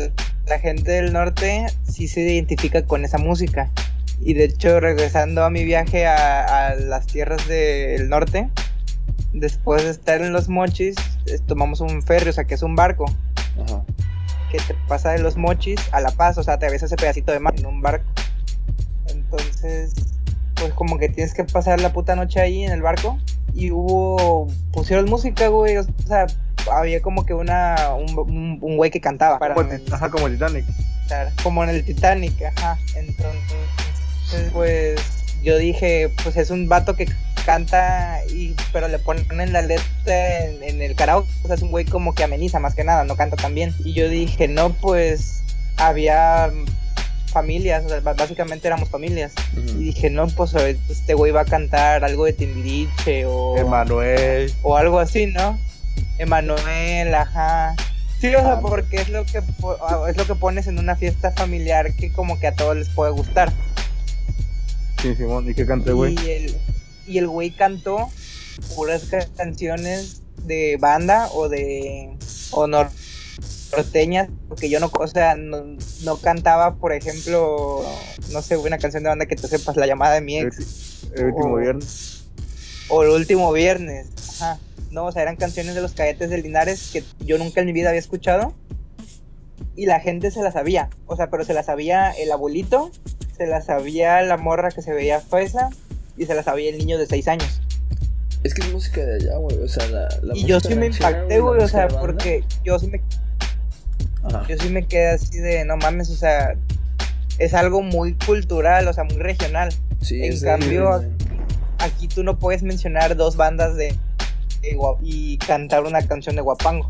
la 0.46 0.60
gente 0.60 0.92
del 0.92 1.12
norte 1.12 1.66
sí 1.84 2.08
se 2.08 2.22
identifica 2.22 2.84
con 2.84 3.04
esa 3.04 3.18
música. 3.18 3.72
Y 4.20 4.34
de 4.34 4.46
hecho, 4.46 4.80
regresando 4.80 5.44
a 5.44 5.50
mi 5.50 5.64
viaje 5.64 6.08
a, 6.08 6.68
a 6.70 6.76
las 6.76 7.08
tierras 7.08 7.48
del 7.48 8.10
norte, 8.10 8.50
después 9.34 9.84
de 9.84 9.92
estar 9.92 10.22
en 10.22 10.34
los 10.34 10.50
mochis, 10.50 10.96
tomamos 11.46 11.82
un 11.82 12.02
ferry, 12.02 12.30
o 12.30 12.34
sea, 12.34 12.46
que 12.46 12.56
es 12.56 12.64
un 12.64 12.76
barco 12.76 13.06
Ajá. 13.64 13.84
que 14.52 14.58
te 14.60 14.76
pasa 14.88 15.12
de 15.12 15.20
los 15.20 15.38
mochis 15.38 15.80
a 15.92 16.02
La 16.02 16.12
Paz, 16.12 16.38
o 16.38 16.44
sea, 16.44 16.58
te 16.58 16.70
ves 16.70 16.84
ese 16.84 16.96
pedacito 16.96 17.32
de 17.32 17.40
mar 17.40 17.54
en 17.58 17.66
un 17.66 17.82
barco. 17.82 18.06
Entonces, 19.32 19.94
pues 20.56 20.74
como 20.74 20.98
que 20.98 21.10
tienes 21.10 21.34
que 21.34 21.44
pasar 21.44 21.82
la 21.82 21.94
puta 21.94 22.16
noche 22.16 22.40
ahí 22.40 22.64
en 22.64 22.72
el 22.72 22.82
barco 22.82 23.18
y 23.54 23.72
hubo, 23.72 24.48
pusieron 24.72 25.06
música, 25.10 25.48
güey, 25.50 25.78
o 25.78 25.84
sea, 26.08 26.28
había 26.72 27.02
como 27.02 27.26
que 27.26 27.34
una, 27.34 27.76
un, 27.96 28.18
un, 28.18 28.58
un 28.62 28.78
güey 28.78 28.92
que 28.92 29.02
cantaba 29.02 29.40
para 29.40 29.54
Como, 29.56 29.70
ti- 29.70 29.84
ajá, 29.92 30.10
como 30.10 30.30
Titanic. 30.30 30.66
estar 31.04 31.32
como 31.44 31.64
en 31.64 31.70
el 31.70 31.84
Titanic, 31.86 32.34
ajá. 32.44 32.78
Entonces, 32.96 34.50
pues 34.54 35.00
yo 35.44 35.58
dije, 35.58 36.10
pues 36.24 36.36
es 36.38 36.50
un 36.50 36.68
vato 36.68 36.96
que 36.96 37.08
canta 37.46 38.20
y 38.30 38.54
pero 38.74 38.90
le 38.90 39.00
ponen 39.00 39.54
la 39.54 39.62
letra 39.62 40.44
en, 40.46 40.62
en 40.64 40.82
el 40.82 40.96
karaoke, 40.96 41.30
o 41.44 41.48
sea, 41.48 41.56
es 41.56 41.62
un 41.62 41.72
güey 41.72 41.86
como 41.86 42.14
que 42.14 42.24
ameniza 42.26 42.60
más 42.60 42.76
que 42.76 42.84
nada, 42.84 43.06
no 43.06 43.16
canta 43.16 43.38
tan 43.38 43.56
bien. 43.56 43.74
Y 43.86 43.94
yo 43.94 44.10
dije, 44.10 44.48
no, 44.50 44.74
pues 44.74 45.44
había 45.78 46.52
familias, 47.32 47.86
o 47.86 47.90
sea, 47.90 48.00
básicamente 48.02 48.68
éramos 48.68 48.90
familias. 48.90 49.34
Y 49.56 49.84
dije, 49.86 50.10
no, 50.10 50.28
pues 50.28 50.54
este 50.56 51.14
güey 51.14 51.32
va 51.32 51.42
a 51.42 51.46
cantar 51.46 52.04
algo 52.04 52.26
de 52.26 52.34
Timbiriche 52.34 53.26
o 53.26 53.58
Emanuel. 53.58 54.54
o 54.64 54.76
algo 54.78 55.00
así, 55.00 55.28
¿no? 55.28 55.60
Emanuel, 56.18 57.14
ajá. 57.14 57.76
Sí, 58.20 58.28
o 58.34 58.40
sea, 58.40 58.54
Ah. 58.54 58.60
porque 58.62 58.98
es 58.98 59.10
lo 59.10 59.26
que 59.26 59.40
ah, 59.82 60.06
es 60.10 60.18
lo 60.18 60.26
que 60.26 60.34
pones 60.36 60.66
en 60.68 60.80
una 60.80 60.96
fiesta 60.96 61.32
familiar 61.32 61.94
que 61.96 62.12
como 62.12 62.40
que 62.40 62.48
a 62.48 62.56
todos 62.56 62.76
les 62.76 62.90
puede 62.90 63.12
gustar. 63.12 63.52
Sí, 65.02 65.16
Simón. 65.16 65.50
¿Y 65.50 65.54
qué 65.54 65.66
canta, 65.66 65.92
güey? 65.92 66.16
Y 66.26 66.30
el 66.32 66.58
y 67.08 67.18
el 67.20 67.28
güey 67.28 67.52
cantó 67.52 68.10
puras 68.76 69.04
ca- 69.04 69.28
canciones 69.38 70.24
de 70.44 70.78
banda 70.80 71.30
o 71.34 71.48
de 71.48 72.10
o 72.52 72.66
nor- 72.68 72.90
norteñas, 73.72 74.30
porque 74.48 74.70
yo 74.70 74.80
no, 74.80 74.90
o 75.00 75.08
sea, 75.08 75.36
no, 75.36 75.78
no 76.04 76.18
cantaba, 76.18 76.76
por 76.76 76.94
ejemplo, 76.94 77.84
no 78.32 78.42
sé, 78.42 78.58
una 78.58 78.78
canción 78.78 79.04
de 79.04 79.10
banda 79.10 79.26
que 79.26 79.36
te 79.36 79.48
sepas, 79.48 79.76
La 79.78 79.88
llamada 79.88 80.16
de 80.16 80.22
mi 80.22 80.40
ex. 80.40 81.04
el 81.16 81.26
último 81.26 81.58
viernes. 81.58 82.26
O 82.90 83.04
el 83.04 83.10
último 83.10 83.52
viernes. 83.52 84.08
Ajá. 84.40 84.60
No, 84.92 85.06
o 85.06 85.12
sea, 85.12 85.24
eran 85.24 85.36
canciones 85.36 85.76
de 85.76 85.82
los 85.82 85.92
cadetes 85.92 86.30
de 86.30 86.38
Linares 86.38 86.90
que 86.94 87.04
yo 87.20 87.38
nunca 87.38 87.60
en 87.60 87.68
mi 87.68 87.74
vida 87.74 87.90
había 87.90 88.00
escuchado. 88.00 88.54
Y 89.76 89.86
la 89.86 90.00
gente 90.00 90.32
se 90.32 90.42
las 90.42 90.54
sabía. 90.54 90.90
O 91.06 91.16
sea, 91.16 91.30
pero 91.30 91.44
se 91.44 91.54
las 91.54 91.68
sabía 91.68 92.12
el 92.12 92.32
abuelito, 92.32 92.92
se 93.38 93.46
las 93.46 93.66
sabía 93.66 94.22
la 94.22 94.38
morra 94.38 94.72
que 94.72 94.82
se 94.82 94.94
veía 94.94 95.20
fresa 95.20 95.70
y 96.18 96.26
se 96.26 96.34
las 96.34 96.46
sabía 96.46 96.70
el 96.70 96.78
niño 96.78 96.98
de 96.98 97.06
6 97.06 97.28
años. 97.28 97.62
Es 98.44 98.54
que 98.54 98.62
es 98.62 98.72
música 98.72 99.02
de 99.02 99.16
allá, 99.16 99.38
güey. 99.38 99.58
O 99.58 99.68
sea, 99.68 99.86
la, 99.88 100.08
la 100.22 100.36
y 100.36 100.46
yo 100.46 100.60
sí 100.60 100.74
me 100.76 100.88
impacté, 100.88 101.40
güey, 101.40 101.62
o 101.62 101.68
sea, 101.68 101.88
porque 101.88 102.44
yo 102.64 102.80
sí 102.80 102.88
me 102.88 103.02
Ajá. 104.28 104.46
yo 104.48 104.56
sí 104.58 104.70
me 104.70 104.86
quedé 104.86 105.10
así 105.10 105.38
de, 105.40 105.66
no 105.66 105.78
mames, 105.78 106.10
o 106.10 106.16
sea, 106.16 106.56
es 107.40 107.54
algo 107.54 107.82
muy 107.82 108.14
cultural, 108.14 108.88
o 108.88 108.94
sea, 108.94 109.04
muy 109.04 109.18
regional. 109.18 109.74
Sí, 110.02 110.24
en 110.24 110.40
de- 110.40 110.46
cambio, 110.46 111.04
Aquí 111.80 112.08
tú 112.08 112.24
no 112.24 112.40
puedes 112.40 112.64
mencionar 112.64 113.16
dos 113.16 113.36
bandas 113.36 113.76
de, 113.76 113.96
y 115.04 115.38
cantar 115.38 115.84
una 115.84 116.02
canción 116.02 116.36
de 116.36 116.42
Guapango. 116.42 116.88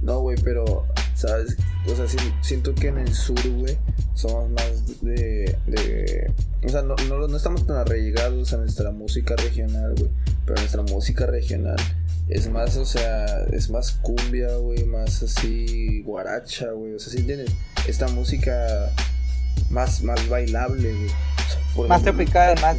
No, 0.00 0.20
güey, 0.20 0.36
pero, 0.44 0.86
¿sabes? 1.14 1.56
O 1.90 1.96
sea, 1.96 2.06
si- 2.06 2.18
siento 2.40 2.72
que 2.74 2.88
en 2.88 2.98
el 2.98 3.12
sur, 3.14 3.40
güey, 3.58 3.76
somos 4.14 4.48
más 4.50 5.00
de, 5.02 5.56
de... 5.66 6.32
O 6.64 6.68
sea, 6.68 6.82
no, 6.82 6.94
no, 7.08 7.26
no 7.26 7.36
estamos 7.36 7.66
tan 7.66 7.76
arraigados 7.76 8.52
a 8.52 8.58
nuestra 8.58 8.90
música 8.92 9.34
regional, 9.36 9.94
güey. 9.98 10.10
Pero 10.46 10.56
nuestra 10.60 10.82
música 10.82 11.26
regional 11.26 11.76
es 12.28 12.48
más, 12.48 12.76
o 12.76 12.84
sea, 12.84 13.44
es 13.52 13.70
más 13.70 13.92
cumbia, 13.92 14.54
güey, 14.56 14.84
más 14.84 15.22
así 15.22 16.02
guaracha, 16.02 16.70
güey. 16.70 16.94
O 16.94 16.98
sea, 16.98 17.12
¿sí 17.12 17.18
entiendes? 17.18 17.50
Esta 17.86 18.08
música 18.08 18.90
más, 19.70 20.02
más 20.02 20.28
bailable, 20.28 20.92
güey. 20.92 21.06
O 21.06 21.76
sea, 21.76 21.88
Más 21.88 22.00
ejemplo, 22.02 22.24
tropical, 22.24 22.60
más... 22.60 22.76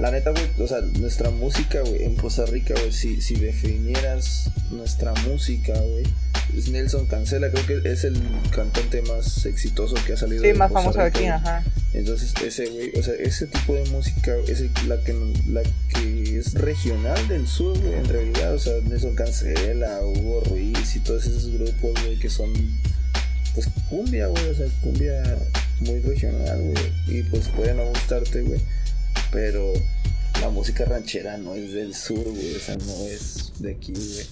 La 0.00 0.10
neta, 0.10 0.30
güey, 0.30 0.44
o 0.58 0.66
sea, 0.66 0.80
nuestra 0.98 1.30
música, 1.30 1.80
güey, 1.82 2.04
en 2.04 2.16
Costa 2.16 2.46
Rica, 2.46 2.74
güey, 2.74 2.92
si, 2.92 3.20
si 3.20 3.34
definieras 3.36 4.50
nuestra 4.70 5.12
música, 5.28 5.74
güey, 5.74 6.04
es 6.56 6.68
Nelson 6.70 7.06
Cancela, 7.06 7.50
creo 7.50 7.66
que 7.66 7.88
es 7.88 8.04
el 8.04 8.18
cantante 8.50 9.02
más 9.02 9.44
exitoso 9.44 9.94
que 10.06 10.14
ha 10.14 10.16
salido 10.16 10.40
Sí, 10.40 10.48
de 10.48 10.54
más 10.54 10.72
Costa 10.72 10.92
famoso 10.92 11.04
Rica, 11.04 11.18
aquí, 11.18 11.26
ajá. 11.26 11.64
Entonces, 11.92 12.32
ese, 12.42 12.66
güey, 12.68 12.98
o 12.98 13.02
sea, 13.02 13.14
ese 13.14 13.46
tipo 13.46 13.74
de 13.74 13.84
música 13.90 14.34
es 14.48 14.62
la, 14.86 14.98
que, 15.04 15.12
la 15.46 15.62
que 15.62 16.11
es 16.36 16.54
regional 16.54 17.28
del 17.28 17.46
sur, 17.46 17.78
güey, 17.78 17.94
en 17.94 18.04
realidad, 18.06 18.54
o 18.54 18.58
sea, 18.58 18.74
Nelson 18.82 19.14
Cancela, 19.14 20.00
Hugo 20.04 20.42
Ruiz 20.48 20.96
y 20.96 21.00
todos 21.00 21.24
esos 21.26 21.50
grupos, 21.50 22.00
güey, 22.04 22.18
que 22.18 22.30
son, 22.30 22.52
pues, 23.54 23.68
cumbia, 23.88 24.26
güey, 24.26 24.48
o 24.48 24.54
sea, 24.54 24.66
cumbia 24.82 25.22
muy 25.80 26.00
regional, 26.00 26.60
güey, 26.60 26.92
y 27.18 27.22
pues 27.24 27.48
puede 27.48 27.74
no 27.74 27.84
gustarte, 27.86 28.42
güey, 28.42 28.60
pero 29.30 29.72
la 30.40 30.48
música 30.50 30.84
ranchera 30.84 31.36
no 31.38 31.54
es 31.54 31.72
del 31.72 31.94
sur, 31.94 32.22
güey, 32.24 32.54
o 32.56 32.60
sea, 32.60 32.76
no 32.76 33.06
es 33.06 33.52
de 33.58 33.72
aquí, 33.72 33.92
güey. 33.92 34.26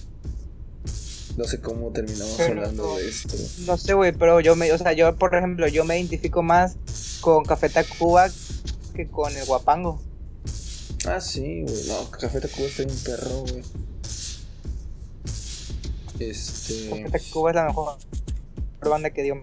No 1.37 1.45
sé 1.45 1.61
cómo 1.61 1.91
terminamos 1.91 2.33
Pero- 2.37 2.59
hablando 2.59 2.97
de 2.97 3.07
esto. 3.07 3.35
No 3.65 3.77
sé, 3.77 3.93
güey, 3.93 4.11
pero 4.11 4.41
yo 4.41 4.57
me, 4.57 4.71
o 4.73 4.77
sea, 4.77 4.91
yo 4.91 5.15
por 5.15 5.33
ejemplo, 5.33 5.65
yo 5.69 5.85
me 5.85 5.97
identifico 5.97 6.43
más 6.43 6.75
con 7.21 7.45
Café 7.45 7.69
Tacuba 7.69 8.29
que 8.93 9.07
con 9.07 9.35
el 9.37 9.45
Guapango. 9.45 10.01
Ah, 11.07 11.19
sí, 11.19 11.63
güey. 11.63 11.87
No, 11.87 12.09
Café 12.11 12.39
Tacuba 12.41 12.67
está 12.67 12.83
bien 12.83 12.95
perro, 13.03 13.39
güey. 13.49 13.63
Este. 16.19 16.89
Café 16.89 17.09
Tacuba 17.11 17.49
es 17.51 17.55
la 17.55 17.65
mejor 17.65 17.97
banda 18.87 19.09
que 19.09 19.23
dio, 19.23 19.41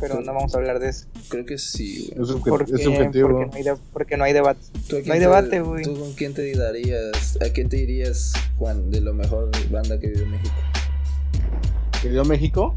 pero 0.00 0.16
Sí. 0.16 0.22
no 0.24 0.32
vamos 0.34 0.54
a 0.54 0.58
hablar 0.58 0.78
de 0.78 0.88
eso. 0.88 1.06
Creo 1.28 1.44
que 1.44 1.58
sí, 1.58 2.10
güey. 2.16 2.30
Es, 2.30 2.36
Porque, 2.48 2.72
es 2.74 2.82
subjetivo. 2.84 3.28
porque, 3.28 3.46
no 3.46 3.54
hay 3.56 3.62
de- 3.62 3.76
porque 3.92 4.16
no 4.16 4.24
hay 4.24 4.32
debate. 4.32 4.60
¿Tú 4.88 4.96
a 4.96 5.00
quién 5.00 5.08
no 5.08 5.12
hay 5.14 5.18
te- 5.20 5.24
debate, 5.26 5.60
güey. 5.60 5.84
¿Tú 5.84 5.98
con 5.98 6.12
quién 6.14 6.32
te 6.34 6.56
darías? 6.56 7.36
¿A 7.42 7.50
quién 7.52 7.68
te 7.68 7.76
dirías, 7.76 8.32
Juan, 8.56 8.90
de 8.90 9.00
lo 9.02 9.12
mejor 9.12 9.50
banda 9.70 9.98
que 10.00 10.06
en 10.06 10.30
México? 10.30 10.54
¿Que 12.00 12.08
dio 12.10 12.24
México? 12.24 12.76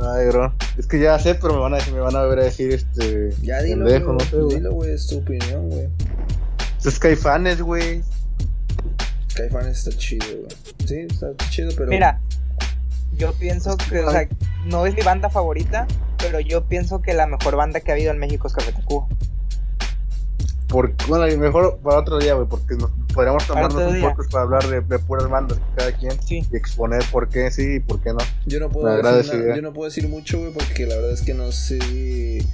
Ay, 0.00 0.26
bro. 0.28 0.52
Es 0.76 0.86
que 0.86 1.00
ya 1.00 1.18
sé, 1.18 1.34
pero 1.34 1.54
me 1.54 1.60
van 1.60 1.74
a, 1.74 1.78
me 1.92 2.00
van 2.00 2.16
a 2.16 2.22
ver 2.22 2.40
a 2.40 2.44
decir 2.44 2.72
este. 2.72 3.30
Ya 3.42 3.62
dilo, 3.62 3.84
pendejo, 3.84 4.14
güey. 4.14 4.18
no 4.18 4.30
sé, 4.30 4.36
güey. 4.36 4.56
Dilo, 4.56 4.72
güey, 4.72 4.92
es 4.92 5.06
tu 5.06 5.18
opinión, 5.18 5.70
güey. 5.70 5.88
Es 6.84 6.98
Caifanes, 6.98 7.62
güey. 7.62 8.02
Caifán 9.34 9.66
está 9.66 9.90
chido, 9.90 10.26
güey. 10.26 10.56
Sí, 10.86 11.06
está 11.10 11.34
chido, 11.50 11.70
pero. 11.76 11.88
Mira, 11.88 12.20
yo 13.16 13.32
pienso 13.32 13.76
que, 13.76 14.00
o 14.00 14.10
sea, 14.10 14.28
no 14.66 14.86
es 14.86 14.94
mi 14.94 15.02
banda 15.02 15.30
favorita, 15.30 15.86
pero 16.18 16.40
yo 16.40 16.64
pienso 16.64 17.02
que 17.02 17.14
la 17.14 17.26
mejor 17.26 17.56
banda 17.56 17.80
que 17.80 17.90
ha 17.90 17.94
habido 17.94 18.10
en 18.12 18.18
México 18.18 18.46
es 18.46 18.54
Café 18.54 18.72
Tacuba. 18.72 19.06
Por, 20.68 20.94
bueno, 21.08 21.28
y 21.28 21.36
mejor 21.36 21.78
para 21.78 21.98
otro 21.98 22.18
día, 22.18 22.34
güey, 22.34 22.48
porque 22.48 22.74
nos, 22.74 22.90
podríamos 23.14 23.46
tomarnos 23.46 23.82
un 23.82 23.94
día. 23.94 24.08
podcast 24.08 24.30
para 24.30 24.44
hablar 24.44 24.66
de, 24.68 24.80
de 24.80 24.98
puras 24.98 25.28
bandas, 25.28 25.58
cada 25.76 25.92
quien, 25.92 26.12
Sí. 26.22 26.44
y 26.52 26.56
exponer 26.56 27.02
por 27.10 27.28
qué 27.28 27.50
sí 27.50 27.76
y 27.76 27.80
por 27.80 28.00
qué 28.02 28.10
no. 28.10 28.18
Yo 28.46 28.60
no 28.60 28.68
puedo 28.70 28.86
decir 29.12 29.34
nada- 29.34 29.56
yo 29.56 29.62
no 29.62 29.72
puedo 29.72 29.88
decir 29.88 30.08
mucho, 30.08 30.38
güey, 30.40 30.52
porque 30.52 30.86
la 30.86 30.96
verdad 30.96 31.12
es 31.12 31.22
que 31.22 31.34
no 31.34 31.50
sé. 31.52 32.44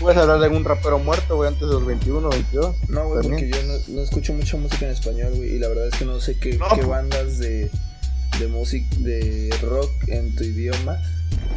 Puedes 0.00 0.18
hablar 0.18 0.40
de 0.40 0.46
algún 0.46 0.64
rapero 0.64 0.98
muerto, 0.98 1.36
güey, 1.36 1.48
antes 1.48 1.62
de 1.62 1.74
los 1.74 1.86
21, 1.86 2.28
22. 2.28 2.74
No, 2.88 3.08
güey, 3.08 3.22
porque 3.22 3.48
yo 3.50 3.62
no, 3.62 3.74
no 3.88 4.02
escucho 4.02 4.32
mucha 4.32 4.56
música 4.56 4.84
en 4.86 4.92
español, 4.92 5.32
güey, 5.36 5.54
y 5.54 5.58
la 5.58 5.68
verdad 5.68 5.86
es 5.88 5.94
que 5.98 6.04
no 6.04 6.20
sé 6.20 6.36
qué, 6.38 6.56
No, 6.58 6.68
qué 6.74 6.82
bandas 6.82 7.38
de, 7.38 7.70
de 8.38 8.48
música, 8.48 8.88
de 8.98 9.54
rock 9.62 9.90
en 10.08 10.34
tu 10.34 10.44
idioma 10.44 10.98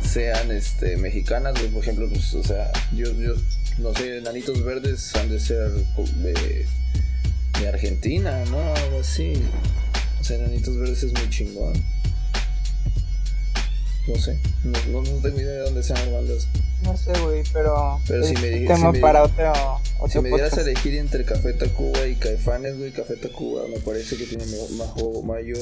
sean 0.01 0.51
este 0.51 0.95
mexicanas, 0.97 1.53
güey. 1.59 1.67
Por 1.69 1.81
ejemplo, 1.83 2.07
pues, 2.07 2.33
o 2.35 2.43
sea, 2.43 2.71
yo, 2.95 3.11
yo 3.13 3.33
no 3.79 3.93
sé, 3.95 4.21
Nanitos 4.21 4.63
Verdes 4.63 5.13
han 5.15 5.29
de 5.29 5.39
ser 5.39 5.71
co- 5.95 6.05
de 7.59 7.67
Argentina, 7.69 8.43
¿no? 8.49 8.57
Algo 8.75 8.99
así. 9.01 9.33
O 10.19 10.23
sea, 10.23 10.37
Nanitos 10.37 10.77
Verdes 10.77 11.03
es 11.03 11.13
muy 11.13 11.29
chingón. 11.29 11.73
No 14.07 14.15
sé, 14.15 14.39
no, 14.63 14.71
no, 14.91 15.01
no 15.03 15.17
tengo 15.21 15.39
idea 15.39 15.51
de 15.51 15.59
dónde 15.59 15.83
sean 15.83 15.99
las 15.99 16.11
bandas. 16.11 16.47
No 16.83 16.97
sé, 16.97 17.11
güey, 17.21 17.43
pero. 17.53 17.99
Pero 18.07 18.23
si 18.23 18.33
me 18.33 18.39
un 18.47 18.53
dije- 18.53 18.67
tema 18.67 18.91
si 18.91 18.99
me- 18.99 19.19
otro. 19.19 19.53
otro 19.99 20.09
Si 20.09 20.19
me 20.21 20.29
dieras 20.29 20.57
a 20.57 20.61
elegir 20.61 20.95
entre 20.95 21.25
Café 21.25 21.53
Tacuba 21.53 22.07
y 22.07 22.15
Caifanes, 22.15 22.77
güey, 22.77 22.91
Café 22.91 23.15
Tacuba 23.17 23.63
me 23.67 23.79
parece 23.79 24.17
que 24.17 24.25
tiene 24.25 24.45
majo- 24.77 25.21
mayor, 25.21 25.59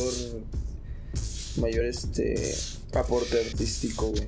mayor 1.57 1.85
este 1.85 2.55
aporte 2.93 3.37
artístico, 3.49 4.07
güey. 4.11 4.27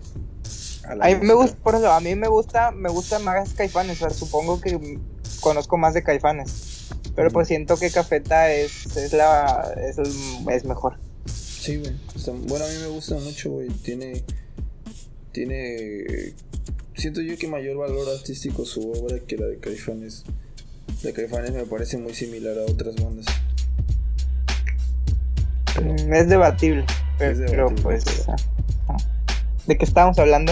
a 0.83 0.91
A 1.05 1.07
mí 1.17 1.25
me 1.25 1.33
gusta, 1.35 1.55
por 1.57 1.75
eso, 1.75 1.89
a 1.91 1.99
mí 2.01 2.15
me 2.15 2.27
gusta, 2.27 2.71
me 2.71 2.89
gusta 2.89 3.19
más 3.19 3.53
Caifanes, 3.53 3.97
o 3.97 3.99
sea, 3.99 4.09
supongo 4.09 4.59
que 4.59 4.97
conozco 5.39 5.77
más 5.77 5.93
de 5.93 6.03
Caifanes. 6.03 6.78
Pero 7.15 7.31
pues 7.31 7.47
siento 7.47 7.75
que 7.77 7.89
Cafeta 7.91 8.51
es, 8.53 8.95
es 8.97 9.13
la 9.13 9.73
es, 9.89 9.97
el- 9.97 10.49
es 10.53 10.65
mejor. 10.65 10.97
Sí, 11.25 11.77
güey. 11.77 11.91
Bueno, 12.47 12.65
a 12.65 12.67
mí 12.69 12.75
me 12.81 12.87
gusta 12.87 13.15
mucho, 13.15 13.51
güey. 13.51 13.67
Tiene. 13.69 14.23
Tiene. 15.31 16.03
Siento 16.95 17.21
yo 17.21 17.37
que 17.37 17.47
mayor 17.47 17.77
valor 17.77 18.07
artístico 18.17 18.65
su 18.65 18.91
obra 18.91 19.19
que 19.19 19.37
la 19.37 19.45
de 19.47 19.57
Caifanes. 19.59 20.23
La 21.03 21.09
de 21.09 21.13
Caifanes 21.13 21.51
me 21.51 21.63
parece 21.65 21.97
muy 21.97 22.13
similar 22.13 22.57
a 22.57 22.63
otras 22.71 22.95
bandas. 22.95 23.25
Pero- 25.75 25.93
Mm, 25.93 26.13
Es 26.13 26.29
debatible, 26.29 26.85
pero, 27.17 27.31
Es 27.31 27.37
debatible, 27.51 27.81
pues... 27.83 28.03
pero-. 28.05 28.35
¿De 29.67 29.77
qué 29.77 29.85
estábamos 29.85 30.17
hablando? 30.19 30.51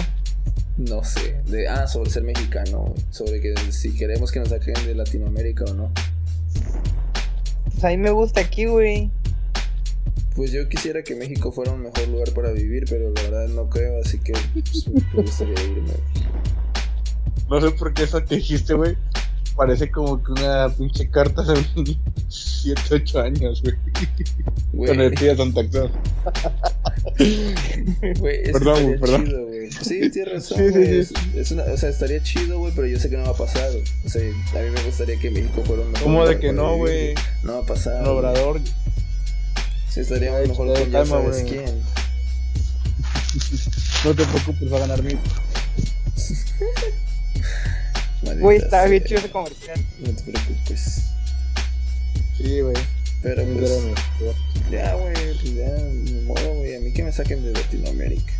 No 0.77 1.03
sé. 1.03 1.41
De, 1.47 1.67
ah, 1.67 1.87
sobre 1.87 2.09
ser 2.11 2.23
mexicano. 2.23 2.93
Sobre 3.09 3.41
que 3.41 3.55
si 3.71 3.95
queremos 3.95 4.31
que 4.31 4.39
nos 4.39 4.49
saquen 4.49 4.75
de 4.85 4.93
Latinoamérica 4.93 5.65
o 5.65 5.73
no. 5.73 5.91
Pues 7.77 7.85
a 7.85 7.89
mí 7.89 7.97
me 7.97 8.09
gusta 8.09 8.41
aquí, 8.41 8.65
güey. 8.65 9.11
Pues 10.35 10.51
yo 10.51 10.67
quisiera 10.67 11.03
que 11.03 11.13
México 11.13 11.51
fuera 11.51 11.73
un 11.73 11.83
mejor 11.83 12.07
lugar 12.07 12.33
para 12.33 12.51
vivir, 12.51 12.85
pero 12.89 13.13
la 13.13 13.21
verdad 13.21 13.47
no 13.49 13.69
creo, 13.69 14.01
así 14.01 14.17
que 14.17 14.33
pues, 14.51 14.87
me 14.87 15.21
gustaría 15.21 15.63
irme. 15.63 15.91
No 17.47 17.61
sé 17.61 17.69
por 17.69 17.93
qué 17.93 18.05
eso 18.05 18.25
que 18.25 18.37
dijiste, 18.37 18.73
güey. 18.73 18.97
Parece 19.55 19.91
como 19.91 20.23
que 20.23 20.31
una 20.31 20.69
pinche 20.69 21.07
carta 21.11 21.43
de 21.43 21.63
7, 22.27 22.81
8 22.89 23.19
años, 23.21 23.61
güey. 23.61 24.87
Con 24.87 24.99
el 24.99 25.13
tío 25.13 25.37
Santa 25.37 25.69
Claus. 25.69 25.91
Es 28.01 28.51
Perdón, 28.51 28.77
estaría 28.77 28.99
perdón. 28.99 29.25
chido, 29.25 29.45
güey. 29.47 29.71
Sí, 29.71 30.09
tienes 30.11 30.33
razón, 30.33 30.57
Sí, 30.57 30.63
sí, 30.65 30.71
güey. 30.71 31.05
sí. 31.05 31.13
Es, 31.35 31.51
una, 31.51 31.63
o 31.63 31.77
sea, 31.77 31.89
estaría 31.89 32.21
chido, 32.23 32.59
güey, 32.59 32.73
pero 32.75 32.87
yo 32.87 32.99
sé 32.99 33.09
que 33.09 33.17
no 33.17 33.23
va 33.23 33.31
a 33.31 33.33
pasar. 33.37 33.69
O 34.05 34.09
sea, 34.09 34.21
a 34.21 34.59
mí 34.63 34.69
me 34.71 34.81
gustaría 34.83 35.17
que 35.19 35.29
México 35.31 35.63
fuera 35.65 35.83
un 35.83 35.91
mejor 35.91 36.03
¿Cómo 36.05 36.25
de 36.27 36.39
que 36.39 36.53
no, 36.53 36.77
güey? 36.77 37.15
No 37.43 37.53
va 37.53 37.59
a 37.59 37.65
pasar. 37.65 38.01
Un 38.03 38.07
obrador. 38.09 38.61
Sí, 39.89 40.01
estaríamos 40.01 40.41
Ay, 40.41 40.47
mejor 40.49 40.67
con 40.67 40.77
ya 40.77 40.91
calma, 40.91 41.05
sabes 41.05 41.41
güey. 41.43 41.53
quién. 41.53 41.65
No 44.05 44.13
te 44.15 44.25
preocupes, 44.25 44.71
va 44.71 44.77
a 44.77 44.79
ganar 44.81 45.01
mil. 45.03 45.17
Maldita 48.23 48.41
Güey, 48.41 48.57
está 48.57 48.85
bien 48.85 49.03
chido 49.03 49.19
ese 49.19 49.29
comercial. 49.29 49.79
No 49.99 50.09
te 50.11 50.23
preocupes. 50.31 51.01
Sí, 52.37 52.59
güey. 52.61 52.75
Pero 53.21 53.43
pues, 53.45 53.71
ya, 54.71 54.93
güey, 54.93 55.13
pues 55.13 55.55
ya, 55.55 55.69
ni 55.91 56.11
modo, 56.21 56.53
güey. 56.55 56.75
A 56.75 56.79
mí 56.79 56.93
que 56.93 57.03
me 57.03 57.11
saquen 57.11 57.43
de 57.43 57.51
Latinoamérica. 57.51 58.33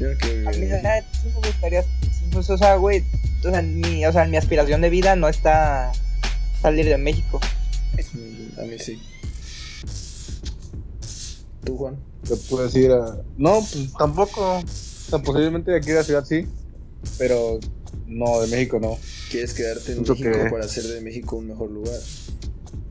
Yo 0.00 0.08
quiero 0.18 0.48
A 0.48 0.52
mí 0.52 0.58
neta 0.58 1.04
sí 1.12 1.28
me 1.28 1.34
gustaría, 1.48 1.84
pues, 2.32 2.50
o 2.50 2.58
sea, 2.58 2.76
güey, 2.76 3.04
o 3.46 3.50
sea, 3.50 3.62
mi, 3.62 4.04
o 4.06 4.12
sea, 4.12 4.24
mi 4.26 4.36
aspiración 4.36 4.80
de 4.80 4.90
vida 4.90 5.14
no 5.14 5.28
está 5.28 5.92
salir 6.60 6.86
de 6.86 6.98
México. 6.98 7.40
A 8.58 8.62
mí 8.62 8.78
sí. 8.78 9.00
¿Tú, 11.64 11.76
Juan? 11.76 11.96
Te 12.26 12.36
puedo 12.36 12.64
decir 12.64 12.90
a... 12.92 13.18
No, 13.36 13.60
pues 13.60 13.92
tampoco. 13.98 14.58
O 14.58 14.64
sea, 14.66 15.18
posiblemente 15.20 15.70
de 15.70 15.78
aquí 15.78 15.88
de 15.88 15.94
la 15.94 16.04
ciudad 16.04 16.24
sí. 16.24 16.46
Pero 17.18 17.60
no, 18.06 18.40
de 18.40 18.48
México 18.48 18.80
no. 18.80 18.98
¿Quieres 19.30 19.52
quedarte 19.54 19.92
en 19.92 20.04
Siento 20.04 20.14
México 20.14 20.44
que- 20.44 20.50
para 20.50 20.64
hacer 20.64 20.84
de 20.84 21.00
México 21.00 21.36
un 21.36 21.48
mejor 21.48 21.70
lugar? 21.70 21.98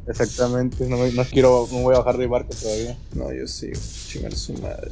Exactamente. 0.08 0.86
No, 0.88 0.98
me- 0.98 1.12
no 1.12 1.24
quiero, 1.26 1.68
no 1.72 1.80
voy 1.80 1.96
a 1.96 2.00
bajar 2.00 2.18
de 2.18 2.28
barco 2.28 2.50
todavía. 2.60 2.98
No, 3.16 3.32
yo 3.34 3.48
sí, 3.48 3.72
chingar 4.08 4.34
su 4.36 4.54
madre. 4.54 4.92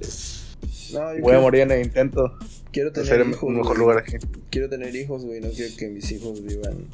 No, 0.93 1.16
yo 1.16 1.22
Voy 1.22 1.36
a 1.36 1.39
morir 1.39 1.62
en 1.62 1.72
el 1.72 1.82
intento 1.86 2.34
quiero 2.72 2.91
tener 2.91 3.07
ser 3.09 3.28
hijos. 3.28 3.43
un 3.43 3.57
mejor 3.57 3.78
lugar 3.78 3.97
aquí. 3.99 4.14
Quiero 4.49 4.70
tener 4.70 4.95
hijos, 4.95 5.26
güey. 5.26 5.39
No 5.41 5.49
quiero 5.49 5.76
que 5.78 5.88
mis 5.89 6.12
hijos 6.12 6.43
vivan 6.43 6.86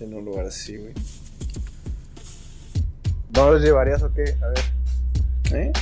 en 0.00 0.14
un 0.14 0.24
lugar 0.24 0.46
así, 0.46 0.76
güey. 0.76 0.92
¿No 3.34 3.50
los 3.50 3.62
llevarías 3.62 4.02
o 4.02 4.12
qué? 4.12 4.22
A 4.42 4.46
ver. 4.48 4.58
¿Eh? 5.52 5.72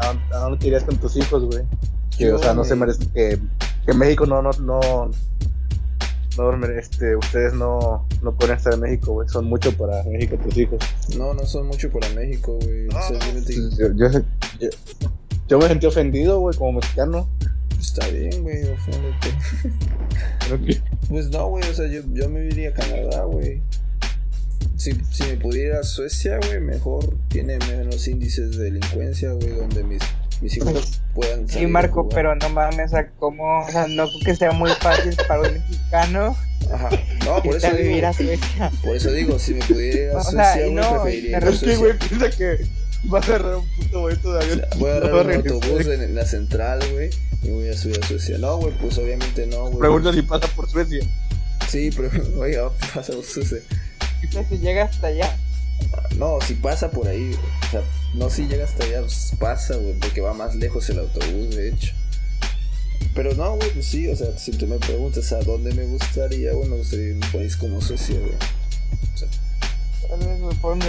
¿A, 0.00 0.10
a 0.34 0.38
dónde 0.38 0.58
te 0.58 0.66
irías 0.68 0.84
con 0.84 0.96
tus 0.96 1.16
hijos, 1.16 1.44
güey? 1.44 1.62
Que, 2.16 2.32
o 2.32 2.38
sea, 2.38 2.54
no 2.54 2.64
se 2.64 2.70
güey. 2.74 2.80
merece 2.80 3.06
que, 3.12 3.38
que 3.86 3.92
México 3.94 4.26
no, 4.26 4.40
no, 4.42 4.50
no, 4.60 5.10
no 6.36 6.66
este, 6.66 7.16
ustedes 7.16 7.52
no, 7.54 8.06
no 8.22 8.34
pueden 8.34 8.56
estar 8.56 8.72
en 8.74 8.80
México, 8.80 9.12
güey. 9.12 9.28
Son 9.28 9.44
mucho 9.46 9.76
para 9.76 10.02
México 10.04 10.36
tus 10.38 10.56
hijos. 10.56 10.78
No, 11.16 11.34
no 11.34 11.44
son 11.44 11.66
mucho 11.66 11.90
para 11.90 12.08
México, 12.10 12.58
güey. 12.62 12.88
Yo, 13.78 13.92
yo, 13.94 14.20
yo, 14.60 14.68
yo 15.48 15.58
me 15.58 15.66
sentí 15.68 15.86
ofendido, 15.86 16.40
güey, 16.40 16.56
como 16.56 16.72
mexicano. 16.80 17.28
Está 17.78 18.06
bien, 18.08 18.42
güey, 18.42 18.62
oféndete. 18.68 19.34
Que- 20.66 20.80
Pues 21.08 21.30
no, 21.30 21.48
güey, 21.48 21.64
o 21.68 21.74
sea, 21.74 21.86
yo, 21.88 22.02
yo 22.12 22.28
me 22.28 22.44
iría 22.46 22.70
a 22.70 22.72
Canadá, 22.74 23.24
güey. 23.24 23.62
Si, 24.76 24.92
si 25.10 25.24
me 25.24 25.36
pudiera 25.36 25.68
ir 25.68 25.80
a 25.80 25.82
Suecia, 25.82 26.38
güey, 26.46 26.60
mejor. 26.60 27.16
Tiene 27.28 27.58
menos 27.58 28.06
índices 28.06 28.56
de 28.56 28.64
delincuencia, 28.64 29.32
güey, 29.32 29.50
donde 29.50 29.82
mis, 29.82 30.00
mis 30.40 30.56
hijos 30.56 31.00
puedan 31.14 31.46
Sí, 31.46 31.54
salir 31.54 31.68
a 31.68 31.70
Marco, 31.70 32.02
jugar. 32.04 32.14
pero 32.14 32.34
no 32.36 32.48
mames, 32.50 32.86
o 32.86 32.96
sea, 32.96 33.08
como, 33.18 33.60
o 33.64 33.70
sea, 33.70 33.86
no 33.88 34.06
creo 34.08 34.20
que 34.24 34.36
sea 34.36 34.52
muy 34.52 34.70
fácil 34.72 35.16
para 35.28 35.42
un 35.42 35.52
mexicano 35.54 36.36
Ajá. 36.72 36.88
No, 37.24 37.42
por 37.42 37.56
eso 37.56 37.66
a 37.66 37.70
vivir 37.70 37.94
digo, 37.96 38.06
a 38.08 38.12
Suecia. 38.12 38.70
por 38.84 38.96
eso 38.96 39.10
digo, 39.12 39.38
si 39.38 39.54
me 39.54 39.64
pudiera 39.64 39.98
ir 40.02 40.10
a 40.10 40.18
O 40.18 40.22
sea, 40.24 40.54
güey, 40.56 40.70
no, 40.72 41.02
preferiría 41.02 41.38
a 41.38 41.40
Es 41.40 41.60
que, 41.60 41.76
güey, 41.76 41.98
piensa 41.98 42.30
que 42.30 42.66
vas 43.04 43.24
a 43.28 43.34
agarrar 43.34 43.56
un 43.56 43.66
puto 43.76 44.00
boleto 44.00 44.32
de 44.32 44.38
O 44.38 44.42
avión. 44.42 44.58
sea, 44.58 44.68
voy 44.78 44.90
a 44.90 44.94
agarrar 44.96 45.20
a 45.20 45.22
un 45.22 45.34
autobús 45.36 45.86
en, 45.86 46.02
en 46.02 46.14
la 46.14 46.24
central, 46.26 46.80
güey, 46.92 47.10
y 47.42 47.50
voy 47.50 47.68
a 47.68 47.76
subir 47.76 47.98
a 48.02 48.06
Suecia. 48.06 48.38
No, 48.38 48.58
güey, 48.58 48.72
pues 48.78 48.98
obviamente 48.98 49.46
no, 49.46 49.64
güey. 49.64 49.78
Pregunta 49.78 50.12
si 50.12 50.22
pasa 50.22 50.46
por 50.54 50.68
Suecia. 50.70 51.00
Sí, 51.68 51.90
pero, 51.96 52.10
oiga, 52.38 52.70
pasa 52.94 53.12
por 53.14 53.24
Suecia. 53.24 53.58
Si 54.48 54.58
llega 54.58 54.84
hasta 54.84 55.08
allá. 55.08 55.36
No, 56.20 56.38
si 56.42 56.52
pasa 56.52 56.90
por 56.90 57.08
ahí. 57.08 57.34
O 57.66 57.70
sea, 57.70 57.82
no 58.12 58.28
si 58.28 58.46
llega 58.46 58.64
hasta 58.64 58.84
allá, 58.84 59.00
pues 59.00 59.32
pasa, 59.38 59.76
güey, 59.76 59.94
porque 59.94 60.20
va 60.20 60.34
más 60.34 60.54
lejos 60.54 60.90
el 60.90 60.98
autobús, 60.98 61.56
de 61.56 61.70
hecho. 61.70 61.94
Pero 63.14 63.34
no, 63.34 63.56
güey, 63.56 63.70
pues 63.70 63.86
sí, 63.86 64.06
o 64.06 64.14
sea, 64.14 64.36
si 64.36 64.52
tú 64.52 64.66
me 64.66 64.76
preguntas 64.76 65.32
a 65.32 65.40
dónde 65.40 65.72
me 65.72 65.84
gustaría, 65.86 66.52
güey, 66.52 66.68
me 66.68 66.76
gustaría 66.76 67.06
ir 67.06 67.22
a 67.22 67.26
un 67.26 67.32
país 67.32 67.56
como 67.56 67.80
Suecia, 67.80 68.18
güey. 68.20 68.34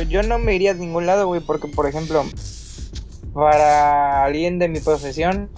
Yo 0.09 0.21
no 0.21 0.37
me 0.37 0.53
iría 0.53 0.71
a 0.71 0.73
ningún 0.73 1.05
lado, 1.05 1.27
güey, 1.27 1.39
porque, 1.39 1.69
por 1.69 1.87
ejemplo, 1.87 2.25
para 3.33 4.25
alguien 4.25 4.59
de 4.59 4.67
mi 4.67 4.81
profesión 4.81 5.49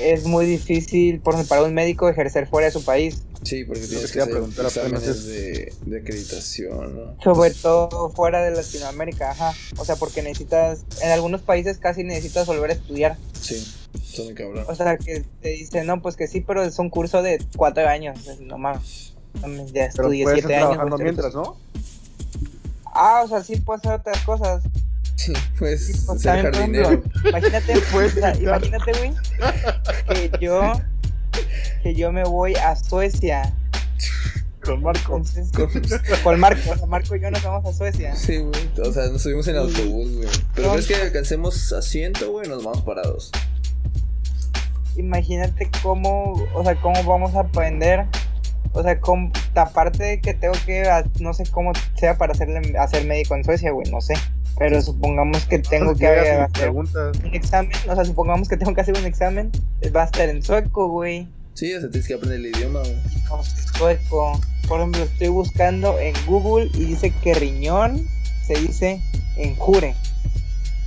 es 0.00 0.24
muy 0.24 0.46
difícil, 0.46 1.18
por 1.18 1.44
para 1.48 1.64
un 1.64 1.74
médico 1.74 2.08
ejercer 2.08 2.46
fuera 2.46 2.66
de 2.66 2.72
su 2.72 2.84
país. 2.84 3.24
Sí, 3.42 3.64
porque 3.64 3.86
tienes 3.86 4.06
te 4.06 4.12
que 4.12 4.18
iba 4.18 4.24
a 4.24 4.26
hacer 4.26 4.32
preguntar 4.32 4.66
apenas 4.66 5.02
exámenes 5.02 5.26
de, 5.26 5.74
de 5.86 5.98
acreditación, 6.00 6.94
¿no? 6.96 7.16
Sobre 7.22 7.50
Pues, 7.50 7.62
todo 7.62 8.10
fuera 8.10 8.42
de 8.42 8.50
Latinoamérica, 8.52 9.30
ajá. 9.30 9.52
O 9.78 9.84
sea, 9.84 9.96
porque 9.96 10.22
necesitas, 10.22 10.84
en 11.02 11.10
algunos 11.10 11.42
países 11.42 11.78
casi 11.78 12.04
necesitas 12.04 12.46
volver 12.46 12.70
a 12.70 12.74
estudiar. 12.74 13.16
Sí, 13.40 13.66
son 14.04 14.34
cabrón. 14.34 14.64
O 14.68 14.74
sea, 14.74 14.96
que 14.98 15.24
te 15.40 15.48
dicen, 15.50 15.86
no, 15.86 16.00
pues 16.02 16.16
que 16.16 16.26
sí, 16.28 16.40
pero 16.40 16.62
es 16.62 16.78
un 16.78 16.90
curso 16.90 17.22
de 17.22 17.44
cuatro 17.56 17.86
años. 17.88 18.18
No 18.40 18.58
mames, 18.58 19.14
ya 19.72 19.84
estudié 19.86 20.24
puedes 20.24 20.40
siete 20.40 20.54
estar 20.54 20.68
años. 20.68 20.68
trabajando 20.76 20.96
güey, 20.96 21.04
mientras, 21.04 21.34
¿no? 21.34 21.56
Ah, 22.92 23.22
o 23.24 23.28
sea, 23.28 23.42
sí 23.42 23.56
puedo 23.56 23.78
hacer 23.78 23.92
otras 23.92 24.18
cosas. 24.24 24.62
Sí, 25.16 25.32
pues, 25.58 25.86
Sí, 25.86 25.92
pues, 26.06 26.20
ser 26.22 26.42
jardinero. 26.42 26.88
ejemplo, 26.88 27.28
Imagínate, 27.30 27.80
Puedes 27.92 28.16
o 28.16 28.20
sea, 28.20 28.30
evitar. 28.32 28.42
imagínate, 28.64 28.92
güey, 28.98 30.30
que 30.30 30.30
yo, 30.40 30.72
que 31.82 31.94
yo 31.94 32.12
me 32.12 32.24
voy 32.24 32.54
a 32.56 32.76
Suecia. 32.76 33.54
Con 34.64 34.82
Marco. 34.82 35.16
Entonces, 35.16 35.50
Con- 35.52 35.70
con 36.22 36.38
Marco, 36.40 36.70
o 36.70 36.76
sea, 36.76 36.86
Marco 36.86 37.16
y 37.16 37.20
yo 37.20 37.30
nos 37.30 37.42
vamos 37.42 37.64
a 37.74 37.76
Suecia. 37.76 38.14
Sí, 38.14 38.38
güey. 38.38 38.70
O 38.86 38.92
sea, 38.92 39.06
nos 39.06 39.22
subimos 39.22 39.48
en 39.48 39.56
autobús, 39.56 40.16
güey. 40.16 40.28
Pero 40.54 40.74
es 40.74 40.86
que 40.86 40.96
alcancemos 40.96 41.72
asiento, 41.72 42.30
güey, 42.30 42.46
nos 42.48 42.62
vamos 42.62 42.82
parados. 42.82 43.30
Imagínate 44.96 45.70
cómo, 45.82 46.32
o 46.54 46.64
sea, 46.64 46.74
cómo 46.76 47.02
vamos 47.04 47.34
a 47.34 47.40
aprender. 47.40 48.06
O 48.72 48.82
sea, 48.82 49.00
cómo, 49.00 49.32
aparte 49.54 50.02
de 50.04 50.20
que 50.20 50.34
tengo 50.34 50.54
que, 50.66 50.82
a- 50.88 51.04
no 51.20 51.32
sé 51.32 51.44
cómo 51.50 51.72
sea 51.96 52.18
para 52.18 52.32
hacerle, 52.32 52.76
hacer 52.78 53.04
médico 53.06 53.34
en 53.34 53.44
Suecia, 53.44 53.70
güey, 53.72 53.90
no 53.90 54.00
sé. 54.00 54.14
Pero 54.58 54.80
supongamos 54.82 55.46
que 55.46 55.58
tengo 55.58 55.94
que 55.96 56.06
hacer 56.06 56.48
preguntas. 56.52 57.16
un 57.24 57.34
examen, 57.34 57.72
o 57.88 57.94
sea, 57.94 58.04
supongamos 58.04 58.48
que 58.48 58.56
tengo 58.58 58.74
que 58.74 58.82
hacer 58.82 58.96
un 58.98 59.06
examen, 59.06 59.50
va 59.96 60.02
a 60.02 60.04
estar 60.04 60.28
en 60.28 60.42
sueco, 60.42 60.88
güey. 60.88 61.26
Sí, 61.60 61.74
o 61.74 61.80
sea, 61.80 61.90
tienes 61.90 62.08
que 62.08 62.14
aprender 62.14 62.38
el 62.38 62.46
idioma, 62.46 62.78
güey. 62.80 62.96
No 63.28 63.42
sueco. 63.76 64.40
Por 64.66 64.80
ejemplo, 64.80 65.02
estoy 65.02 65.28
buscando 65.28 65.98
en 65.98 66.14
Google 66.24 66.70
y 66.72 66.86
dice 66.86 67.12
que 67.22 67.34
riñón 67.34 68.08
se 68.46 68.54
dice 68.54 69.02
enjure. 69.36 69.94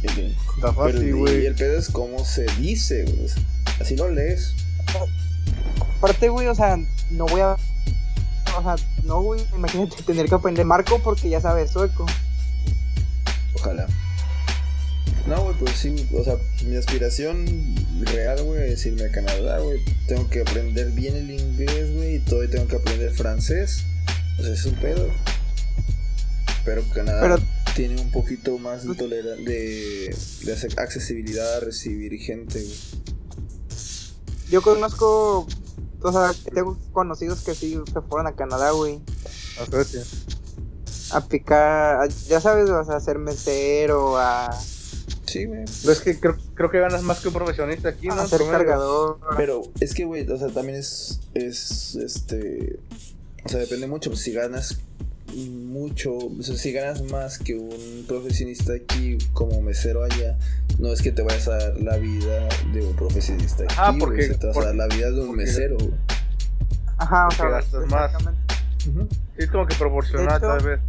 Bien. 0.02 0.36
Está 0.56 0.74
fácil, 0.74 1.10
y 1.10 1.12
güey. 1.12 1.46
el 1.46 1.54
pedo 1.54 1.78
es 1.78 1.90
cómo 1.90 2.26
se 2.26 2.48
dice, 2.58 3.04
güey. 3.04 3.26
O 3.26 3.28
sea, 3.28 3.44
Así 3.82 3.96
lo 3.96 4.10
lees. 4.10 4.56
Aparte, 6.00 6.30
güey, 6.30 6.48
o 6.48 6.56
sea, 6.56 6.80
no 7.12 7.28
voy 7.28 7.42
a. 7.42 7.56
O 8.58 8.64
sea, 8.64 8.76
no, 9.04 9.22
güey, 9.22 9.46
imagínate 9.56 10.02
tener 10.02 10.28
que 10.28 10.34
aprender 10.34 10.66
marco 10.66 10.98
porque 11.04 11.30
ya 11.30 11.40
sabes 11.40 11.70
sueco. 11.70 12.08
Ojalá. 13.54 13.86
No, 15.26 15.42
güey, 15.44 15.56
pues 15.58 15.78
sí, 15.78 16.08
o 16.14 16.24
sea, 16.24 16.36
mi 16.66 16.76
aspiración 16.76 17.46
real, 18.02 18.44
güey, 18.44 18.74
es 18.74 18.86
irme 18.86 19.06
a 19.06 19.12
Canadá, 19.12 19.60
güey. 19.60 19.80
Tengo 20.08 20.30
que 20.30 20.42
aprender 20.42 20.92
bien 20.92 21.16
el 21.16 21.32
inglés, 21.32 21.94
güey, 21.96 22.16
y 22.16 22.20
todavía 22.20 22.50
tengo 22.52 22.68
que 22.68 22.76
aprender 22.76 23.14
francés. 23.14 23.84
O 24.40 24.44
sea, 24.44 24.54
es 24.54 24.66
un 24.66 24.76
pedo. 24.76 25.08
Pero 26.66 26.84
Canadá 26.94 27.22
Pero- 27.22 27.38
tiene 27.76 28.02
un 28.02 28.12
poquito 28.12 28.58
más 28.58 28.86
de, 28.86 28.96
tolera- 28.96 29.36
de, 29.36 30.16
de 30.44 30.56
ac- 30.58 30.78
accesibilidad 30.80 31.58
a 31.58 31.60
recibir 31.62 32.20
gente, 32.20 32.62
güey. 32.62 32.78
Yo 34.52 34.62
conozco. 34.62 35.48
O 36.02 36.12
sea, 36.12 36.32
tengo 36.54 36.78
conocidos 36.92 37.42
que 37.44 37.56
sí 37.56 37.80
se 37.92 38.02
fueron 38.02 38.28
a 38.28 38.36
Canadá, 38.36 38.72
güey. 38.72 39.00
A 39.62 39.66
Suecia. 39.66 40.02
A 41.12 41.22
picar, 41.28 42.02
a- 42.02 42.08
ya 42.28 42.42
sabes, 42.42 42.70
o 42.70 42.84
sea, 42.84 42.98
a 42.98 43.00
ser 43.00 43.20
mesero, 43.20 44.18
a 44.18 44.50
Sí, 45.34 45.46
güey. 45.46 45.66
Pero 45.82 45.94
es 45.94 46.02
que 46.02 46.20
creo, 46.20 46.38
creo 46.54 46.70
que 46.70 46.80
ganas 46.80 47.02
más 47.02 47.20
que 47.20 47.28
un 47.30 47.34
profesionista 47.34 47.90
aquí, 47.90 48.08
¿no? 48.08 48.28
ser 48.28 48.38
Promedio. 48.38 48.58
cargador. 48.60 49.20
Pero 49.36 49.62
es 49.80 49.94
que, 49.96 50.06
güey, 50.06 50.30
o 50.30 50.38
sea, 50.38 50.50
también 50.50 50.78
es, 50.78 51.22
es, 51.34 51.96
este, 51.96 52.80
o 53.44 53.50
sea, 53.50 53.60
depende 53.60 53.88
mucho, 53.88 54.12
pues, 54.12 54.22
si 54.22 54.32
ganas 54.34 54.80
mucho, 55.36 56.16
o 56.16 56.44
sea, 56.44 56.56
si 56.56 56.72
ganas 56.72 57.02
más 57.04 57.40
que 57.40 57.56
un 57.56 58.06
profesionista 58.08 58.74
aquí 58.74 59.18
como 59.34 59.60
mesero 59.64 60.04
allá, 60.04 60.38
no 60.78 60.94
es 60.94 61.02
que 61.02 61.12
te 61.12 61.24
vayas 61.24 61.48
a 61.48 61.58
dar 61.58 61.78
la 61.82 61.98
vida 61.98 62.48
de 62.72 62.86
un 62.86 62.96
profesionista 62.96 63.64
aquí, 63.64 63.76
güey, 63.98 64.00
porque- 64.00 64.24
o 64.26 64.28
sea, 64.28 64.38
te 64.40 64.48
vas 64.48 64.58
a 64.58 64.66
dar 64.66 64.76
la 64.76 64.88
vida 64.88 65.10
de 65.10 65.20
un 65.22 65.28
porque- 65.30 65.44
mesero, 65.44 65.78
güey. 65.78 65.94
Ajá, 66.98 67.28
o 67.28 67.32
sea, 67.32 67.50
gastas 67.50 67.88
más. 67.88 68.06
exactamente. 68.12 68.54
Sí, 68.78 68.92
es 69.38 69.50
como 69.50 69.66
que 69.66 69.76
proporcional, 69.76 70.38
hecho- 70.38 70.48
tal 70.48 70.64
vez. 70.64 70.80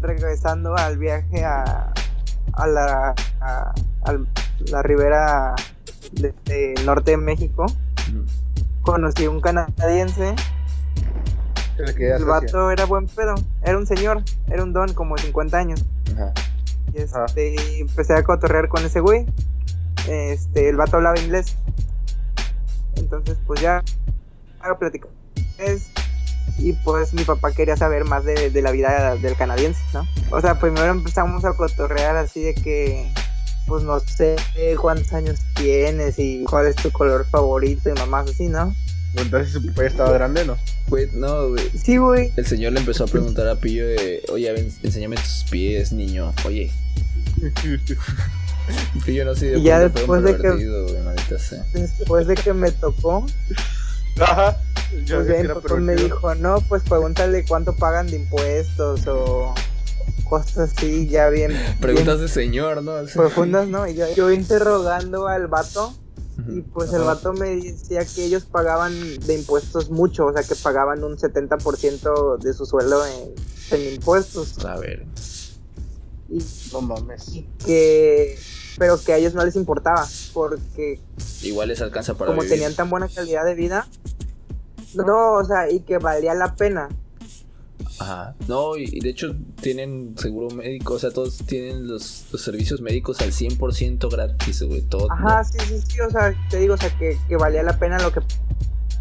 regresando 0.00 0.74
al 0.74 0.96
viaje 0.96 1.44
a, 1.44 1.92
a 2.54 2.66
la 2.66 3.14
a, 3.42 3.74
al- 4.04 4.28
la 4.70 4.82
ribera 4.82 5.54
de, 6.12 6.34
de 6.44 6.74
norte 6.84 7.12
de 7.12 7.16
México, 7.16 7.66
conocí 8.82 9.26
un 9.26 9.40
canadiense. 9.40 10.34
El 12.18 12.24
vato 12.26 12.70
era 12.70 12.84
buen 12.84 13.06
pedo, 13.06 13.34
era 13.62 13.78
un 13.78 13.86
señor, 13.86 14.22
era 14.50 14.62
un 14.62 14.72
don 14.72 14.92
como 14.92 15.16
de 15.16 15.22
50 15.22 15.56
años. 15.56 15.84
Ajá. 16.12 16.32
Y 16.92 16.98
este, 17.00 17.80
empecé 17.80 18.14
a 18.14 18.22
cotorrear 18.22 18.68
con 18.68 18.84
ese 18.84 19.00
güey. 19.00 19.24
Este, 20.08 20.68
el 20.68 20.76
vato 20.76 20.96
hablaba 20.96 21.18
inglés. 21.18 21.56
Entonces, 22.96 23.38
pues 23.46 23.60
ya, 23.60 23.82
a 24.60 24.78
platicar 24.78 25.10
inglés. 25.36 25.90
Y 26.58 26.72
pues 26.84 27.14
mi 27.14 27.24
papá 27.24 27.52
quería 27.52 27.76
saber 27.76 28.04
más 28.04 28.24
de, 28.24 28.50
de 28.50 28.62
la 28.62 28.72
vida 28.72 29.14
del 29.16 29.36
canadiense, 29.36 29.80
¿no? 29.94 30.02
O 30.30 30.40
sea, 30.40 30.58
primero 30.58 30.86
empezamos 30.90 31.44
a 31.44 31.54
cotorrear 31.54 32.16
así 32.16 32.42
de 32.42 32.54
que, 32.54 33.10
pues 33.70 33.84
no 33.84 34.00
sé 34.00 34.34
cuántos 34.80 35.12
años 35.12 35.38
tienes 35.54 36.18
y 36.18 36.42
cuál 36.42 36.66
es 36.66 36.74
tu 36.74 36.90
color 36.90 37.24
favorito 37.30 37.88
y 37.88 37.92
mamás 37.92 38.28
así, 38.28 38.48
¿no? 38.48 38.74
Entonces 39.14 39.52
su 39.52 39.64
papá 39.66 39.82
ya 39.82 39.88
estaba 39.88 40.12
grande, 40.12 40.44
¿no? 40.44 40.58
Güey, 40.88 41.08
no, 41.14 41.50
güey. 41.50 41.70
Sí, 41.80 41.96
güey. 41.96 42.32
El 42.36 42.46
señor 42.46 42.72
le 42.72 42.80
empezó 42.80 43.04
a 43.04 43.06
preguntar 43.06 43.46
a 43.48 43.54
Pillo 43.54 43.86
de, 43.86 44.24
oye, 44.32 44.52
ven, 44.52 44.72
enséñame 44.82 45.14
tus 45.16 45.44
pies, 45.48 45.92
niño. 45.92 46.34
Oye, 46.44 46.72
Pillo 49.06 49.24
no 49.24 49.34
sé 49.36 49.46
de 49.46 49.58
Y 49.58 49.62
ya 49.62 49.78
después 49.78 50.22
de 50.24 50.36
que- 50.36 50.50
güey, 50.50 51.02
maldita 51.04 51.38
sea. 51.38 51.64
Después 51.72 52.26
de 52.26 52.34
que 52.34 52.52
me 52.52 52.72
tocó, 52.72 53.24
Ajá. 54.20 54.56
Yo 55.04 55.24
Pues 55.24 55.46
papá 55.48 55.76
me 55.76 55.94
dijo, 55.94 56.34
no, 56.34 56.60
pues 56.62 56.82
pregúntale 56.82 57.44
cuánto 57.44 57.76
pagan 57.76 58.08
de 58.08 58.16
impuestos 58.16 59.06
o 59.06 59.54
cosas 60.30 60.70
así, 60.72 61.08
ya 61.08 61.28
bien, 61.30 61.52
Preguntas 61.80 62.20
de 62.20 62.28
señor, 62.28 62.82
¿no? 62.82 62.94
profundas, 63.14 63.68
¿no? 63.68 63.86
Y 63.86 63.94
yo, 63.94 64.06
yo 64.14 64.30
interrogando 64.30 65.26
al 65.28 65.46
vato 65.48 65.92
y 66.48 66.62
pues 66.62 66.90
el 66.94 67.02
vato 67.02 67.34
me 67.34 67.56
decía 67.56 68.02
que 68.06 68.24
ellos 68.24 68.44
pagaban 68.46 68.94
de 69.26 69.34
impuestos 69.34 69.90
mucho, 69.90 70.24
o 70.26 70.32
sea 70.32 70.42
que 70.42 70.54
pagaban 70.54 71.04
un 71.04 71.18
70% 71.18 72.38
de 72.38 72.54
su 72.54 72.64
sueldo 72.64 73.04
en, 73.04 73.34
en 73.78 73.94
impuestos 73.96 74.64
A 74.64 74.78
ver. 74.78 75.04
y, 76.30 76.38
No 76.72 76.80
mames. 76.80 77.28
y 77.34 77.42
que 77.66 78.38
pero 78.78 78.98
que 79.02 79.12
a 79.12 79.16
ellos 79.18 79.34
no 79.34 79.44
les 79.44 79.56
importaba 79.56 80.06
porque 80.32 80.98
Igual 81.42 81.68
les 81.68 81.82
alcanza 81.82 82.14
para 82.14 82.30
como 82.30 82.40
vivir. 82.40 82.54
tenían 82.54 82.74
tan 82.74 82.88
buena 82.88 83.08
calidad 83.08 83.44
de 83.44 83.54
vida 83.54 83.86
no, 84.94 85.34
o 85.34 85.44
sea, 85.44 85.70
y 85.70 85.80
que 85.80 85.98
valía 85.98 86.32
la 86.34 86.54
pena 86.56 86.88
Ajá. 88.00 88.34
No, 88.48 88.78
y, 88.78 88.84
y 88.90 89.00
de 89.00 89.10
hecho 89.10 89.36
tienen 89.60 90.14
seguro 90.16 90.48
médico, 90.54 90.94
o 90.94 90.98
sea, 90.98 91.10
todos 91.10 91.36
tienen 91.46 91.86
los, 91.86 92.24
los 92.32 92.40
servicios 92.40 92.80
médicos 92.80 93.20
al 93.20 93.30
100% 93.30 94.10
gratis, 94.10 94.62
güey, 94.62 94.80
todo. 94.80 95.12
Ajá, 95.12 95.44
sí, 95.44 95.58
sí, 95.68 95.82
sí, 95.86 96.00
o 96.00 96.08
sea, 96.08 96.34
te 96.48 96.56
digo, 96.58 96.74
o 96.74 96.76
sea, 96.78 96.88
que, 96.98 97.18
que 97.28 97.36
valía 97.36 97.62
la 97.62 97.78
pena 97.78 97.98
lo 98.00 98.10
que 98.10 98.22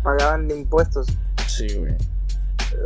pagaban 0.04 0.50
de 0.50 0.58
impuestos. 0.60 1.08
Sí, 1.48 1.68
güey. 1.78 1.94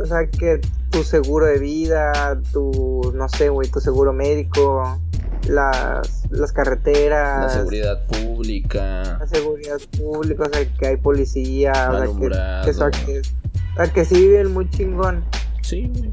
O 0.00 0.06
sea, 0.06 0.28
que 0.28 0.60
tu 0.90 1.02
seguro 1.02 1.46
de 1.46 1.58
vida, 1.58 2.40
tu, 2.52 3.12
no 3.12 3.28
sé, 3.28 3.48
güey, 3.48 3.68
tu 3.68 3.80
seguro 3.80 4.12
médico, 4.12 5.00
las, 5.48 6.30
las 6.30 6.52
carreteras, 6.52 7.42
La 7.42 7.58
seguridad 7.58 8.06
pública. 8.06 9.18
la 9.18 9.26
seguridad 9.26 9.78
pública, 9.98 10.44
o 10.44 10.54
sea, 10.54 10.64
que 10.78 10.86
hay 10.86 10.96
policía, 10.96 11.72
o 11.90 11.98
sea, 11.98 12.06
que, 12.06 12.64
que, 12.64 12.70
o 12.70 12.74
sea, 12.74 12.90
que, 12.92 13.18
o 13.18 13.76
sea, 13.76 13.92
que 13.92 14.04
sí 14.04 14.14
viven 14.14 14.52
muy 14.52 14.70
chingón. 14.70 15.24
Sí, 15.64 15.90
güey. 15.94 16.10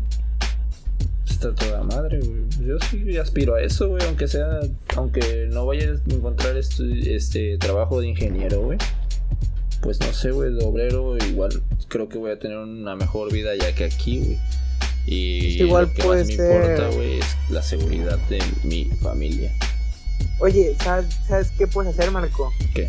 Está 1.30 1.54
toda 1.56 1.84
madre, 1.84 2.20
güey. 2.20 2.42
Yo 2.66 2.78
sí 2.90 3.18
aspiro 3.18 3.56
a 3.56 3.62
eso, 3.62 3.90
güey, 3.90 4.04
aunque 4.06 4.28
sea, 4.28 4.60
aunque 4.96 5.48
no 5.52 5.66
vaya 5.66 5.90
a 5.92 6.14
encontrar 6.14 6.56
estu- 6.56 7.06
este 7.08 7.58
trabajo 7.58 8.00
de 8.00 8.08
ingeniero, 8.10 8.62
güey. 8.62 8.78
Pues 9.82 10.00
no 10.00 10.14
sé, 10.14 10.32
güey, 10.32 10.54
de 10.54 10.64
obrero 10.64 11.18
igual 11.18 11.62
creo 11.88 12.08
que 12.08 12.18
voy 12.20 12.32
a 12.32 12.40
tener 12.40 12.58
una 12.58 12.96
mejor 12.96 13.32
vida 13.34 13.56
ya 13.56 13.74
que 13.74 13.86
aquí, 13.86 14.20
güey. 14.20 14.40
Y 15.08 15.64
igual 15.64 15.86
lo 15.88 15.94
que 15.94 16.04
puede 16.04 16.20
más 16.22 16.28
me 16.28 16.36
ser- 16.36 16.62
importa, 16.72 16.96
güey, 16.96 17.20
es 17.20 17.26
la 17.50 17.62
seguridad 17.64 18.20
de 18.30 18.40
mi 18.64 18.86
familia. 19.02 19.52
Oye, 20.40 20.76
¿sabes, 20.84 21.08
¿sabes 21.28 21.52
qué 21.58 21.66
puedes 21.66 21.98
hacer, 21.98 22.12
Marco? 22.12 22.52
¿Qué? 22.76 22.88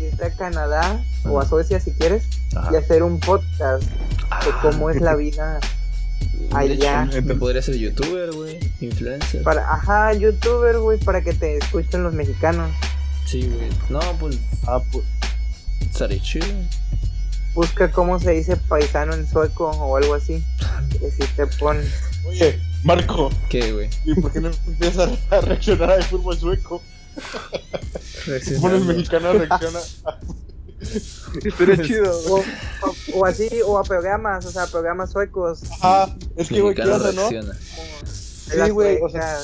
Irte 0.00 0.24
a 0.24 0.30
Canadá 0.30 1.04
o 1.24 1.40
a. 1.40 1.46
Suecia 1.48 1.80
si 1.80 1.90
quieres 1.92 2.24
Ajá. 2.54 2.70
y 2.72 2.76
hacer 2.76 3.02
un 3.02 3.18
podcast 3.18 3.82
de 3.82 3.90
Ah, 4.30 4.58
cómo 4.62 4.88
es 4.90 5.00
la 5.00 5.14
vida 5.16 5.58
allá. 6.52 7.08
hecho, 7.10 7.22
me 7.22 7.34
podría 7.34 7.62
ser 7.62 7.76
youtuber, 7.76 8.32
güey, 8.32 8.58
influencer. 8.80 9.42
Para, 9.42 9.72
ajá, 9.72 10.12
youtuber, 10.14 10.78
güey, 10.78 10.98
para 10.98 11.22
que 11.22 11.32
te 11.32 11.56
escuchen 11.58 12.02
los 12.02 12.12
mexicanos. 12.14 12.70
Sí, 13.26 13.42
güey. 13.48 13.68
No, 13.88 14.00
pues 14.18 14.38
Ah, 14.66 14.80
pues. 14.90 15.04
estaría 15.80 16.20
chido. 16.20 16.46
Busca 17.54 17.90
cómo 17.90 18.18
se 18.18 18.30
dice 18.32 18.56
paisano 18.56 19.12
en 19.14 19.28
sueco 19.28 19.68
o 19.70 19.96
algo 19.96 20.14
así. 20.14 20.42
Y 20.94 21.10
si 21.10 21.26
te 21.36 21.46
pones. 21.46 21.86
Oye, 22.26 22.58
Marco, 22.84 23.30
¿Qué, 23.48 23.72
güey? 23.72 23.88
¿y 24.04 24.14
por 24.20 24.32
qué 24.32 24.40
no 24.40 24.50
empiezas 24.66 25.10
a 25.30 25.40
reaccionar 25.40 25.90
al 25.90 26.02
fútbol 26.04 26.38
sueco? 26.38 26.82
Pones 28.60 28.82
mexicano 28.84 29.32
reacciona. 29.32 29.78
Estaría 31.44 31.82
chido. 31.86 32.12
O, 32.28 32.38
o- 32.40 32.94
o 33.20 33.26
así, 33.26 33.48
o 33.64 33.78
a 33.78 33.84
programas, 33.84 34.44
o 34.46 34.50
sea, 34.50 34.66
programas 34.66 35.10
suecos. 35.12 35.62
Ajá, 35.80 36.14
es 36.36 36.48
que, 36.48 36.60
güey, 36.60 36.74
¿qué 36.74 36.82
onda, 36.82 37.12
no? 37.12 37.30
las 38.56 38.70
güey, 38.70 38.98
o 39.00 39.08
sea. 39.08 39.38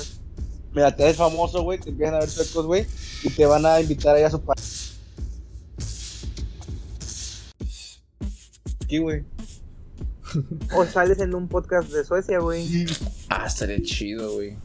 Mira, 0.75 0.95
te 0.95 1.03
eres 1.05 1.17
famoso, 1.17 1.63
güey, 1.63 1.79
te 1.81 1.91
empiezan 1.91 2.17
a 2.17 2.19
ver 2.21 2.29
suecos, 2.29 2.67
güey, 2.67 2.87
y 3.23 3.31
te 3.31 3.47
van 3.47 3.65
a 3.65 3.81
invitar 3.81 4.15
ahí 4.17 4.23
a 4.23 4.31
su 4.31 4.41
país. 4.41 4.99
Aquí, 8.85 8.99
güey. 8.99 9.25
O 10.75 10.85
sales 10.85 11.21
en 11.21 11.35
un 11.35 11.49
podcast 11.49 11.91
de 11.91 12.05
Suecia, 12.05 12.39
güey. 12.39 12.87
Ah, 13.31 13.45
estaría 13.47 13.83
chido, 13.83 14.35
güey. 14.35 14.57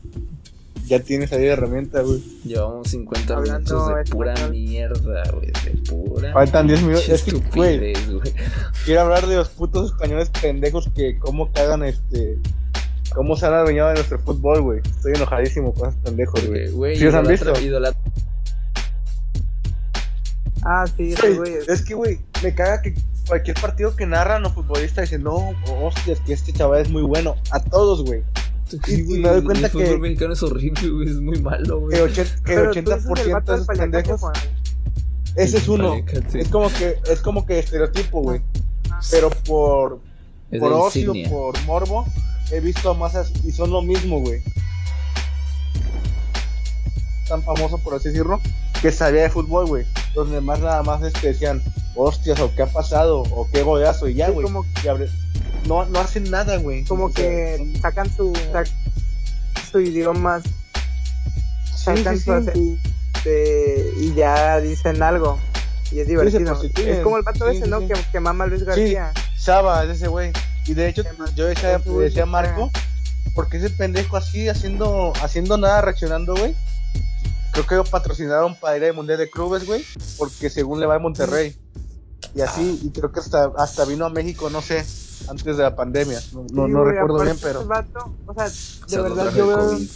Ya 0.88 1.00
tienes 1.00 1.32
ahí 1.32 1.46
la 1.48 1.54
herramienta, 1.54 2.02
güey. 2.02 2.22
Llevamos 2.44 2.90
50 2.90 3.36
Hablando 3.36 3.60
minutos 3.76 3.96
de 4.06 4.12
pura 4.12 4.34
español. 4.34 4.52
mierda, 4.52 5.24
güey. 5.32 5.48
De 5.48 5.72
pura. 5.90 6.34
Faltan 6.34 6.68
10 6.68 6.82
minutos. 6.82 7.10
Es 7.10 7.24
que, 7.24 7.32
güey, 7.56 7.94
quiero 8.86 9.02
hablar 9.02 9.26
de 9.28 9.36
los 9.38 9.50
putos 9.50 9.92
españoles 9.92 10.30
pendejos 10.42 10.90
que 10.96 11.18
cómo 11.20 11.52
cagan 11.52 11.84
este 11.84 12.38
¿Cómo 13.16 13.36
se 13.36 13.46
han 13.46 13.54
adueñado 13.54 13.90
de 13.90 13.96
nuestro 13.96 14.18
fútbol, 14.20 14.62
güey? 14.62 14.80
Estoy 14.84 15.14
enojadísimo 15.14 15.72
con 15.74 15.90
esos 15.90 16.02
pendejos, 16.02 16.48
güey. 16.48 16.72
Güey, 16.72 16.96
¿Sí 16.98 17.04
los 17.04 17.14
han 17.14 17.28
visto? 17.28 17.54
idolatra- 17.54 17.96
Ah, 20.66 20.86
sí, 20.88 21.14
Güey, 21.20 21.32
sí, 21.34 21.38
güey. 21.38 21.54
es 21.68 21.82
que, 21.84 21.94
güey, 21.94 22.20
me 22.42 22.56
caga 22.56 22.82
que 22.82 22.96
cualquier 23.28 23.60
partido 23.60 23.96
que 23.96 24.06
narran 24.06 24.42
los 24.44 24.54
futbolistas 24.54 25.04
dicen, 25.10 25.24
no, 25.24 25.52
hostias, 25.82 26.20
que 26.22 26.34
este 26.34 26.54
chaval 26.54 26.82
es 26.82 26.90
muy 26.90 27.02
bueno. 27.04 27.36
A 27.52 27.60
todos, 27.62 28.04
güey. 28.04 28.24
Y- 28.88 28.94
y 29.02 29.04
me 29.20 29.28
doy 29.30 29.38
el- 29.40 29.44
cuenta 29.44 29.66
el 29.68 29.72
fútbol 29.72 29.86
que- 29.88 29.98
mexicano 30.00 30.34
es 30.34 30.44
horrible, 30.44 30.90
güey, 30.90 31.08
es 31.10 31.20
muy 31.22 31.40
malo, 31.42 31.80
güey. 31.82 31.98
Que, 32.14 32.26
que 32.46 32.54
el 32.54 32.84
tú 32.84 32.92
dices 32.92 33.06
80% 33.06 33.22
el 33.22 33.34
vato 33.34 33.52
de 33.52 33.58
esos 33.62 33.78
pendejos, 33.78 34.22
ese 35.36 35.58
es 35.58 35.68
uno. 35.68 35.96
Es 36.34 36.48
como 36.50 36.70
que, 36.74 36.98
es 37.12 37.20
como 37.22 37.46
que 37.46 37.60
estereotipo, 37.60 38.22
güey. 38.22 38.42
Pero 39.12 39.30
por, 39.30 40.00
Es 40.52 40.60
por 40.60 40.72
ocio, 40.72 41.02
insignia. 41.10 41.30
por 41.30 41.62
morbo, 41.66 42.06
he 42.52 42.60
visto 42.60 42.90
a 42.92 42.94
masas 42.94 43.32
y 43.44 43.52
son 43.52 43.70
lo 43.72 43.82
mismo, 43.82 44.20
güey. 44.22 44.42
Tan 47.28 47.42
famoso, 47.44 47.78
por 47.78 47.96
así 47.96 48.10
decirlo, 48.10 48.40
que 48.82 48.92
sabía 48.92 49.24
de 49.24 49.30
fútbol, 49.30 49.66
güey. 49.66 49.86
Los 50.16 50.30
demás 50.30 50.60
nada 50.60 50.84
más 50.84 51.02
este, 51.04 51.28
decían, 51.28 51.62
hostias, 51.96 52.40
o 52.40 52.54
qué 52.56 52.64
ha 52.64 52.68
pasado, 52.68 53.22
o 53.22 53.48
qué 53.52 53.64
golazo, 53.64 54.08
y 54.08 54.16
ya, 54.16 54.28
Sí, 54.28 54.34
güey. 54.34 54.46
como- 54.46 54.66
Y 54.84 54.88
abre- 54.88 55.10
No, 55.68 55.86
no 55.86 56.00
hacen 56.00 56.30
nada, 56.30 56.58
güey. 56.58 56.84
Como 56.86 57.12
que 57.12 57.74
sacan 57.82 58.10
su, 58.14 58.34
sac- 58.52 58.70
su 59.72 59.80
idioma, 59.80 60.42
sacan 61.76 62.20
su 62.20 62.34
este, 62.34 63.94
y 63.98 64.14
ya 64.14 64.60
dicen 64.60 65.02
algo. 65.02 65.40
Y 65.92 66.00
es 66.00 66.08
divertido. 66.08 66.46
prostituyen. 66.46 66.96
es 66.96 67.00
como 67.02 67.18
el 67.18 67.24
vato 67.24 67.50
Sí, 67.52 67.58
ese, 67.58 67.68
¿no? 67.68 67.80
Que, 67.88 67.94
que 68.12 68.20
mama 68.20 68.46
Luis 68.46 68.64
García. 68.64 69.14
Chava, 69.40 69.84
es 69.84 69.92
ese 69.92 70.08
güey. 70.08 70.32
Y 70.66 70.74
de 70.74 70.90
hecho, 70.90 71.04
yo 71.36 71.46
decía, 71.46 71.78
decía. 71.78 72.26
Marco, 72.26 72.72
porque 73.36 73.58
ese 73.58 73.70
pendejo 73.70 74.18
así, 74.18 74.50
haciendo, 74.50 75.14
haciendo 75.22 75.58
nada, 75.58 75.82
reaccionando, 75.82 76.36
güey. 76.36 76.56
Creo 77.52 77.68
que 77.68 77.76
lo 77.76 77.84
patrocinaron 77.84 78.56
para 78.56 78.78
ir 78.78 78.86
al 78.86 78.94
Mundial 78.94 79.20
de 79.20 79.30
Clubes, 79.30 79.66
güey, 79.66 79.86
porque 80.18 80.50
según 80.50 80.80
le 80.80 80.88
va 80.88 80.96
a 80.96 81.00
Monterrey. 81.00 81.56
Y 82.34 82.42
así, 82.42 82.80
y 82.82 82.90
creo 82.90 83.12
que 83.12 83.20
hasta, 83.20 83.52
hasta 83.58 83.86
vino 83.86 84.06
a 84.06 84.10
México, 84.10 84.50
no 84.50 84.62
sé, 84.62 84.84
antes 85.30 85.58
de 85.58 85.64
la 85.64 85.76
pandemia. 85.76 86.20
No, 86.34 86.42
no, 86.42 86.48
Sí, 86.48 86.72
no 86.72 86.82
güey, 86.84 86.94
recuerdo 86.96 87.24
bien, 87.24 87.38
pero. 87.42 87.66
vato, 87.66 88.14
o 88.28 88.34
sea, 88.34 88.50
de 88.88 89.02
verdad 89.10 89.32
yo 89.34 89.48
de 89.48 89.56
veo 89.56 89.68
COVID. 89.70 89.90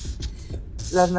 las 0.92 1.12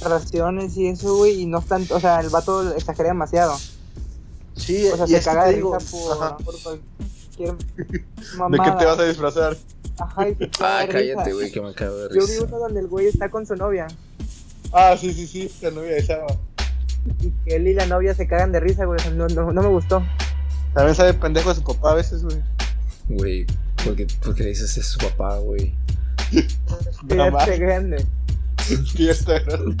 narraciones 0.00 0.76
y 0.76 0.88
eso, 0.88 1.16
güey, 1.16 1.42
y 1.42 1.46
no 1.46 1.58
están, 1.58 1.86
o 1.90 2.00
sea, 2.00 2.20
el 2.20 2.28
vato 2.30 2.72
exagera 2.74 3.08
demasiado. 3.08 3.56
Sí, 4.56 4.86
O 4.88 4.96
sea, 4.96 5.06
y 5.06 5.08
se 5.10 5.16
es 5.16 5.24
que 5.24 5.30
caga 5.30 5.44
te 5.44 5.50
de 5.50 5.56
digo, 5.56 5.76
risa 5.78 6.36
por, 6.36 6.44
por 6.44 6.54
cualquier 6.62 7.54
¿de 7.76 8.04
mamada. 8.38 8.64
qué 8.64 8.78
te 8.78 8.84
vas 8.86 8.98
a 8.98 9.04
disfrazar? 9.04 9.56
Ajá, 9.98 10.28
y 10.28 10.34
se 10.36 10.48
caga 10.58 10.78
Ah, 10.78 10.86
de 10.86 10.92
risa. 10.92 11.14
cállate, 11.14 11.32
güey, 11.32 11.50
que 11.52 11.60
me 11.60 11.74
cago 11.74 11.96
de 11.96 12.14
Yo 12.14 12.20
vi 12.26 12.32
risa. 12.32 12.44
uno 12.44 12.58
donde 12.58 12.80
el 12.80 12.86
güey 12.88 13.06
está 13.08 13.28
con 13.30 13.46
su 13.46 13.56
novia 13.56 13.88
Ah, 14.72 14.96
sí, 14.98 15.12
sí, 15.12 15.26
sí, 15.26 15.52
la 15.62 15.70
novia 15.70 15.92
de 15.92 16.06
Chava. 16.06 16.26
y 17.20 17.30
que 17.44 17.56
él 17.56 17.66
y 17.68 17.74
la 17.74 17.86
novia 17.86 18.14
se 18.14 18.26
cagan 18.26 18.52
de 18.52 18.60
risa, 18.60 18.84
güey. 18.86 18.98
o 18.98 19.02
sea, 19.02 19.10
no, 19.12 19.26
no, 19.28 19.52
no 19.52 19.62
me 19.62 19.68
gustó. 19.68 20.02
También 20.72 20.94
sabe 20.96 21.14
pendejo 21.14 21.50
de 21.50 21.54
su 21.56 21.62
papá 21.62 21.92
a 21.92 21.94
veces, 21.94 22.24
güey. 22.24 22.36
Güey, 23.08 23.46
¿por 23.84 23.94
qué, 23.96 24.06
por 24.22 24.34
qué 24.34 24.42
le 24.44 24.48
dices 24.50 24.76
eso 24.76 24.80
a 24.80 24.84
su 24.84 24.98
papá, 25.10 25.38
güey? 25.38 25.74
Ya 27.08 27.26
esté 27.28 27.58
grande. 27.58 28.06
Sí, 28.96 29.08
está 29.08 29.38
grande. 29.40 29.76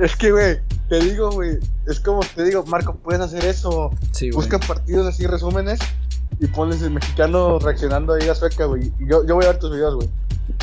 Es 0.00 0.16
que, 0.16 0.30
güey, 0.32 0.58
te 0.88 0.98
digo, 1.00 1.30
güey, 1.30 1.58
es 1.86 2.00
como 2.00 2.20
te 2.34 2.44
digo, 2.44 2.64
Marco, 2.66 2.94
puedes 2.96 3.20
hacer 3.20 3.44
eso. 3.44 3.90
Sí, 4.12 4.30
güey. 4.30 4.36
Busca 4.48 4.58
partidos 4.58 5.06
así, 5.06 5.26
resúmenes, 5.26 5.78
y 6.40 6.46
pones 6.46 6.82
el 6.82 6.90
mexicano 6.90 7.58
reaccionando 7.58 8.14
ahí 8.14 8.28
a 8.28 8.34
Sueca, 8.34 8.64
güey. 8.66 8.92
Y 8.98 9.08
Yo, 9.08 9.24
yo 9.26 9.34
voy 9.34 9.44
a 9.44 9.48
ver 9.48 9.58
tus 9.58 9.70
videos, 9.72 9.94
güey. 9.96 10.08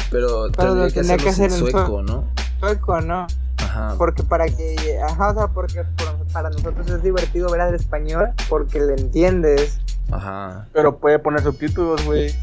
Pero 0.10 0.50
Pero 0.56 0.74
tendría 0.74 0.88
que 0.88 1.02
tenía 1.02 1.18
que 1.18 1.24
en 1.24 1.30
hacer 1.30 1.52
en 1.52 1.58
sueco, 1.58 2.02
¿no? 2.04 2.28
Sueco, 2.60 3.02
¿no? 3.02 3.28
Ajá. 3.58 3.96
Porque 3.98 4.24
para 4.24 4.46
que, 4.48 5.00
ajá, 5.08 5.32
o 5.32 5.34
sea, 5.34 5.48
porque 5.48 5.84
por- 5.98 6.26
para 6.32 6.50
nosotros 6.50 6.90
es 6.90 7.04
divertido 7.04 7.50
ver 7.50 7.62
al 7.62 7.76
español 7.76 8.30
porque 8.50 8.80
le 8.80 8.94
entiendes. 8.94 9.80
Ajá. 10.14 10.68
Pero 10.74 11.00
puede 11.00 11.20
poner 11.20 11.42
subtítulos, 11.42 12.04
güey. 12.06 12.34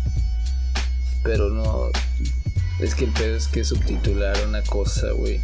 Pero 1.22 1.50
no. 1.50 1.90
Es 2.80 2.94
que 2.94 3.04
el 3.04 3.12
pedo 3.12 3.36
es 3.36 3.46
que 3.46 3.62
subtitular 3.62 4.36
una 4.46 4.62
cosa, 4.62 5.10
güey. 5.12 5.40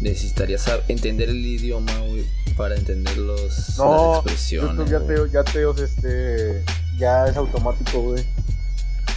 Necesitarías 0.00 0.68
entender 0.88 1.28
el 1.28 1.44
idioma, 1.44 1.96
güey, 1.98 2.24
para 2.56 2.74
entender 2.74 3.16
los, 3.18 3.78
No, 3.78 4.08
las 4.08 4.16
expresiones. 4.16 4.90
YouTube 4.90 5.30
ya 5.30 5.44
te, 5.44 5.62
ya 5.62 5.74
te, 5.74 5.84
este, 5.84 6.64
ya 6.98 7.26
es 7.26 7.36
automático, 7.36 8.00
güey. 8.00 8.24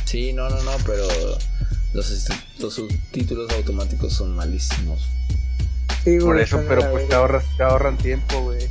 Sí, 0.03 0.33
no, 0.33 0.49
no, 0.49 0.61
no, 0.61 0.71
pero 0.85 1.07
los, 1.93 2.29
los 2.59 2.73
subtítulos 2.73 3.51
automáticos 3.51 4.13
son 4.13 4.35
malísimos. 4.35 5.07
Sí, 6.03 6.19
Por 6.19 6.39
eso, 6.39 6.61
pero 6.67 6.91
pues 6.91 7.09
te 7.09 7.15
ahorras, 7.15 7.45
te 7.57 7.63
ahorran 7.63 7.97
tiempo, 7.97 8.39
güey. 8.41 8.69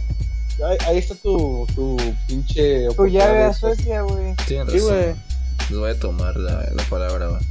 Ahí, 0.62 0.76
ahí 0.86 0.98
está 0.98 1.14
tu, 1.16 1.66
tu 1.74 1.96
pinche 2.28 2.88
Tu 2.94 3.06
llave 3.06 3.44
a. 3.44 3.52
Suecia, 3.52 4.02
güey. 4.02 4.34
Tienen 4.46 4.68
Sí, 4.70 4.78
razón. 4.78 4.88
güey. 4.90 5.14
Les 5.70 5.78
voy 5.78 5.90
a 5.90 5.98
tomar 5.98 6.36
la, 6.36 6.68
la 6.72 6.82
palabra, 6.88 7.26
güey. 7.28 7.42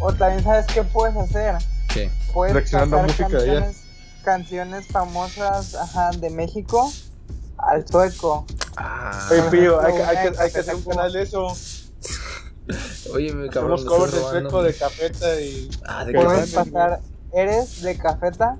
O 0.00 0.12
también, 0.12 0.42
¿sabes 0.44 0.66
qué 0.66 0.82
puedes 0.82 1.16
hacer? 1.16 1.56
¿Qué? 1.92 2.10
Puedes 2.32 2.52
Reaccionando 2.54 2.98
música 2.98 3.28
de 3.28 3.36
allá. 3.36 3.44
canciones, 3.60 3.76
canciones 4.24 4.86
famosas 4.88 5.74
ajá, 5.76 6.10
de 6.18 6.30
México 6.30 6.92
al 7.58 7.86
sueco. 7.86 8.44
Ah, 8.76 9.28
Oye, 9.30 9.42
Pío, 9.50 9.80
hay, 9.80 9.94
que- 9.94 10.02
hay, 10.02 10.16
que, 10.16 10.28
una 10.28 10.42
hay 10.42 10.50
que 10.52 10.58
hacer 10.58 10.74
un 10.74 10.82
cafeta 10.82 10.96
canal 10.96 11.12
de 11.12 11.22
eso. 11.22 11.46
oye, 13.14 13.32
me 13.32 13.48
cabrón. 13.48 13.80
Me 13.82 13.86
covers 13.88 14.12
de 14.12 14.20
sueco 14.20 14.62
de 14.62 14.74
cafeta 14.74 15.40
y. 15.40 15.70
Ah, 15.86 16.04
de 16.04 16.12
Pues, 16.12 16.24
Puedes 16.26 16.50
pasar 16.52 17.00
eres 17.32 17.82
de 17.82 17.96
cafeta 17.96 18.56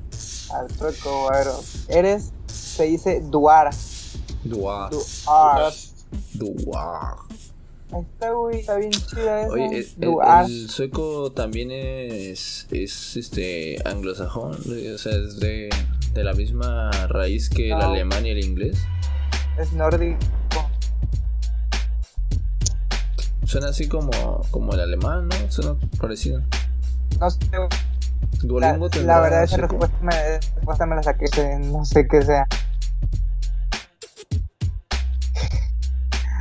al 0.52 0.70
sueco, 0.76 1.28
güero. 1.28 1.60
Eres 1.88 2.32
se 2.46 2.84
dice 2.84 3.20
duar. 3.22 3.70
Dua. 4.44 4.90
Duar. 4.90 5.72
Dua. 6.34 7.16
Ahí 7.92 8.00
está, 8.02 8.30
güey, 8.32 8.60
está 8.60 8.76
bien 8.76 8.90
chida 8.90 9.42
esa. 9.42 9.50
Oye, 9.52 9.64
el, 9.66 9.74
el- 9.74 9.94
Duar. 9.98 10.44
el 10.46 10.68
sueco 10.70 11.30
también 11.32 11.70
es, 11.70 12.66
es 12.70 13.16
este 13.16 13.76
anglosajón, 13.88 14.52
o 14.54 14.98
sea, 14.98 15.12
es 15.12 15.38
de, 15.38 15.68
de 16.12 16.24
la 16.24 16.32
misma 16.34 16.90
raíz 17.08 17.48
que 17.48 17.68
el 17.68 17.80
alemán 17.80 18.26
y 18.26 18.30
el 18.30 18.44
inglés. 18.44 18.78
Es 19.58 19.72
nórdico. 19.72 20.18
Suena 23.46 23.68
así 23.68 23.86
como, 23.88 24.40
como 24.50 24.72
el 24.74 24.80
alemán, 24.80 25.28
¿no? 25.28 25.50
Suena 25.52 25.76
parecido. 26.00 26.42
No 27.20 27.30
sé, 27.30 27.38
La, 28.42 28.48
Duolingo 28.48 28.84
la 28.86 28.90
tendrá 28.90 29.20
verdad, 29.20 29.44
esa 29.44 29.56
respuesta 29.56 29.96
me, 30.00 30.38
respuesta 30.54 30.86
me 30.86 30.96
la 30.96 31.02
saqué 31.02 31.26
de 31.36 31.58
no 31.60 31.84
sé 31.84 32.06
qué 32.08 32.22
sea. 32.22 32.46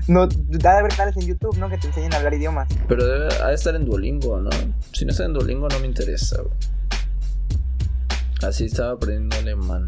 No, 0.08 0.28
da 0.28 0.74
de 0.74 0.80
haber 0.80 0.92
canales 0.92 1.16
en 1.16 1.28
YouTube, 1.28 1.58
¿no? 1.58 1.70
Que 1.70 1.78
te 1.78 1.88
enseñen 1.88 2.14
a 2.14 2.18
hablar 2.18 2.34
idiomas. 2.34 2.68
Pero 2.90 3.06
debe 3.06 3.30
ha 3.42 3.48
de 3.48 3.56
estar 3.56 3.74
en 3.74 3.86
Duolingo, 3.86 4.38
¿no? 4.40 4.50
Si 4.92 5.06
no 5.06 5.12
está 5.12 5.24
en 5.24 5.34
Duolingo 5.34 5.70
no 5.70 5.80
me 5.80 5.88
interesa, 5.88 6.42
güey. 6.42 6.54
Así 8.46 8.66
estaba 8.66 8.92
aprendiendo 8.92 9.38
alemán. 9.38 9.88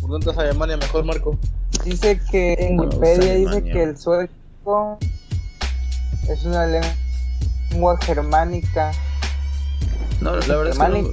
¿Por 0.00 0.10
dónde 0.10 0.28
estás 0.28 0.44
a 0.44 0.48
Alemania 0.48 0.76
mejor, 0.76 1.04
Marco? 1.04 1.38
Dice 1.84 2.20
que 2.30 2.54
en 2.58 2.76
No 2.76 2.82
Wikipedia 2.82 3.34
dice 3.34 3.62
que 3.62 3.82
el 3.84 3.96
sueco 3.96 4.98
es 6.28 6.44
una 6.44 6.66
lengua 6.66 7.96
germánica. 8.02 8.90
No, 10.24 10.36
la 10.36 10.56
verdad 10.56 10.68
es 10.72 10.78
que 10.78 10.78
no, 10.88 11.12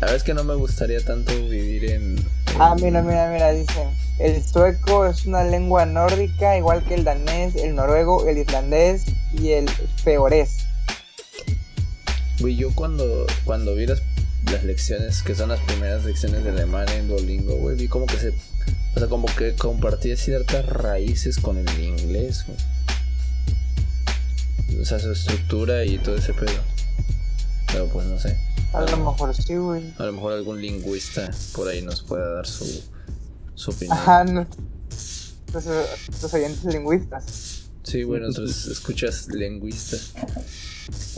la 0.00 0.06
verdad 0.06 0.16
es 0.16 0.22
que 0.22 0.34
no 0.34 0.44
me 0.44 0.54
gustaría 0.54 1.04
tanto 1.04 1.32
vivir 1.34 1.84
en... 1.90 2.16
en- 2.18 2.24
Ah, 2.60 2.74
mira, 2.80 3.02
mira, 3.02 3.28
mira, 3.30 3.50
dice. 3.52 3.86
El 4.18 4.42
sueco 4.44 5.06
es 5.06 5.26
una 5.26 5.44
lengua 5.44 5.84
nórdica, 5.86 6.56
igual 6.56 6.84
que 6.84 6.94
el 6.94 7.04
danés, 7.04 7.56
el 7.56 7.74
noruego, 7.74 8.26
el 8.28 8.38
islandés 8.38 9.04
y 9.32 9.50
el 9.50 9.68
feorés. 10.02 10.58
Güey, 12.40 12.56
yo 12.56 12.70
cuando, 12.74 13.26
cuando 13.44 13.74
vi 13.74 13.86
las, 13.86 14.02
las 14.50 14.62
lecciones, 14.64 15.22
que 15.22 15.34
son 15.34 15.48
las 15.50 15.60
primeras 15.60 16.04
lecciones 16.04 16.44
de 16.44 16.50
alemán 16.50 16.88
en 16.90 17.08
Duolingo, 17.08 17.56
güey, 17.56 17.76
vi 17.76 17.88
como 17.88 18.06
que 18.06 18.16
se... 18.16 18.28
O 18.94 18.98
sea, 18.98 19.08
como 19.08 19.26
que 19.26 19.54
compartía 19.54 20.16
ciertas 20.16 20.66
raíces 20.66 21.38
con 21.38 21.56
el 21.58 21.68
inglés, 21.80 22.44
güey. 22.46 22.58
O 24.80 24.84
sea, 24.84 24.98
su 24.98 25.12
estructura 25.12 25.84
y 25.84 25.98
todo 25.98 26.16
ese 26.16 26.32
pedo. 26.32 26.60
Pero 27.72 27.86
pues 27.88 28.06
no 28.06 28.18
sé. 28.18 28.36
A 28.72 28.82
lo 28.82 28.96
mejor 28.98 29.34
sí, 29.34 29.56
güey. 29.56 29.92
A 29.98 30.04
lo 30.06 30.12
mejor 30.12 30.32
algún 30.32 30.60
lingüista 30.60 31.30
por 31.54 31.68
ahí 31.68 31.82
nos 31.82 32.02
pueda 32.02 32.34
dar 32.34 32.46
su, 32.46 32.64
su 33.54 33.70
opinión. 33.70 33.96
Ajá, 33.98 34.24
no. 34.24 34.46
Los, 35.52 35.64
los 36.22 36.34
oyentes 36.34 36.64
lingüistas. 36.64 37.62
Sí, 37.82 38.04
bueno, 38.04 38.26
nuestros 38.26 38.66
escuchas 38.66 39.28
lingüistas. 39.28 40.12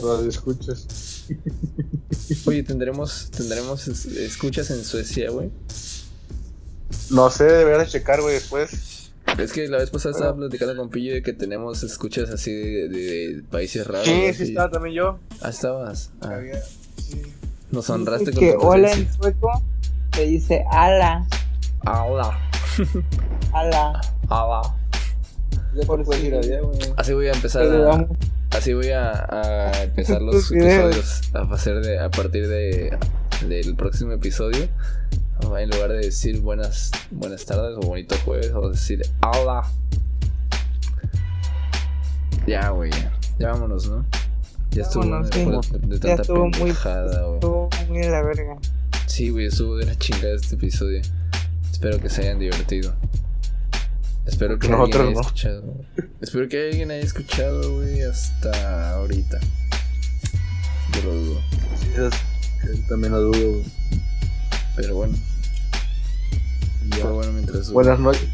Lo 0.00 0.26
escuchas. 0.26 0.86
Oye, 2.46 2.62
tendremos, 2.62 3.30
tendremos 3.30 3.88
es- 3.88 4.06
escuchas 4.06 4.70
en 4.70 4.84
Suecia, 4.84 5.30
güey. 5.30 5.50
No 7.10 7.30
sé, 7.30 7.44
deberías 7.44 7.90
checar, 7.90 8.20
güey, 8.22 8.34
después. 8.34 9.01
Es 9.38 9.52
que 9.52 9.66
la 9.68 9.78
vez 9.78 9.90
pasada 9.90 10.14
estaba 10.14 10.36
platicando 10.36 10.76
con 10.76 10.90
Pillo 10.90 11.14
de 11.14 11.22
que 11.22 11.32
tenemos 11.32 11.82
escuchas 11.82 12.30
así 12.30 12.52
de, 12.52 12.88
de- 12.88 13.34
de 13.36 13.42
países 13.50 13.86
raros. 13.86 14.04
Sí, 14.06 14.32
sí, 14.34 14.42
estaba 14.44 14.70
también 14.70 14.94
yo. 14.96 15.18
Ah, 15.40 15.48
estabas. 15.50 16.10
Ah, 16.20 16.34
Había- 16.34 16.60
sí. 16.96 17.22
nos 17.70 17.88
honraste 17.90 18.30
Dice 18.30 18.38
con 18.38 18.48
que 18.48 18.52
tu 18.54 18.60
hola 18.68 18.92
en 18.92 19.12
sueco 19.12 19.62
se 20.14 20.26
dice 20.26 20.64
ala, 20.70 21.26
ala. 21.84 22.38
Hola. 23.54 24.02
Ya 25.74 25.86
Por 25.86 26.00
ir 26.22 26.34
allá, 26.34 26.60
güey. 26.60 26.78
Así 26.96 27.12
voy 27.14 27.28
a 27.28 27.32
empezar 27.32 27.64
a, 27.66 28.06
así 28.56 28.74
voy 28.74 28.90
a, 28.90 29.10
a 29.30 29.82
empezar 29.82 30.20
los 30.22 30.50
episodios 30.50 31.20
a 31.34 31.40
hacer 31.54 31.80
de 31.82 31.98
a 31.98 32.10
partir 32.10 32.46
de 32.48 32.96
del 33.48 33.74
próximo 33.74 34.12
episodio 34.12 34.68
en 35.42 35.70
lugar 35.70 35.90
de 35.90 35.98
decir 35.98 36.40
buenas 36.40 36.90
buenas 37.10 37.44
tardes 37.44 37.76
o 37.76 37.80
bonito 37.80 38.14
jueves 38.24 38.50
o 38.54 38.70
decir 38.70 39.02
hola 39.22 39.62
ya 42.46 42.70
güey 42.70 42.90
ya. 43.38 43.48
vámonos 43.52 43.88
no 43.88 44.04
ya 44.70 44.82
estuvo 44.84 45.02
Vámonos, 45.02 45.28
sí. 45.32 45.44
de, 45.44 45.86
de 45.86 45.94
Ya 45.96 46.00
tanta 46.00 46.22
estuvo 46.22 46.48
muy- 46.48 46.70
estuvo 46.70 47.68
muy 47.90 47.98
de 48.00 48.08
la 48.08 48.22
verga. 48.22 48.56
Sí, 49.06 49.28
güey, 49.28 49.44
estuvo 49.44 49.76
de 49.76 49.84
la 49.84 49.94
chingada 49.98 50.34
este 50.34 50.54
episodio. 50.54 51.02
Espero 51.70 51.98
que 52.00 52.08
se 52.08 52.22
hayan 52.22 52.38
divertido. 52.38 52.94
Espero 54.24 54.58
que 54.58 54.68
Nosotros 54.70 54.94
alguien 55.02 55.08
haya 55.08 55.14
no. 55.14 55.20
escuchado. 55.20 55.74
Espero 56.22 56.48
que 56.48 56.68
alguien 56.70 56.90
haya 56.90 57.02
escuchado, 57.02 57.74
güey, 57.74 58.00
hasta 58.00 58.94
ahorita. 58.94 59.40
Yo 60.94 61.02
lo 61.04 61.14
dudo. 61.16 61.40
Sí, 61.78 61.88
es- 61.98 62.74
yo 62.78 62.88
también 62.88 63.12
lo 63.12 63.20
dudo, 63.20 63.50
güey. 63.50 63.64
Pero 64.74 64.94
bueno 64.96 65.14
mientras. 67.32 67.70
Buenas 67.70 67.98
noches. 67.98 68.28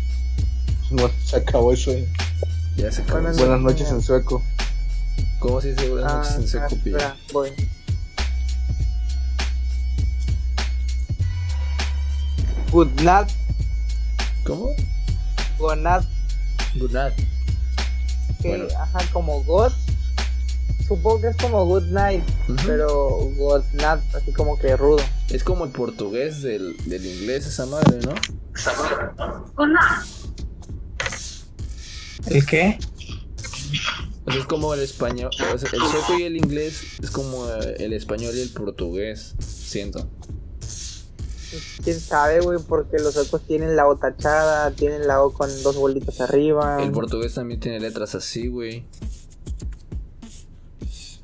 Bueno, 0.91 1.11
se 1.25 1.37
acabó 1.37 1.73
eso. 1.73 1.91
eh. 1.93 2.09
Ya 2.77 2.91
se 2.93 3.03
acabó. 3.03 3.21
Buenas 3.21 3.39
Buenas 3.39 3.61
noches 3.61 3.91
en 3.91 4.03
sueco. 4.03 4.43
¿Cómo 5.39 5.61
se 5.61 5.73
dice 5.75 5.89
buenas 5.91 6.13
noches 6.13 6.33
Ah, 6.33 6.37
en 6.41 6.49
seco, 6.49 6.65
ah, 6.67 6.77
pillo? 6.83 6.97
espera, 6.99 7.17
voy. 7.33 7.51
Good 12.71 13.01
night, 13.03 13.29
¿Cómo? 14.45 14.75
good 15.59 15.77
night, 15.79 16.05
Good 16.79 16.93
night. 16.93 17.15
que, 18.43 18.49
Bueno. 18.49 18.65
ajá, 18.79 18.99
como 19.13 19.43
God. 19.45 19.73
Supongo 20.87 21.21
que 21.21 21.29
es 21.29 21.37
como 21.37 21.65
good 21.67 21.85
night, 21.91 22.23
pero 22.67 23.09
good 23.37 23.63
night, 23.75 24.01
así 24.15 24.33
como 24.33 24.59
que 24.59 24.77
rudo. 24.77 25.03
Es 25.31 25.45
como 25.45 25.65
el 25.65 25.73
portugués 25.73 26.43
del, 26.43 26.77
del 26.87 27.05
inglés, 27.05 27.47
esa 27.47 27.67
madre, 27.67 27.99
¿no? 28.07 28.15
¿El 32.27 32.47
qué? 32.47 32.79
O 34.25 34.31
sea, 34.31 34.41
es 34.41 34.47
como 34.47 34.75
el 34.75 34.81
español. 34.81 35.31
o 35.55 35.59
sea, 35.59 35.71
el 35.73 35.81
sueco 35.81 36.19
y 36.19 36.23
el 36.25 36.37
inglés 36.37 36.83
es 37.03 37.11
como 37.11 37.49
eh, 37.49 37.77
el 37.79 37.93
español 37.93 38.35
y 38.35 38.41
el 38.41 38.51
portugués. 38.51 39.35
Siento. 39.39 40.09
Quién 41.83 41.99
sabe, 41.99 42.41
güey, 42.41 42.59
porque 42.59 42.99
los 42.99 43.15
suecos 43.15 43.43
tienen 43.47 43.75
la 43.75 43.87
O 43.89 43.97
tachada, 43.97 44.71
tienen 44.73 45.07
la 45.07 45.23
O 45.23 45.33
con 45.33 45.49
dos 45.63 45.77
bolitas 45.77 46.21
arriba. 46.21 46.83
El 46.83 46.93
portugués 46.93 47.35
también 47.35 47.61
tiene 47.61 47.81
letras 47.81 48.15
así, 48.15 48.49
güey. 48.49 48.85
Sí, 50.91 51.21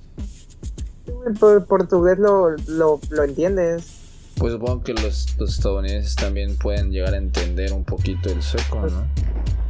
güey, 1.12 1.34
pero 1.34 1.58
el 1.58 1.64
portugués 1.64 2.18
lo, 2.18 2.50
lo, 2.66 3.00
lo 3.10 3.22
entiendes. 3.22 3.93
Pues 4.36 4.52
supongo 4.52 4.82
que 4.82 4.94
los, 4.94 5.36
los 5.38 5.54
estadounidenses 5.54 6.16
también 6.16 6.56
pueden 6.56 6.90
llegar 6.90 7.14
a 7.14 7.18
entender 7.18 7.72
un 7.72 7.84
poquito 7.84 8.30
el 8.30 8.42
sueco, 8.42 8.80
¿no? 8.80 8.88
No 9.00 9.06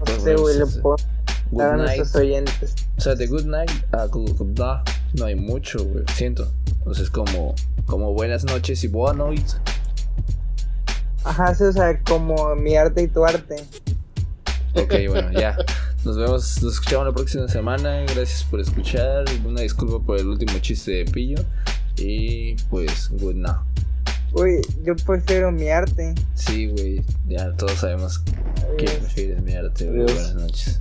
Pues, 0.04 0.22
sé, 0.22 0.34
güey, 0.36 0.54
le 0.58 0.60
pues, 0.62 0.78
puedo 0.78 0.96
dar 1.52 1.74
a 1.74 1.76
nuestros 1.76 2.14
oyentes. 2.16 2.74
O 2.96 3.00
sea, 3.00 3.14
de 3.14 3.26
good 3.26 3.44
night 3.44 3.70
a 3.92 4.06
good, 4.06 4.30
good 4.36 4.54
da, 4.54 4.82
no 5.14 5.26
hay 5.26 5.34
mucho, 5.34 5.84
güey. 5.84 6.04
Siento. 6.14 6.50
Entonces, 6.78 7.10
como, 7.10 7.54
como 7.86 8.12
buenas 8.14 8.44
noches 8.44 8.82
y 8.84 8.88
buenas 8.88 9.16
noches. 9.16 9.56
Ajá, 11.24 11.54
sí, 11.54 11.64
o 11.64 11.72
sea, 11.72 12.00
como 12.02 12.54
mi 12.56 12.76
arte 12.76 13.02
y 13.02 13.08
tu 13.08 13.24
arte. 13.24 13.56
Ok, 14.74 14.94
bueno, 15.08 15.30
ya. 15.32 15.56
Nos 16.04 16.16
vemos, 16.18 16.62
nos 16.62 16.74
escuchamos 16.74 17.06
la 17.06 17.12
próxima 17.12 17.48
semana. 17.48 18.00
Gracias 18.02 18.44
por 18.44 18.60
escuchar. 18.60 19.24
Una 19.44 19.60
disculpa 19.62 20.04
por 20.04 20.18
el 20.18 20.26
último 20.26 20.58
chiste 20.58 20.90
de 20.92 21.04
pillo. 21.04 21.38
Y 21.96 22.54
pues, 22.70 23.08
good 23.10 23.36
night. 23.36 23.56
Uy, 24.34 24.60
yo 24.82 24.96
prefiero 24.96 25.52
mi 25.52 25.68
arte. 25.68 26.14
Sí, 26.34 26.66
güey, 26.66 27.02
ya 27.28 27.52
todos 27.52 27.74
sabemos 27.74 28.18
que 28.76 28.84
prefieres 28.84 29.40
mi 29.42 29.54
arte, 29.54 29.86
güey. 29.86 30.02
Buenas 30.02 30.34
noches. 30.34 30.80